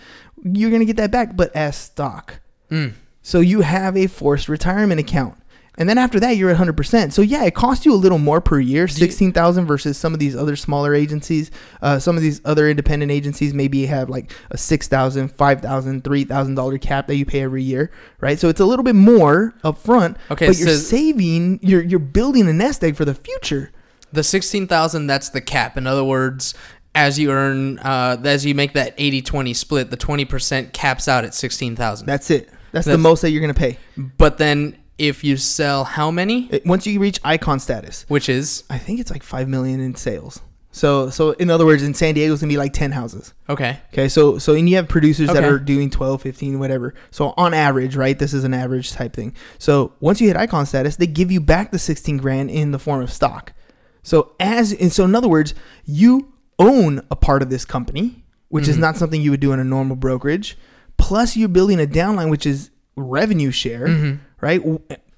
you're 0.45 0.69
going 0.69 0.81
to 0.81 0.87
get 0.87 0.99
that 0.99 1.11
back, 1.11 1.37
but 1.37 1.57
as 1.57 1.77
stock. 1.77 2.41
Mm. 2.71 2.93
So 3.23 3.41
you 3.41 3.63
have 3.63 3.97
a 3.97 4.07
forced 4.07 4.47
retirement 4.47 5.01
account. 5.01 5.40
And 5.79 5.89
then 5.89 5.99
after 5.99 6.21
that, 6.21 6.37
you're 6.37 6.51
at 6.51 6.57
100%. 6.57 7.13
So 7.13 7.23
yeah, 7.23 7.45
it 7.45 7.55
costs 7.55 7.87
you 7.87 7.95
a 7.95 7.97
little 7.97 8.19
more 8.19 8.41
per 8.41 8.59
year, 8.61 8.89
16,000 8.89 9.67
versus 9.67 9.97
some 9.97 10.13
of 10.13 10.21
these 10.21 10.37
other 10.37 10.57
smaller 10.57 10.95
agencies. 10.95 11.51
Uh, 11.81 11.99
some 11.99 12.17
of 12.17 12.23
these 12.23 12.41
other 12.45 12.69
independent 12.69 13.11
agencies 13.11 13.55
maybe 13.55 13.87
have 13.87 14.11
like 14.11 14.33
a 14.51 14.59
6,000, 14.59 15.29
5,000, 15.29 16.05
3,000 16.05 16.55
dollar 16.55 16.79
cap 16.79 17.07
that 17.07 17.17
you 17.17 17.25
pay 17.25 17.43
every 17.43 17.63
year, 17.63 17.91
right? 18.21 18.39
So 18.39 18.49
it's 18.49 18.61
a 18.61 18.65
little 18.65 18.83
bit 18.83 18.95
more 18.95 19.55
upfront, 19.65 20.17
Okay, 20.31 20.49
but 20.49 20.59
you're 20.59 20.69
saving, 20.71 21.61
you're 21.63 21.83
you're 21.83 21.99
building 21.99 22.49
a 22.49 22.53
nest 22.53 22.83
egg 22.85 22.97
for 22.97 23.05
the 23.05 23.15
future. 23.15 23.71
The 24.13 24.25
16,000 24.25 25.07
that's 25.07 25.31
the 25.31 25.41
cap. 25.41 25.77
In 25.77 25.87
other 25.87 26.05
words, 26.05 26.55
as 26.95 27.19
you 27.19 27.31
earn 27.31 27.79
uh, 27.79 28.21
as 28.25 28.45
you 28.45 28.55
make 28.55 28.73
that 28.75 28.97
80-20 28.99 29.55
split, 29.55 29.91
the 29.91 29.97
20% 29.97 30.73
caps 30.73 31.09
out 31.09 31.25
at 31.25 31.35
16,000. 31.35 32.07
That's 32.07 32.31
it. 32.31 32.51
That's, 32.73 32.87
the 32.87 32.99
most 32.99 33.23
that 33.23 33.31
you're 33.31 33.41
going 33.41 33.55
to 33.55 33.59
pay. 33.59 33.79
But 33.97 34.39
then 34.39 34.77
if 35.01 35.25
you 35.25 35.37
sell 35.37 35.85
how 35.85 36.11
many? 36.11 36.49
It- 36.51 36.67
once 36.67 36.87
you 36.87 37.01
reach 37.01 37.19
icon 37.25 37.59
status, 37.59 38.05
Which 38.09 38.29
is 38.29 38.65
I 38.71 38.79
think 38.79 39.01
it's 39.01 39.11
like 39.11 39.23
5 39.23 39.49
million 39.49 39.81
in 39.81 39.95
sales. 39.97 40.41
So 40.73 41.11
so 41.11 41.33
in 41.33 41.51
other 41.51 41.67
words, 41.67 41.83
in 41.83 41.95
San 41.95 42.15
Diego 42.15 42.33
it's 42.33 42.43
going 42.43 42.49
to 42.51 42.53
be 42.53 42.59
like 42.59 42.73
10 42.73 42.93
houses. 42.93 43.35
okay. 43.49 43.79
Okay, 43.93 44.09
so 44.09 44.39
so 44.39 44.55
and 44.55 44.69
you 44.69 44.77
have 44.77 44.89
producers 44.89 45.29
that 45.29 45.39
Okay. 45.39 45.49
are 45.49 45.59
doing 45.59 45.91
12, 45.91 46.23
15, 46.23 46.59
whatever. 46.61 46.95
So 47.11 47.35
on 47.37 47.55
average, 47.55 47.97
right? 47.97 48.17
This 48.17 48.33
is 48.33 48.45
an 48.45 48.55
average 48.55 48.93
type 48.93 49.13
thing. 49.13 49.35
So 49.59 49.95
once 50.01 50.21
you 50.21 50.29
hit 50.29 50.37
icon 50.37 50.67
status, 50.67 50.97
they 50.97 51.09
give 51.09 51.33
you 51.33 51.41
back 51.41 51.73
the 51.73 51.79
16 51.79 52.19
grand 52.19 52.51
in 52.51 52.71
the 52.71 52.79
form 52.79 53.03
of 53.03 53.11
stock. 53.13 53.53
So 54.03 54.33
as 54.39 54.73
and 54.73 54.93
so 54.93 55.05
in 55.05 55.15
other 55.15 55.29
words, 55.29 55.55
you 55.85 56.33
own 56.59 57.01
a 57.11 57.17
part 57.17 57.43
of 57.43 57.51
this 57.51 57.65
company, 57.65 58.23
which 58.49 58.69
is 58.69 58.75
mm-hmm. 58.75 58.83
not 58.83 58.97
something 58.97 59.21
you 59.21 59.31
would 59.31 59.41
do 59.41 59.53
in 59.53 59.61
a 59.61 59.65
normal 59.65 59.97
brokerage. 59.97 60.57
Plus 60.99 61.37
you're 61.37 61.49
building 61.49 61.81
a 61.81 61.87
downline 61.87 62.31
which 62.31 62.47
is 62.47 62.71
revenue 62.97 63.51
share, 63.51 63.87
mm-hmm. 63.89 64.23
Right? 64.41 64.63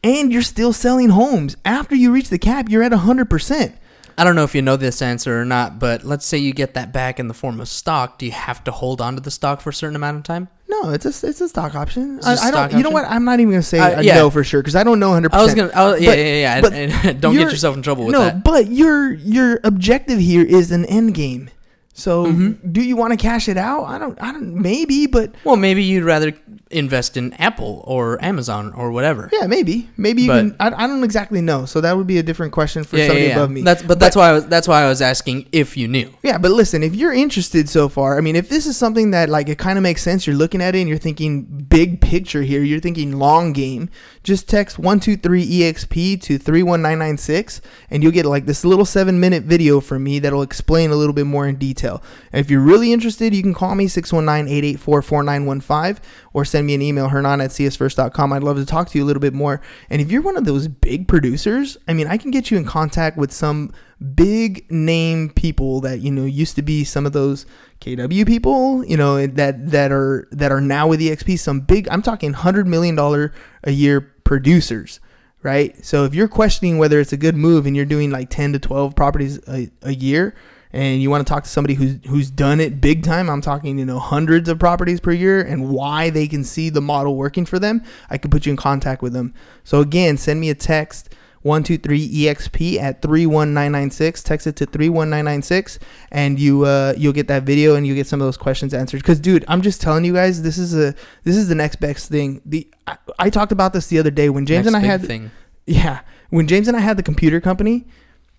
And 0.05 0.33
you're 0.33 0.43
still 0.43 0.73
selling 0.73 1.11
homes. 1.11 1.57
After 1.65 1.95
you 1.95 2.13
reach 2.13 2.29
the 2.29 2.39
cap, 2.39 2.69
you're 2.69 2.83
at 2.83 2.93
100%. 2.93 3.75
I 4.19 4.25
don't 4.25 4.37
know 4.37 4.45
if 4.45 4.55
you 4.55 4.61
know 4.63 4.77
this 4.77 5.01
answer 5.01 5.41
or 5.41 5.45
not, 5.45 5.79
but 5.79 6.05
let's 6.05 6.27
say 6.27 6.37
you 6.37 6.53
get 6.53 6.75
that 6.75 6.93
back 6.93 7.19
in 7.19 7.29
the 7.29 7.35
form 7.35 7.61
of 7.61 7.69
stock. 7.69 8.19
Do 8.19 8.27
you 8.27 8.33
have 8.33 8.63
to 8.65 8.71
hold 8.71 9.01
on 9.01 9.15
to 9.15 9.21
the 9.21 9.31
stock 9.31 9.61
for 9.61 9.71
a 9.71 9.73
certain 9.75 9.97
amount 9.97 10.19
of 10.19 10.23
time? 10.25 10.49
No, 10.69 10.91
it's 10.91 11.05
a 11.05 11.27
it's 11.27 11.41
a 11.41 11.49
stock 11.49 11.75
option. 11.75 12.19
A 12.23 12.27
I, 12.27 12.33
I 12.33 12.35
stock 12.37 12.71
don't. 12.71 12.79
You 12.79 12.85
know 12.85 12.91
what? 12.91 13.05
I'm 13.07 13.25
not 13.25 13.41
even 13.41 13.53
gonna 13.53 13.63
say 13.63 13.79
Uh, 13.79 13.99
I 13.99 14.01
yeah. 14.01 14.15
know 14.17 14.31
for 14.31 14.43
sure 14.45 14.61
because 14.63 14.77
I 14.77 14.85
don't 14.85 14.99
know 15.01 15.11
100. 15.11 15.31
percent 15.31 15.41
I 15.41 15.45
was 15.45 15.55
gonna, 15.55 15.73
I 15.75 15.91
was, 15.93 16.01
yeah, 16.03 16.15
yeah, 16.15 16.61
yeah. 17.05 17.13
Don't 17.21 17.35
get 17.35 17.51
yourself 17.51 17.77
in 17.77 17.83
trouble 17.83 18.05
with 18.07 18.13
no, 18.13 18.21
that. 18.25 18.45
but 18.45 18.71
your 18.71 19.13
your 19.13 19.61
objective 19.65 20.19
here 20.19 20.43
is 20.45 20.71
an 20.73 20.85
end 20.87 21.15
game. 21.15 21.51
So 21.95 22.25
Mm-hmm. 22.27 22.73
do 22.73 22.81
you 22.83 22.97
want 22.97 23.13
to 23.13 23.19
cash 23.19 23.49
it 23.49 23.59
out? 23.59 23.85
I 23.85 23.99
don't. 23.99 24.21
I 24.23 24.33
don't. 24.33 24.55
Maybe, 24.55 25.07
but 25.07 25.35
Well, 25.45 25.57
maybe 25.57 25.83
you'd 25.85 26.05
rather 26.05 26.33
invest 26.71 27.19
in 27.19 27.35
Apple 27.35 27.85
or 27.87 28.19
Amazon 28.25 28.73
or 28.73 28.91
whatever. 28.91 29.29
yeah, 29.31 29.47
maybe. 29.47 29.91
Maybe 29.99 30.23
you 30.23 30.29
But- 30.29 30.39
can. 30.39 30.57
I, 30.59 30.85
I 30.85 30.87
don't 30.87 31.05
exactly 31.05 31.43
know. 31.43 31.67
So 31.67 31.83
that 31.83 31.95
would 31.99 32.07
be 32.07 32.17
a 32.17 32.23
different 32.23 32.53
question 32.55 32.83
for 32.85 32.97
Yeah, 32.97 33.09
somebody 33.09 33.27
yeah, 33.27 33.29
yeah. 33.33 33.37
above 33.37 33.51
me. 33.51 33.61
That's 33.61 33.83
but 33.83 34.01
that's 34.01 34.17
why 34.17 34.31
I 34.31 34.33
was 34.33 34.47
that's 34.47 34.67
why 34.67 34.83
I 34.83 34.89
was 34.89 35.03
asking 35.03 35.49
if 35.53 35.77
you 35.77 35.87
knew. 35.87 36.09
Yeah, 36.23 36.39
but 36.39 36.51
listen, 36.53 36.83
if 36.83 36.95
you're 36.95 37.13
interested 37.13 37.69
so 37.69 37.91
far, 37.91 38.17
I 38.17 38.23
mean, 38.23 38.37
if 38.37 38.49
this 38.49 38.65
is 38.67 38.75
something 38.79 39.11
that 39.11 39.29
like 39.29 39.51
it 39.51 39.59
kind 39.59 39.77
of 39.79 39.83
makes 39.83 40.01
sense, 40.01 40.27
you're 40.27 40.35
looking 40.37 40.63
at 40.63 40.75
it 40.75 40.79
and 40.81 40.89
you're 40.89 40.97
thinking 40.97 41.43
big 41.69 42.01
picture 42.01 42.41
here, 42.43 42.63
you're 42.63 42.81
thinking 42.81 43.19
long 43.19 43.53
game, 43.53 43.91
just 44.25 44.49
text 44.49 44.79
123 44.79 45.45
EXP 45.47 46.23
to 46.23 46.39
31996 46.39 47.61
and 47.91 48.03
you'll 48.03 48.13
get 48.13 48.25
like 48.25 48.47
this 48.47 48.65
little 48.65 48.85
7-minute 48.87 49.43
video 49.43 49.81
from 49.81 50.05
me 50.05 50.19
that'll 50.21 50.43
explain 50.43 50.91
a 50.91 50.97
little 50.97 51.13
bit 51.13 51.27
more 51.27 51.47
in 51.47 51.57
detail. 51.57 51.92
And 52.33 52.41
if 52.41 52.51
you're 52.51 52.61
really 52.61 52.93
interested, 52.93 53.35
you 53.35 53.43
can 53.43 53.55
call 53.55 53.75
me 53.75 53.87
619-884-4915 53.87 55.99
or 56.33 56.45
send 56.45 56.67
me 56.67 56.75
an 56.75 56.83
email 56.83 57.09
hernan 57.09 57.41
at 57.41 57.51
siasfirst.com. 57.51 58.33
I'd 58.33 58.45
love 58.45 58.59
to 58.59 58.67
talk 58.67 58.91
to 58.91 58.99
you 58.99 59.05
a 59.05 59.07
little 59.07 59.21
bit 59.21 59.35
more. 59.35 59.61
And 59.91 60.01
if 60.01 60.11
you're 60.11 60.23
one 60.23 60.37
of 60.37 60.45
those 60.45 60.69
big 60.69 61.09
producers, 61.09 61.77
I 61.89 61.95
mean, 61.95 62.07
I 62.07 62.17
can 62.17 62.31
get 62.31 62.51
you 62.51 62.57
in 62.57 62.65
contact 62.65 63.17
with 63.17 63.33
some 63.33 63.73
big 64.03 64.71
name 64.71 65.31
people 65.31 65.81
that 65.81 66.01
you 66.01 66.11
know 66.11 66.25
used 66.25 66.57
to 66.57 66.63
be 66.63 66.85
some 66.85 67.07
of 67.07 67.13
those 67.13 67.47
KW 67.81 68.27
people, 68.27 68.85
you 68.85 68.97
know 68.97 69.27
that 69.27 69.71
that 69.71 69.93
are 69.93 70.29
that 70.33 70.53
are 70.53 70.61
now 70.61 70.87
with 70.87 71.01
EXP. 71.01 71.39
Some 71.39 71.61
big, 71.61 71.89
I'm 71.89 72.03
talking 72.03 72.33
hundred 72.33 72.67
million 72.67 72.95
dollar 72.95 73.33
a 73.65 73.71
year 73.71 74.01
producers, 74.01 75.01
right? 75.43 75.85
So 75.85 76.05
if 76.05 76.15
you're 76.15 76.29
questioning 76.29 76.79
whether 76.79 77.01
it's 77.01 77.13
a 77.13 77.17
good 77.17 77.37
move 77.37 77.67
and 77.67 77.77
you're 77.77 77.85
doing 77.85 78.11
like 78.11 78.31
ten 78.31 78.53
to 78.53 78.59
twelve 78.59 78.95
properties 78.95 79.39
a, 79.49 79.71
a 79.83 79.95
year, 79.95 80.35
and 80.73 81.03
you 81.03 81.11
want 81.11 81.27
to 81.27 81.31
talk 81.31 81.45
to 81.45 81.51
somebody 81.51 81.75
who's 81.75 81.99
who's 82.07 82.31
done 82.31 82.61
it 82.61 82.81
big 82.81 83.03
time, 83.03 83.29
I'm 83.29 83.41
talking 83.41 83.79
you 83.79 83.85
know 83.85 83.99
hundreds 83.99 84.49
of 84.49 84.59
properties 84.59 85.01
per 85.01 85.13
year 85.13 85.43
and 85.43 85.69
why 85.71 86.11
they 86.11 86.27
can 86.27 86.45
see 86.45 86.71
the 86.71 86.81
model 86.81 87.17
working 87.17 87.45
for 87.45 87.59
them. 87.59 87.83
I 88.11 88.19
can 88.19 88.31
put 88.31 88.47
you 88.47 88.51
in 88.51 88.57
contact 88.57 89.03
with 89.03 89.13
them. 89.13 89.35
So 89.65 89.81
again, 89.81 90.17
send 90.17 90.41
me 90.41 90.51
a 90.51 90.55
text. 90.55 91.15
123EXP 91.45 92.79
at 92.79 93.03
31996. 93.03 94.23
Text 94.23 94.47
it 94.47 94.55
to 94.57 94.67
31996 94.67 95.81
and 96.13 96.39
you 96.39 96.65
uh 96.65 96.95
you'll 96.97 97.13
get 97.13 97.27
that 97.27 97.43
video 97.43 97.75
and 97.75 97.85
you 97.85 97.97
get 97.97 98.07
some 98.07 98.21
of 98.21 98.27
those 98.29 98.37
questions 98.37 98.73
answered 98.73 99.03
cuz 99.03 99.19
dude, 99.19 99.45
I'm 99.49 99.61
just 99.61 99.81
telling 99.81 100.05
you 100.05 100.13
guys 100.13 100.43
this 100.43 100.57
is 100.57 100.73
a 100.73 100.95
this 101.25 101.37
is 101.37 101.49
the 101.49 101.57
next 101.57 101.81
best 101.81 102.09
thing. 102.09 102.41
The 102.47 102.69
I, 102.87 102.97
I 103.19 103.29
talked 103.29 103.51
about 103.51 103.73
this 103.73 103.89
the 103.89 103.99
other 103.99 104.13
day 104.13 104.29
when 104.29 104.47
James 104.47 104.67
Next 104.67 104.77
and 104.77 104.85
I 104.85 104.87
had 104.87 105.05
thing. 105.05 105.33
yeah, 105.67 106.01
when 106.31 106.47
James 106.47 106.69
and 106.69 106.77
I 106.77 106.81
had 106.81 106.97
the 106.97 107.03
computer 107.03 107.41
company, 107.41 107.87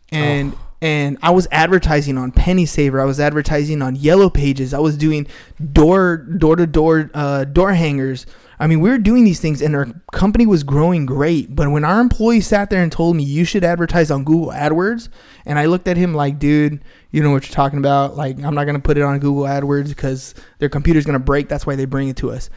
and 0.10 0.56
and 0.84 1.18
I 1.24 1.32
was 1.32 1.48
advertising 1.50 2.18
on 2.18 2.34
Penny 2.34 2.66
Saver, 2.66 3.00
I 3.00 3.06
was 3.06 3.18
advertising 3.18 3.82
on 3.82 3.96
Yellow 3.96 4.30
Pages, 4.30 4.74
I 4.74 4.80
was 4.80 4.98
doing 4.98 5.28
door 5.72 6.18
door 6.18 6.58
to 6.58 6.68
door 6.68 7.04
door 7.46 7.74
hangers. 7.74 8.26
I 8.60 8.68
mean, 8.68 8.82
we 8.82 8.90
were 8.90 8.98
doing 8.98 9.24
these 9.24 9.40
things, 9.40 9.62
and 9.62 9.76
our 9.76 9.88
company 10.12 10.46
was 10.46 10.64
growing 10.64 11.06
great. 11.06 11.56
But 11.56 11.72
when 11.72 11.84
our 11.86 12.00
employee 12.00 12.42
sat 12.42 12.70
there 12.70 12.84
and 12.84 12.92
told 12.92 13.16
me 13.16 13.24
you 13.24 13.46
should 13.46 13.64
advertise 13.64 14.12
on 14.12 14.24
Google 14.26 14.52
AdWords, 14.52 15.10
and 15.46 15.58
I 15.58 15.66
looked 15.66 15.88
at 15.88 15.98
him 15.98 16.14
like, 16.14 16.38
dude, 16.38 16.84
you 17.12 17.24
know 17.24 17.32
what 17.32 17.48
you're 17.48 17.56
talking 17.56 17.80
about. 17.80 18.18
Like, 18.18 18.42
I'm 18.44 18.54
not 18.54 18.66
gonna 18.66 18.80
put 18.80 18.98
it 18.98 19.04
on 19.04 19.20
Google 19.20 19.44
AdWords 19.44 19.88
because 19.88 20.36
their 20.60 20.70
computer's 20.70 21.06
gonna 21.06 21.18
break. 21.18 21.48
That's 21.48 21.66
why 21.66 21.78
they 21.78 21.86
bring 21.86 22.10
it 22.10 22.18
to 22.18 22.30
us. 22.32 22.50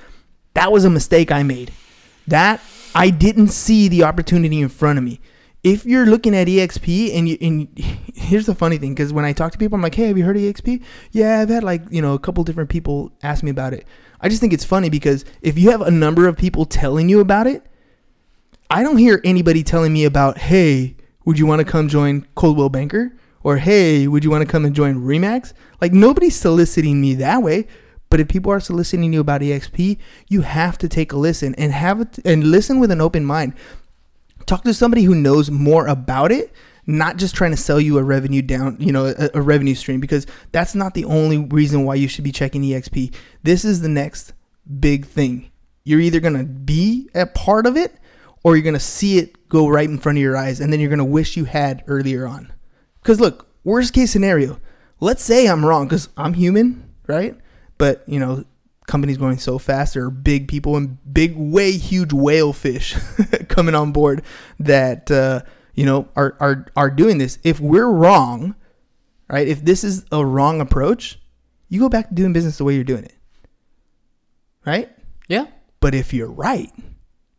That 0.55 0.73
was 0.73 0.85
a 0.85 0.91
mistake 0.91 1.31
I 1.31 1.45
made. 1.45 1.73
That 2.27 2.61
I 2.93 3.11
didn't 3.11 3.49
see 3.49 3.87
the 3.87 4.03
opportunity 4.03 4.61
in 4.61 4.69
front 4.69 4.99
of 4.99 5.05
me. 5.05 5.21
If 5.67 5.85
you're 5.85 6.07
looking 6.07 6.33
at 6.37 6.47
EXP 6.47 7.17
and 7.17 7.29
you 7.29 7.37
and 7.41 7.67
here's 8.15 8.47
the 8.47 8.55
funny 8.55 8.79
thing 8.79 8.95
because 8.95 9.13
when 9.13 9.25
I 9.25 9.33
talk 9.33 9.51
to 9.51 9.59
people, 9.59 9.75
I'm 9.75 9.83
like, 9.83 9.97
hey, 9.97 10.07
have 10.07 10.17
you 10.17 10.25
heard 10.25 10.37
of 10.37 10.43
EXP? 10.43 10.81
Yeah, 11.11 11.41
I've 11.41 11.49
had 11.49 11.65
like 11.65 11.83
you 11.91 12.01
know 12.01 12.15
a 12.15 12.21
couple 12.21 12.45
different 12.45 12.71
people 12.71 13.11
ask 13.25 13.43
me 13.43 13.51
about 13.51 13.73
it. 13.73 13.85
I 14.21 14.29
just 14.29 14.41
think 14.41 14.53
it's 14.53 14.65
funny 14.65 14.91
because 14.91 15.25
if 15.43 15.59
you 15.59 15.73
have 15.73 15.81
a 15.81 15.91
number 15.91 16.29
of 16.29 16.37
people 16.37 16.67
telling 16.67 17.09
you 17.09 17.19
about 17.19 17.49
it, 17.49 17.67
I 18.71 18.85
don't 18.85 18.99
hear 18.99 19.21
anybody 19.25 19.65
telling 19.65 19.93
me 19.93 20.05
about, 20.05 20.39
hey, 20.39 20.95
would 21.25 21.37
you 21.37 21.47
want 21.47 21.59
to 21.59 21.65
come 21.65 21.89
join 21.89 22.29
Coldwell 22.37 22.69
Banker? 22.69 23.17
Or 23.43 23.57
hey, 23.57 24.07
would 24.07 24.23
you 24.23 24.31
want 24.31 24.43
to 24.43 24.51
come 24.51 24.65
and 24.65 24.75
join 24.75 24.97
Remax? 24.97 25.53
Like 25.81 25.93
nobody's 25.93 26.37
soliciting 26.37 27.01
me 27.01 27.15
that 27.15 27.43
way. 27.43 27.67
But 28.09 28.21
if 28.21 28.29
people 28.29 28.53
are 28.53 28.61
soliciting 28.61 29.13
you 29.13 29.21
about 29.21 29.41
EXP, 29.41 29.99
you 30.29 30.43
have 30.43 30.79
to 30.79 30.89
take 30.89 31.13
a 31.13 31.17
listen 31.17 31.57
and 31.57 31.73
have 31.73 32.01
it 32.01 32.19
and 32.25 32.45
listen 32.45 32.79
with 32.79 32.93
an 32.93 33.01
open 33.01 33.25
mind. 33.25 33.55
Talk 34.47 34.63
to 34.63 34.75
somebody 34.75 35.03
who 35.03 35.15
knows 35.15 35.51
more 35.51 35.87
about 35.89 36.31
it, 36.31 36.53
not 36.87 37.17
just 37.17 37.35
trying 37.35 37.51
to 37.51 37.57
sell 37.57 37.81
you 37.81 37.99
a 37.99 38.03
revenue 38.03 38.43
down, 38.43 38.77
you 38.79 38.93
know, 38.93 39.07
a, 39.07 39.31
a 39.35 39.41
revenue 39.41 39.75
stream 39.75 40.01
because 40.01 40.27
that's 40.53 40.75
not 40.75 40.95
the 40.95 41.05
only 41.05 41.39
reason 41.39 41.85
why 41.85 41.97
you 41.97 42.07
should 42.07 42.25
be 42.25 42.33
checking 42.33 42.63
EXP. 42.63 43.13
This 43.43 43.65
is 43.65 43.81
the 43.81 43.89
next 43.89 44.33
big 44.81 45.07
thing. 45.07 45.51
You're 45.85 46.01
either 46.01 46.21
going 46.21 46.37
to 46.37 46.45
be 46.45 47.09
a 47.15 47.27
part 47.27 47.67
of 47.67 47.77
it 47.77 47.97
or 48.45 48.57
you're 48.57 48.63
going 48.63 48.75
to 48.75 48.81
see 48.81 49.19
it 49.19 49.49
go 49.49 49.69
right 49.69 49.89
in 49.89 49.99
front 49.99 50.19
of 50.19 50.23
your 50.23 50.37
eyes 50.37 50.61
and 50.61 50.73
then 50.73 50.79
you're 50.79 50.89
going 50.89 50.99
to 50.99 51.05
wish 51.05 51.37
you 51.37 51.45
had 51.45 51.83
earlier 51.87 52.27
on. 52.27 52.53
Cuz 53.03 53.21
look, 53.21 53.49
worst 53.65 53.93
case 53.93 54.13
scenario, 54.13 54.61
let's 55.01 55.23
say 55.25 55.47
I'm 55.47 55.65
wrong 55.65 55.89
cuz 55.89 56.09
I'm 56.17 56.35
human, 56.35 56.91
right? 57.09 57.37
But, 57.79 58.05
you 58.07 58.19
know, 58.19 58.45
companies 58.87 59.19
growing 59.19 59.39
so 59.39 59.59
fast. 59.59 59.95
There 59.95 60.05
are 60.05 60.11
big 60.11 60.49
people 60.49 60.77
and 60.77 60.99
big, 61.13 61.35
way 61.37 61.73
huge 61.73 62.13
whale 62.13 62.53
fish 62.53 62.95
coming 63.49 63.75
on 63.75 63.93
board 63.93 64.23
that 64.59 65.11
uh, 65.11 65.43
you 65.75 65.85
know 65.85 66.09
are 66.17 66.37
are 66.41 66.67
are 66.77 66.91
doing 66.91 67.19
this. 67.19 67.39
If 67.45 67.61
we're 67.61 67.91
wrong, 67.91 68.55
right? 69.29 69.47
If 69.47 69.65
this 69.65 69.85
is 69.85 70.05
a 70.13 70.25
wrong 70.25 70.61
approach, 70.61 71.21
you 71.69 71.81
go 71.81 71.89
back 71.89 72.09
to 72.09 72.15
doing 72.15 72.33
business 72.33 72.59
the 72.59 72.65
way 72.65 72.75
you're 72.75 72.85
doing 72.85 73.05
it, 73.05 73.17
right? 74.65 74.91
Yeah. 75.29 75.47
But 75.81 75.95
if 75.95 76.15
you're 76.15 76.31
right, 76.31 76.73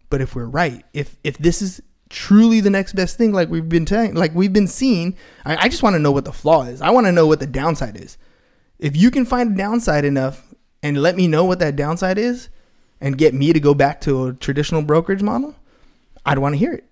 but 0.09 0.21
if 0.21 0.35
we're 0.35 0.45
right, 0.45 0.85
if 0.93 1.17
if 1.23 1.37
this 1.37 1.61
is 1.61 1.81
truly 2.09 2.61
the 2.61 2.69
next 2.69 2.93
best 2.93 3.17
thing, 3.17 3.33
like 3.33 3.49
we've 3.49 3.67
been 3.67 3.85
telling, 3.85 4.15
like 4.15 4.33
we've 4.33 4.53
been 4.53 4.67
seeing, 4.67 5.17
I, 5.45 5.65
I 5.65 5.69
just 5.69 5.83
want 5.83 5.95
to 5.95 5.99
know 5.99 6.11
what 6.11 6.25
the 6.25 6.31
flaw 6.31 6.63
is. 6.63 6.81
I 6.81 6.89
want 6.91 7.07
to 7.07 7.11
know 7.11 7.27
what 7.27 7.39
the 7.39 7.47
downside 7.47 7.97
is. 7.97 8.17
If 8.79 8.95
you 8.95 9.11
can 9.11 9.25
find 9.25 9.53
a 9.53 9.57
downside 9.57 10.05
enough 10.05 10.46
and 10.83 11.01
let 11.01 11.15
me 11.15 11.27
know 11.27 11.43
what 11.45 11.59
that 11.59 11.75
downside 11.75 12.17
is, 12.17 12.49
and 13.01 13.17
get 13.17 13.33
me 13.33 13.53
to 13.53 13.59
go 13.59 13.73
back 13.73 14.01
to 14.01 14.27
a 14.27 14.33
traditional 14.33 14.81
brokerage 14.81 15.21
model, 15.21 15.55
I'd 16.25 16.39
want 16.39 16.53
to 16.53 16.59
hear 16.59 16.73
it. 16.73 16.85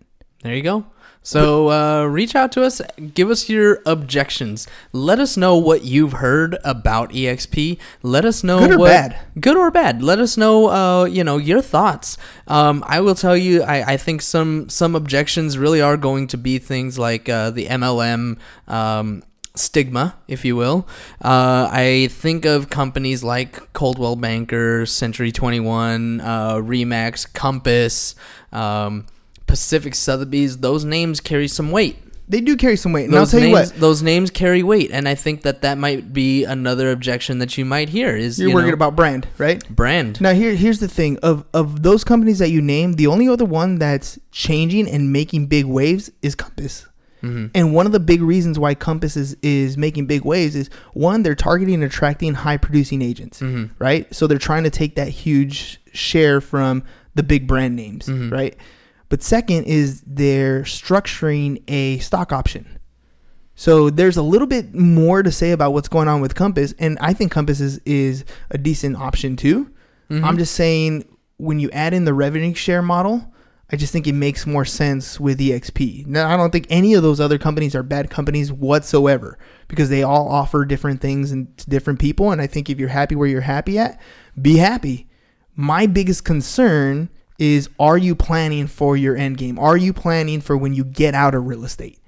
There 0.44 0.56
you 0.56 0.62
go. 0.62 0.86
So 1.24 1.72
uh, 1.72 2.06
reach 2.06 2.36
out 2.36 2.52
to 2.52 2.64
us, 2.64 2.84
give 3.16 3.32
us 3.32 3.50
your 3.50 3.82
objections. 3.88 4.68
Let 4.94 5.18
us 5.20 5.36
know 5.36 5.58
what 5.58 5.84
you've 5.84 6.14
heard 6.14 6.56
about 6.64 7.10
EXP. 7.10 7.80
Let 8.04 8.26
us 8.26 8.44
know 8.44 8.60
Good 8.60 8.74
or 8.74 8.78
what, 8.78 8.88
bad. 8.90 9.20
good 9.40 9.58
or 9.58 9.72
bad. 9.72 10.04
Let 10.04 10.20
us 10.20 10.38
know, 10.38 10.70
uh, 10.70 11.06
you 11.06 11.24
know, 11.24 11.38
your 11.38 11.62
thoughts. 11.64 12.20
Um, 12.48 12.84
I 12.86 13.02
will 13.02 13.16
tell 13.16 13.36
you, 13.36 13.64
I, 13.64 13.94
I 13.94 13.98
think 13.98 14.22
some 14.22 14.70
some 14.70 14.96
objections 14.96 15.58
really 15.58 15.82
are 15.82 15.98
going 15.98 16.28
to 16.28 16.38
be 16.38 16.60
things 16.60 17.00
like 17.00 17.28
uh, 17.28 17.50
the 17.50 17.66
MLM. 17.66 18.38
Um, 18.68 19.24
stigma, 19.60 20.16
if 20.28 20.44
you 20.46 20.56
will. 20.56 20.88
Uh, 21.24 21.70
I 21.72 22.08
think 22.12 22.46
of 22.46 22.70
companies 22.70 23.24
like 23.24 23.72
Coldwell 23.74 24.16
Banker, 24.16 24.86
Century 24.86 25.32
21, 25.32 26.22
uh, 26.22 26.56
Remax, 26.56 27.32
Compass, 27.34 28.16
um, 28.52 29.06
Pacific 29.48 29.96
Sotheby's. 29.96 30.58
Those 30.58 30.86
names 30.86 31.20
carry 31.20 31.48
some 31.48 31.72
weight. 31.72 31.98
They 32.28 32.42
do 32.42 32.58
carry 32.58 32.76
some 32.76 32.92
weight, 32.92 33.06
and 33.06 33.14
Those 33.14 33.32
I'll 33.36 33.40
tell 33.40 33.50
names, 33.52 33.70
you 33.70 33.74
what. 33.74 33.80
those 33.80 34.02
names 34.02 34.32
carry 34.32 34.64
weight, 34.64 34.90
and 34.92 35.08
I 35.08 35.14
think 35.14 35.44
that 35.44 35.62
that 35.62 35.78
might 35.78 36.12
be 36.12 36.44
another 36.44 36.90
objection 36.92 37.38
that 37.38 37.56
you 37.56 37.66
might 37.66 37.90
hear. 37.90 38.16
Is 38.16 38.40
You're 38.40 38.50
you 38.50 38.56
worried 38.56 38.70
know, 38.70 38.74
about 38.74 38.96
brand, 38.96 39.28
right? 39.38 39.64
brand? 39.70 40.20
Now 40.20 40.34
here 40.34 40.56
here's 40.56 40.80
the 40.80 40.88
thing 40.88 41.20
of 41.22 41.46
of 41.54 41.84
those 41.84 42.04
companies 42.04 42.40
that 42.40 42.50
you 42.50 42.64
named, 42.64 42.98
the 42.98 43.06
only 43.06 43.30
other 43.30 43.46
one 43.46 43.78
that's 43.78 44.18
changing 44.32 44.90
and 44.90 45.14
making 45.14 45.46
big 45.46 45.66
waves 45.66 46.12
is 46.24 46.34
Compass. 46.34 46.88
Mm-hmm. 47.26 47.46
And 47.56 47.74
one 47.74 47.86
of 47.86 47.92
the 47.92 48.00
big 48.00 48.22
reasons 48.22 48.60
why 48.60 48.76
Compass 48.76 49.18
is, 49.18 49.36
is 49.42 49.78
making 49.78 50.06
big 50.06 50.24
waves 50.24 50.56
is 50.56 50.70
one, 50.94 51.24
they're 51.24 51.36
targeting 51.36 51.76
and 51.76 51.84
attracting 51.84 52.34
high 52.36 52.58
producing 52.58 53.02
agents, 53.02 53.40
mm-hmm. 53.40 53.74
right? 53.80 54.14
So 54.14 54.28
they're 54.28 54.38
trying 54.38 54.64
to 54.64 54.70
take 54.70 54.96
that 54.96 55.10
huge 55.10 55.80
share 55.92 56.42
from 56.42 56.84
the 57.16 57.24
big 57.24 57.48
brand 57.48 57.76
names, 57.76 58.08
mm-hmm. 58.08 58.32
right? 58.32 58.56
But 59.10 59.24
second 59.24 59.66
is 59.66 60.02
they're 60.02 60.62
structuring 60.64 61.64
a 61.68 62.00
stock 62.00 62.32
option. 62.32 62.80
So 63.56 63.90
there's 63.90 64.18
a 64.18 64.22
little 64.22 64.48
bit 64.48 64.76
more 64.76 65.24
to 65.24 65.32
say 65.32 65.52
about 65.52 65.72
what's 65.72 65.88
going 65.88 66.08
on 66.08 66.20
with 66.20 66.36
Compass, 66.36 66.74
and 66.78 66.98
I 67.00 67.14
think 67.14 67.32
Compass 67.32 67.62
is, 67.62 67.80
is 67.86 68.26
a 68.52 68.58
decent 68.58 68.98
option 68.98 69.38
too. 69.38 69.72
I'm 70.10 70.38
just 70.38 70.54
saying 70.54 71.06
when 71.38 71.60
you 71.60 71.72
add 71.72 71.94
in 71.94 72.06
the 72.06 72.14
revenue 72.14 72.54
share 72.54 72.82
model, 72.82 73.34
I 73.72 73.78
just 73.78 73.92
think 73.92 74.06
it 74.06 74.14
makes 74.14 74.46
more 74.46 74.66
sense 74.66 75.20
with 75.20 75.40
EXP. 75.40 76.06
Now 76.06 76.30
I 76.30 76.38
don't 76.38 76.52
think 76.52 76.68
any 76.70 76.94
of 76.94 77.02
those 77.02 77.20
other 77.20 77.40
companies 77.40 77.76
are 77.76 77.84
bad 77.84 78.10
companies 78.10 78.52
whatsoever 78.52 79.40
because 79.68 79.90
they 79.90 80.04
all 80.04 80.30
offer 80.30 80.66
different 80.66 81.02
things 81.02 81.32
and 81.32 81.58
to 81.58 81.70
different 81.70 82.00
people. 82.00 82.32
And 82.32 82.42
I 82.42 82.48
think 82.48 82.70
if 82.70 82.80
you're 82.80 82.90
happy 82.90 83.16
where 83.16 83.28
you're 83.28 83.42
happy 83.42 83.80
at, 83.80 84.00
be 84.40 84.58
happy. 84.58 85.08
My 85.56 85.88
biggest 85.88 86.24
concern 86.24 87.10
is 87.40 87.70
are 87.80 87.98
you 87.98 88.16
planning 88.16 88.68
for 88.68 88.96
your 88.96 89.16
end 89.16 89.38
game? 89.38 89.58
Are 89.58 89.78
you 89.78 89.94
planning 89.94 90.42
for 90.42 90.56
when 90.56 90.74
you 90.74 90.84
get 90.84 91.16
out 91.16 91.34
of 91.34 91.46
real 91.46 91.66
estate? 91.66 92.00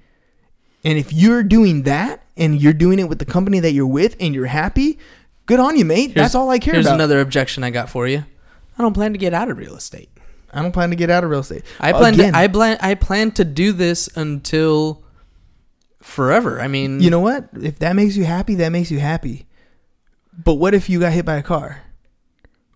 And 0.83 0.97
if 0.97 1.11
you're 1.11 1.43
doing 1.43 1.83
that 1.83 2.23
and 2.37 2.61
you're 2.61 2.71
doing 2.71 2.99
it 2.99 3.09
with 3.09 3.19
the 3.19 3.25
company 3.25 3.59
that 3.59 3.73
you're 3.73 3.87
with 3.87 4.15
and 4.19 4.33
you're 4.33 4.45
happy, 4.45 4.99
good 5.47 5.59
on 5.59 5.75
you, 5.75 5.85
mate. 5.85 6.13
That's 6.13 6.35
all 6.35 6.49
I 6.49 6.59
care 6.59 6.75
here's 6.75 6.85
about. 6.85 6.95
another 6.95 7.19
objection 7.19 7.63
I 7.63 7.71
got 7.71 7.89
for 7.89 8.07
you. 8.07 8.23
I 8.77 8.81
don't 8.83 8.93
plan 8.93 9.11
to 9.13 9.17
get 9.17 9.33
out 9.33 9.49
of 9.49 9.57
real 9.57 9.75
estate. 9.75 10.09
I 10.53 10.61
don't 10.61 10.71
plan 10.71 10.89
to 10.91 10.95
get 10.95 11.09
out 11.09 11.23
of 11.23 11.29
real 11.29 11.41
estate. 11.41 11.63
I 11.79 11.91
plan 11.91 12.13
Again, 12.13 12.33
to, 12.33 12.39
I 12.39 12.47
plan 12.47 12.77
I 12.81 12.95
plan 12.95 13.31
to 13.31 13.43
do 13.45 13.73
this 13.73 14.07
until 14.15 15.03
forever. 16.01 16.61
I 16.61 16.67
mean, 16.67 17.01
you 17.01 17.09
know 17.09 17.19
what? 17.19 17.49
If 17.61 17.79
that 17.79 17.95
makes 17.95 18.15
you 18.15 18.23
happy, 18.25 18.55
that 18.55 18.69
makes 18.69 18.91
you 18.91 18.99
happy. 18.99 19.45
But 20.43 20.55
what 20.55 20.73
if 20.73 20.89
you 20.89 20.99
got 20.99 21.13
hit 21.13 21.25
by 21.25 21.35
a 21.35 21.43
car? 21.43 21.81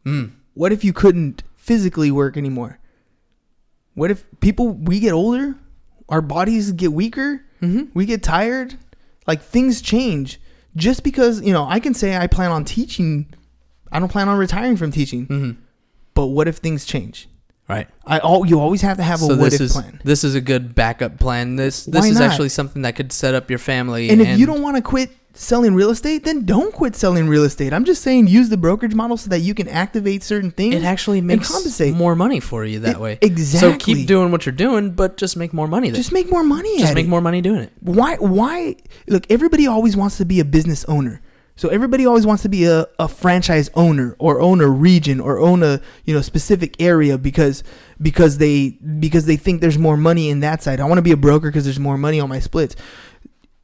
mm, 0.05 0.31
What 0.53 0.71
if 0.71 0.83
you 0.83 0.93
couldn't 0.93 1.43
physically 1.55 2.11
work 2.11 2.35
anymore? 2.37 2.79
What 3.93 4.09
if 4.11 4.23
people 4.39 4.69
we 4.69 4.99
get 4.99 5.11
older, 5.13 5.55
our 6.09 6.21
bodies 6.21 6.71
get 6.71 6.91
weaker, 6.93 7.43
hmm 7.59 7.83
we 7.93 8.05
get 8.05 8.23
tired, 8.23 8.75
like 9.27 9.41
things 9.41 9.81
change. 9.81 10.39
Just 10.75 11.03
because 11.03 11.41
you 11.41 11.53
know, 11.53 11.65
I 11.67 11.79
can 11.79 11.93
say 11.93 12.15
I 12.17 12.27
plan 12.27 12.51
on 12.51 12.65
teaching, 12.65 13.33
I 13.91 13.99
don't 13.99 14.09
plan 14.11 14.27
on 14.29 14.37
retiring 14.37 14.77
from 14.77 14.91
teaching. 14.91 15.25
hmm 15.25 15.51
But 16.13 16.27
what 16.27 16.47
if 16.47 16.57
things 16.57 16.85
change? 16.85 17.27
Right. 17.71 17.87
I 18.05 18.19
all 18.19 18.45
you 18.45 18.59
always 18.59 18.81
have 18.81 18.97
to 18.97 19.03
have 19.03 19.21
a 19.21 19.25
So 19.25 19.35
what 19.35 19.39
this 19.51 19.55
if 19.55 19.61
is 19.61 19.71
plan. 19.73 20.01
this 20.03 20.23
is 20.23 20.35
a 20.35 20.41
good 20.41 20.75
backup 20.75 21.19
plan. 21.19 21.55
This 21.55 21.85
this 21.85 22.01
Why 22.01 22.07
is 22.09 22.19
not? 22.19 22.29
actually 22.31 22.49
something 22.49 22.81
that 22.83 22.95
could 22.95 23.11
set 23.11 23.33
up 23.33 23.49
your 23.49 23.59
family. 23.59 24.09
And 24.09 24.21
if 24.21 24.37
you 24.39 24.45
don't 24.45 24.61
want 24.61 24.75
to 24.77 24.81
quit 24.81 25.09
selling 25.33 25.73
real 25.73 25.89
estate, 25.91 26.25
then 26.25 26.43
don't 26.45 26.73
quit 26.73 26.93
selling 26.93 27.29
real 27.29 27.45
estate. 27.45 27.71
I'm 27.71 27.85
just 27.85 28.01
saying 28.01 28.27
use 28.27 28.49
the 28.49 28.57
brokerage 28.57 28.93
model 28.93 29.15
so 29.15 29.29
that 29.29 29.39
you 29.39 29.53
can 29.53 29.69
activate 29.69 30.23
certain 30.23 30.51
things. 30.51 30.75
it 30.75 30.83
actually 30.83 31.21
makes 31.21 31.49
compensate. 31.49 31.95
more 31.95 32.15
money 32.17 32.41
for 32.41 32.65
you 32.65 32.79
that 32.79 32.95
It- 32.95 32.99
way. 32.99 33.17
exactly. 33.21 33.71
So 33.71 33.77
keep 33.77 34.07
doing 34.07 34.31
what 34.31 34.45
you're 34.45 34.51
doing, 34.67 34.91
but 34.91 35.15
just 35.15 35.37
make 35.37 35.53
more 35.53 35.67
money. 35.69 35.87
Then. 35.89 35.95
just 35.95 36.11
make 36.11 36.29
more 36.29 36.43
money 36.43 36.77
Just 36.79 36.95
make 36.95 37.05
it. 37.05 37.09
more 37.09 37.21
money 37.21 37.39
doing 37.41 37.61
it. 37.61 37.71
why 37.79 38.15
why 38.15 38.75
look 39.07 39.23
everybody 39.29 39.65
always 39.67 39.95
wants 39.95 40.17
to 40.17 40.25
be 40.25 40.39
a 40.41 40.45
business 40.45 40.83
owner 40.85 41.21
so 41.61 41.69
everybody 41.69 42.07
always 42.07 42.25
wants 42.25 42.41
to 42.41 42.49
be 42.49 42.65
a, 42.65 42.87
a 42.97 43.07
franchise 43.07 43.69
owner 43.75 44.15
or 44.17 44.41
own 44.41 44.61
a 44.61 44.67
region 44.67 45.19
or 45.19 45.37
own 45.37 45.61
a 45.61 45.79
you 46.05 46.15
know 46.15 46.21
specific 46.23 46.75
area 46.81 47.19
because 47.19 47.63
because 48.01 48.39
they 48.39 48.79
because 48.99 49.27
they 49.27 49.37
think 49.37 49.61
there's 49.61 49.77
more 49.77 49.95
money 49.95 50.31
in 50.31 50.39
that 50.39 50.63
side. 50.63 50.79
I 50.79 50.85
want 50.85 50.97
to 50.97 51.03
be 51.03 51.11
a 51.11 51.17
broker 51.17 51.49
because 51.49 51.65
there's 51.65 51.79
more 51.79 51.99
money 51.99 52.19
on 52.19 52.29
my 52.29 52.39
splits. 52.39 52.75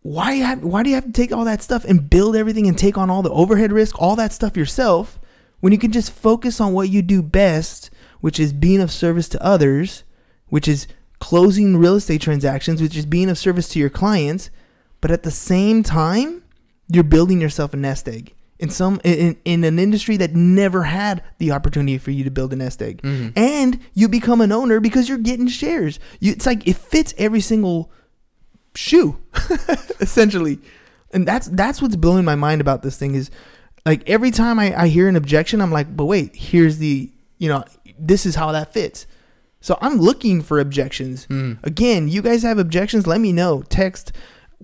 Why 0.04 0.34
have 0.34 0.64
why 0.64 0.84
do 0.84 0.90
you 0.90 0.96
have 0.96 1.08
to 1.08 1.12
take 1.12 1.32
all 1.32 1.44
that 1.46 1.64
stuff 1.64 1.86
and 1.86 2.08
build 2.08 2.36
everything 2.36 2.68
and 2.68 2.78
take 2.78 3.00
on 3.00 3.10
all 3.10 3.24
the 3.24 3.32
overhead 3.32 3.72
risk 3.72 4.00
all 4.00 4.16
that 4.18 4.32
stuff 4.32 4.56
yourself 4.56 5.20
when 5.62 5.74
you 5.74 5.80
can 5.80 5.92
just 5.92 6.12
focus 6.12 6.62
on 6.62 6.74
what 6.74 6.90
you 6.90 7.02
do 7.02 7.24
best 7.24 7.90
which 8.22 8.40
is 8.40 8.54
being 8.54 8.80
of 8.80 8.92
service 8.92 9.28
to 9.30 9.44
others 9.44 10.04
which 10.50 10.68
is 10.68 10.86
closing 11.18 11.76
real 11.76 11.96
estate 11.96 12.22
transactions 12.22 12.80
which 12.80 12.96
is 12.96 13.08
being 13.08 13.28
of 13.28 13.40
service 13.40 13.68
to 13.70 13.80
your 13.80 13.90
clients 13.90 14.52
but 15.02 15.10
at 15.10 15.24
the 15.24 15.32
same 15.32 15.82
time 15.82 16.44
you're 16.90 17.04
building 17.04 17.42
yourself 17.42 17.74
a 17.74 17.78
nest 17.78 18.08
egg. 18.08 18.34
In 18.60 18.72
some 18.72 19.00
in, 19.04 19.38
in 19.46 19.64
an 19.64 19.78
industry 19.78 20.18
that 20.18 20.34
never 20.34 20.84
had 20.84 21.22
the 21.38 21.52
opportunity 21.52 22.00
for 22.00 22.10
you 22.10 22.24
to 22.24 22.32
build 22.32 22.54
a 22.54 22.56
nest 22.56 22.82
egg. 22.82 23.02
Mhm. 23.04 23.34
and 23.36 23.80
you 23.94 24.08
become 24.10 24.42
an 24.42 24.52
owner 24.52 24.80
because 24.80 25.08
you're 25.08 25.20
getting 25.20 25.48
shares. 25.48 26.00
You, 26.20 26.32
it's 26.32 26.46
like 26.48 26.68
it 26.68 26.76
fits 26.76 27.14
every 27.20 27.42
single 27.42 27.92
shoe 28.74 29.18
essentially. 30.00 30.60
And 31.14 31.28
that's 31.28 31.48
that's 31.48 31.82
what's 31.82 31.96
blowing 31.96 32.26
my 32.26 32.36
mind 32.36 32.62
about 32.62 32.82
this 32.84 32.98
thing 32.98 33.16
is 33.16 33.30
like 33.86 34.08
every 34.10 34.32
time 34.32 34.60
I, 34.60 34.76
I 34.84 34.88
hear 34.88 35.08
an 35.08 35.16
objection 35.16 35.62
i'm 35.62 35.72
like 35.72 35.96
but 35.96 36.06
wait 36.06 36.36
here's 36.36 36.78
the 36.80 37.12
you 37.38 37.48
know 37.50 37.64
this 38.00 38.26
is 38.26 38.36
how 38.36 38.52
that 38.52 38.74
fits. 38.74 39.08
So 39.62 39.78
i'm 39.82 39.98
looking 39.98 40.42
for 40.42 40.60
objections. 40.60 41.28
Mm. 41.28 41.64
again 41.64 42.08
you 42.08 42.22
guys 42.22 42.44
have 42.44 42.58
objections 42.60 43.08
let 43.08 43.22
me 43.22 43.32
know. 43.32 43.62
Text 43.70 44.12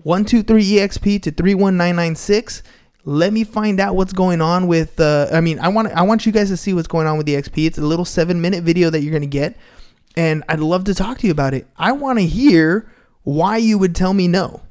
123exp 0.02 1.22
to 1.22 1.30
31996 1.30 2.62
let 3.04 3.32
me 3.32 3.44
find 3.44 3.78
out 3.78 3.94
what's 3.94 4.12
going 4.12 4.40
on 4.40 4.66
with 4.66 4.98
uh, 4.98 5.28
i 5.32 5.40
mean 5.40 5.58
i 5.60 5.68
want 5.68 5.88
i 5.92 6.02
want 6.02 6.26
you 6.26 6.32
guys 6.32 6.48
to 6.48 6.56
see 6.56 6.74
what's 6.74 6.88
going 6.88 7.06
on 7.06 7.16
with 7.16 7.26
the 7.26 7.34
xp 7.34 7.66
it's 7.66 7.78
a 7.78 7.82
little 7.82 8.04
seven 8.04 8.40
minute 8.40 8.64
video 8.64 8.90
that 8.90 9.02
you're 9.02 9.12
going 9.12 9.22
to 9.22 9.26
get 9.26 9.56
and 10.16 10.42
i'd 10.48 10.60
love 10.60 10.84
to 10.84 10.94
talk 10.94 11.18
to 11.18 11.26
you 11.26 11.32
about 11.32 11.54
it. 11.54 11.66
I 11.76 11.92
want 11.92 12.18
to 12.18 12.26
hear 12.26 12.90
why 13.22 13.56
you 13.56 13.78
would 13.78 13.94
tell 13.94 14.14
me 14.14 14.28
no 14.28 14.62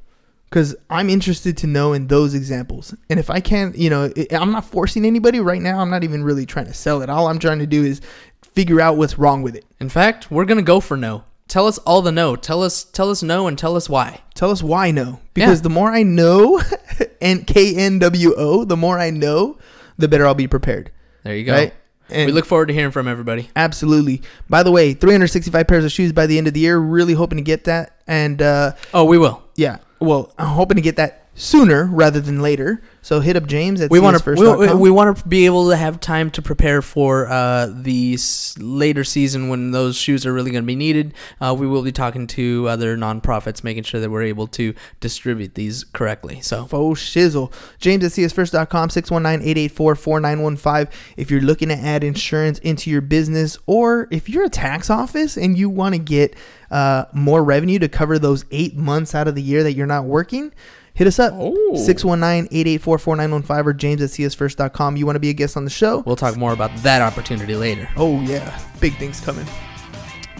because 0.49 0.75
i'm 0.89 1.09
interested 1.09 1.57
to 1.57 1.67
know 1.67 1.93
in 1.93 2.07
those 2.07 2.33
examples. 2.33 2.93
And 3.09 3.19
if 3.19 3.29
i 3.29 3.39
can't 3.39 3.77
you 3.77 3.89
know 3.89 4.11
i'm 4.31 4.51
not 4.51 4.65
forcing 4.65 5.05
anybody 5.05 5.39
right 5.39 5.61
now. 5.61 5.79
I'm 5.79 5.89
not 5.89 6.03
even 6.03 6.23
really 6.23 6.45
trying 6.45 6.67
to 6.67 6.73
sell 6.73 7.01
it. 7.01 7.09
All 7.09 7.27
i'm 7.27 7.39
trying 7.39 7.59
to 7.59 7.67
do 7.67 7.83
is 7.83 8.01
figure 8.41 8.81
out 8.81 8.97
what's 8.97 9.17
wrong 9.17 9.41
with 9.41 9.55
it. 9.55 9.65
In 9.79 9.89
fact, 9.89 10.29
we're 10.29 10.45
gonna 10.45 10.61
go 10.61 10.79
for 10.79 10.97
no. 10.97 11.23
Tell 11.47 11.67
us 11.67 11.77
all 11.79 12.01
the 12.01 12.11
no. 12.11 12.35
Tell 12.35 12.63
us 12.63 12.83
tell 12.83 13.09
us 13.11 13.21
no 13.21 13.47
and 13.47 13.57
tell 13.57 13.75
us 13.75 13.87
why. 13.89 14.21
Tell 14.33 14.49
us 14.49 14.63
why 14.63 14.91
no. 14.91 15.19
Because 15.33 15.61
the 15.61 15.69
more 15.69 15.91
I 15.91 16.03
know, 16.03 16.61
and 17.21 17.45
K 17.45 17.75
N 17.75 17.99
W 17.99 18.33
O, 18.35 18.63
the 18.63 18.77
more 18.77 18.97
I 18.97 19.09
know, 19.09 19.57
the 19.97 20.07
better 20.07 20.25
I'll 20.25 20.33
be 20.35 20.47
prepared. 20.47 20.91
There 21.23 21.35
you 21.35 21.43
go. 21.45 21.53
Right? 21.53 21.73
And 22.09 22.25
we 22.27 22.31
look 22.31 22.45
forward 22.45 22.67
to 22.67 22.73
hearing 22.73 22.91
from 22.91 23.07
everybody. 23.07 23.49
absolutely. 23.55 24.21
By 24.49 24.61
the 24.63 24.71
way, 24.71 24.93
365 24.93 25.67
pairs 25.67 25.85
of 25.85 25.91
shoes 25.91 26.11
by 26.11 26.27
the 26.27 26.37
end 26.37 26.47
of 26.47 26.53
the 26.53 26.59
year. 26.59 26.77
Really 26.77 27.13
hoping 27.13 27.37
to 27.37 27.43
get 27.43 27.63
that. 27.63 27.95
And 28.07 28.41
uh, 28.41 28.73
Oh, 28.93 29.05
we 29.05 29.17
will. 29.17 29.41
yeah, 29.55 29.77
well, 29.99 30.31
I'm 30.37 30.47
hoping 30.49 30.75
to 30.75 30.81
get 30.81 30.97
that 30.97 31.22
sooner 31.35 31.85
rather 31.85 32.21
than 32.21 32.41
later. 32.41 32.81
So 33.01 33.19
hit 33.19 33.35
up 33.35 33.47
James 33.47 33.81
at 33.81 33.91
we 33.91 33.99
want 33.99 34.17
to 34.17 34.23
we, 34.39 34.45
we 34.75 34.89
want 34.91 35.17
to 35.17 35.27
be 35.27 35.45
able 35.45 35.69
to 35.71 35.75
have 35.75 35.99
time 35.99 36.29
to 36.31 36.41
prepare 36.41 36.81
for 36.81 37.27
uh, 37.27 37.67
the 37.73 38.13
s- 38.13 38.55
later 38.59 39.03
season 39.03 39.49
when 39.49 39.71
those 39.71 39.97
shoes 39.97 40.25
are 40.25 40.31
really 40.31 40.51
going 40.51 40.63
to 40.63 40.67
be 40.67 40.75
needed. 40.75 41.13
Uh, 41.41 41.53
we 41.57 41.67
will 41.67 41.81
be 41.81 41.91
talking 41.91 42.27
to 42.27 42.67
other 42.69 42.95
nonprofits, 42.95 43.61
making 43.63 43.83
sure 43.83 43.99
that 43.99 44.09
we're 44.09 44.21
able 44.23 44.47
to 44.47 44.73
distribute 45.01 45.55
these 45.55 45.83
correctly. 45.83 46.39
So 46.39 46.65
Faux 46.65 47.01
shizzle. 47.01 47.51
James 47.79 48.05
at 48.05 48.11
siasfirst.com, 48.11 48.89
619-884-4915. 48.89 50.91
If 51.17 51.31
you're 51.31 51.41
looking 51.41 51.69
to 51.69 51.75
add 51.75 52.03
insurance 52.03 52.59
into 52.59 52.89
your 52.89 53.01
business 53.01 53.57
or 53.65 54.07
if 54.11 54.29
you're 54.29 54.45
a 54.45 54.49
tax 54.49 54.89
office 54.89 55.37
and 55.37 55.57
you 55.57 55.69
want 55.69 55.95
to 55.95 55.99
get 55.99 56.35
uh, 56.71 57.05
more 57.13 57.43
revenue 57.43 57.79
to 57.79 57.89
cover 57.89 58.17
those 58.17 58.45
eight 58.51 58.75
months 58.75 59.13
out 59.13 59.27
of 59.27 59.35
the 59.35 59.41
year 59.41 59.63
that 59.63 59.73
you're 59.73 59.85
not 59.87 60.05
working, 60.05 60.53
hit 60.93 61.07
us 61.07 61.19
up. 61.19 61.33
619-884-4915 61.33 63.65
or 63.65 63.73
james 63.73 64.01
at 64.01 64.09
siasfirst.com. 64.09 64.97
You 64.97 65.05
want 65.05 65.15
to 65.15 65.19
be 65.19 65.29
a 65.29 65.33
guest 65.33 65.55
on 65.57 65.63
the 65.65 65.69
show? 65.69 65.99
we'll 66.05 66.15
talk 66.15 66.37
more 66.37 66.53
about 66.53 66.73
that 66.77 67.01
opportunity 67.01 67.55
later. 67.55 67.89
Oh 67.97 68.21
yeah, 68.21 68.57
big 68.79 68.95
things 68.97 69.19
coming. 69.19 69.45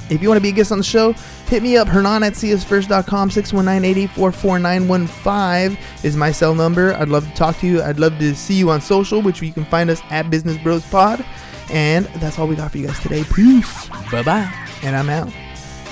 If 0.10 0.22
you 0.22 0.28
want 0.28 0.38
to 0.38 0.41
be 0.43 0.49
a 0.49 0.51
guest 0.51 0.70
on 0.72 0.78
the 0.78 0.84
show, 0.84 1.14
hit 1.47 1.64
me 1.64 1.78
up. 1.78 1.88
Hernan 1.88 2.24
at 2.24 2.34
siasfirst.com, 2.34 3.30
619-884-4915 3.30 5.78
is 6.04 6.16
my 6.18 6.32
cell 6.32 6.54
number. 6.54 6.93
I'd 6.95 7.08
love 7.10 7.26
to 7.28 7.34
talk 7.34 7.58
to 7.60 7.68
you. 7.68 7.82
I'd 7.82 7.99
love 7.99 8.20
to 8.20 8.36
see 8.36 8.56
you 8.56 8.70
on 8.70 8.82
social, 8.82 9.22
which 9.22 9.41
you 9.41 9.54
can 9.54 9.64
find 9.66 9.89
us 9.89 10.01
at 10.10 10.30
Business 10.30 10.58
Bros 10.58 10.86
Pod. 10.89 11.26
And 11.70 12.06
that's 12.18 12.38
all 12.38 12.47
we 12.47 12.56
got 12.58 12.72
for 12.72 12.78
you 12.80 12.88
guys 12.88 12.99
today. 12.99 13.24
Peace. 13.24 13.88
Bye 14.12 14.24
bye. 14.24 14.54
And 14.84 14.93
I'm 14.95 15.10
out. 15.10 15.32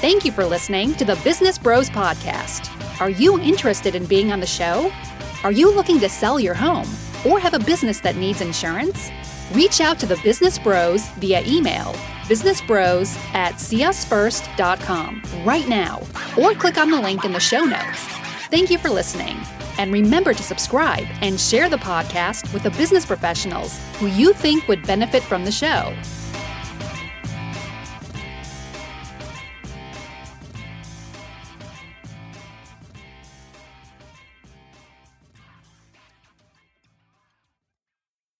Thank 0.01 0.25
you 0.25 0.31
for 0.31 0.43
listening 0.43 0.95
to 0.95 1.05
the 1.05 1.15
Business 1.17 1.59
Bros 1.59 1.87
Podcast. 1.87 2.71
Are 2.99 3.11
you 3.11 3.39
interested 3.39 3.93
in 3.93 4.07
being 4.07 4.31
on 4.31 4.39
the 4.39 4.47
show? 4.47 4.91
Are 5.43 5.51
you 5.51 5.71
looking 5.71 5.99
to 5.99 6.09
sell 6.09 6.39
your 6.39 6.55
home 6.55 6.87
or 7.23 7.39
have 7.39 7.53
a 7.53 7.59
business 7.59 7.99
that 7.99 8.15
needs 8.15 8.41
insurance? 8.41 9.11
Reach 9.53 9.79
out 9.79 9.99
to 9.99 10.07
the 10.07 10.19
Business 10.23 10.57
Bros 10.57 11.07
via 11.19 11.43
email 11.45 11.93
businessbros 12.23 13.15
at 13.35 13.55
siasfirst.com 13.55 15.21
right 15.45 15.67
now 15.67 16.01
or 16.35 16.55
click 16.55 16.79
on 16.79 16.89
the 16.89 16.99
link 16.99 17.23
in 17.23 17.33
the 17.33 17.39
show 17.39 17.63
notes. 17.63 18.07
Thank 18.49 18.71
you 18.71 18.79
for 18.79 18.89
listening. 18.89 19.37
And 19.77 19.93
remember 19.93 20.33
to 20.33 20.41
subscribe 20.41 21.05
and 21.21 21.39
share 21.39 21.69
the 21.69 21.77
podcast 21.77 22.51
with 22.53 22.63
the 22.63 22.71
business 22.71 23.05
professionals 23.05 23.79
who 23.99 24.07
you 24.07 24.33
think 24.33 24.67
would 24.67 24.81
benefit 24.87 25.21
from 25.21 25.45
the 25.45 25.51
show. 25.51 25.95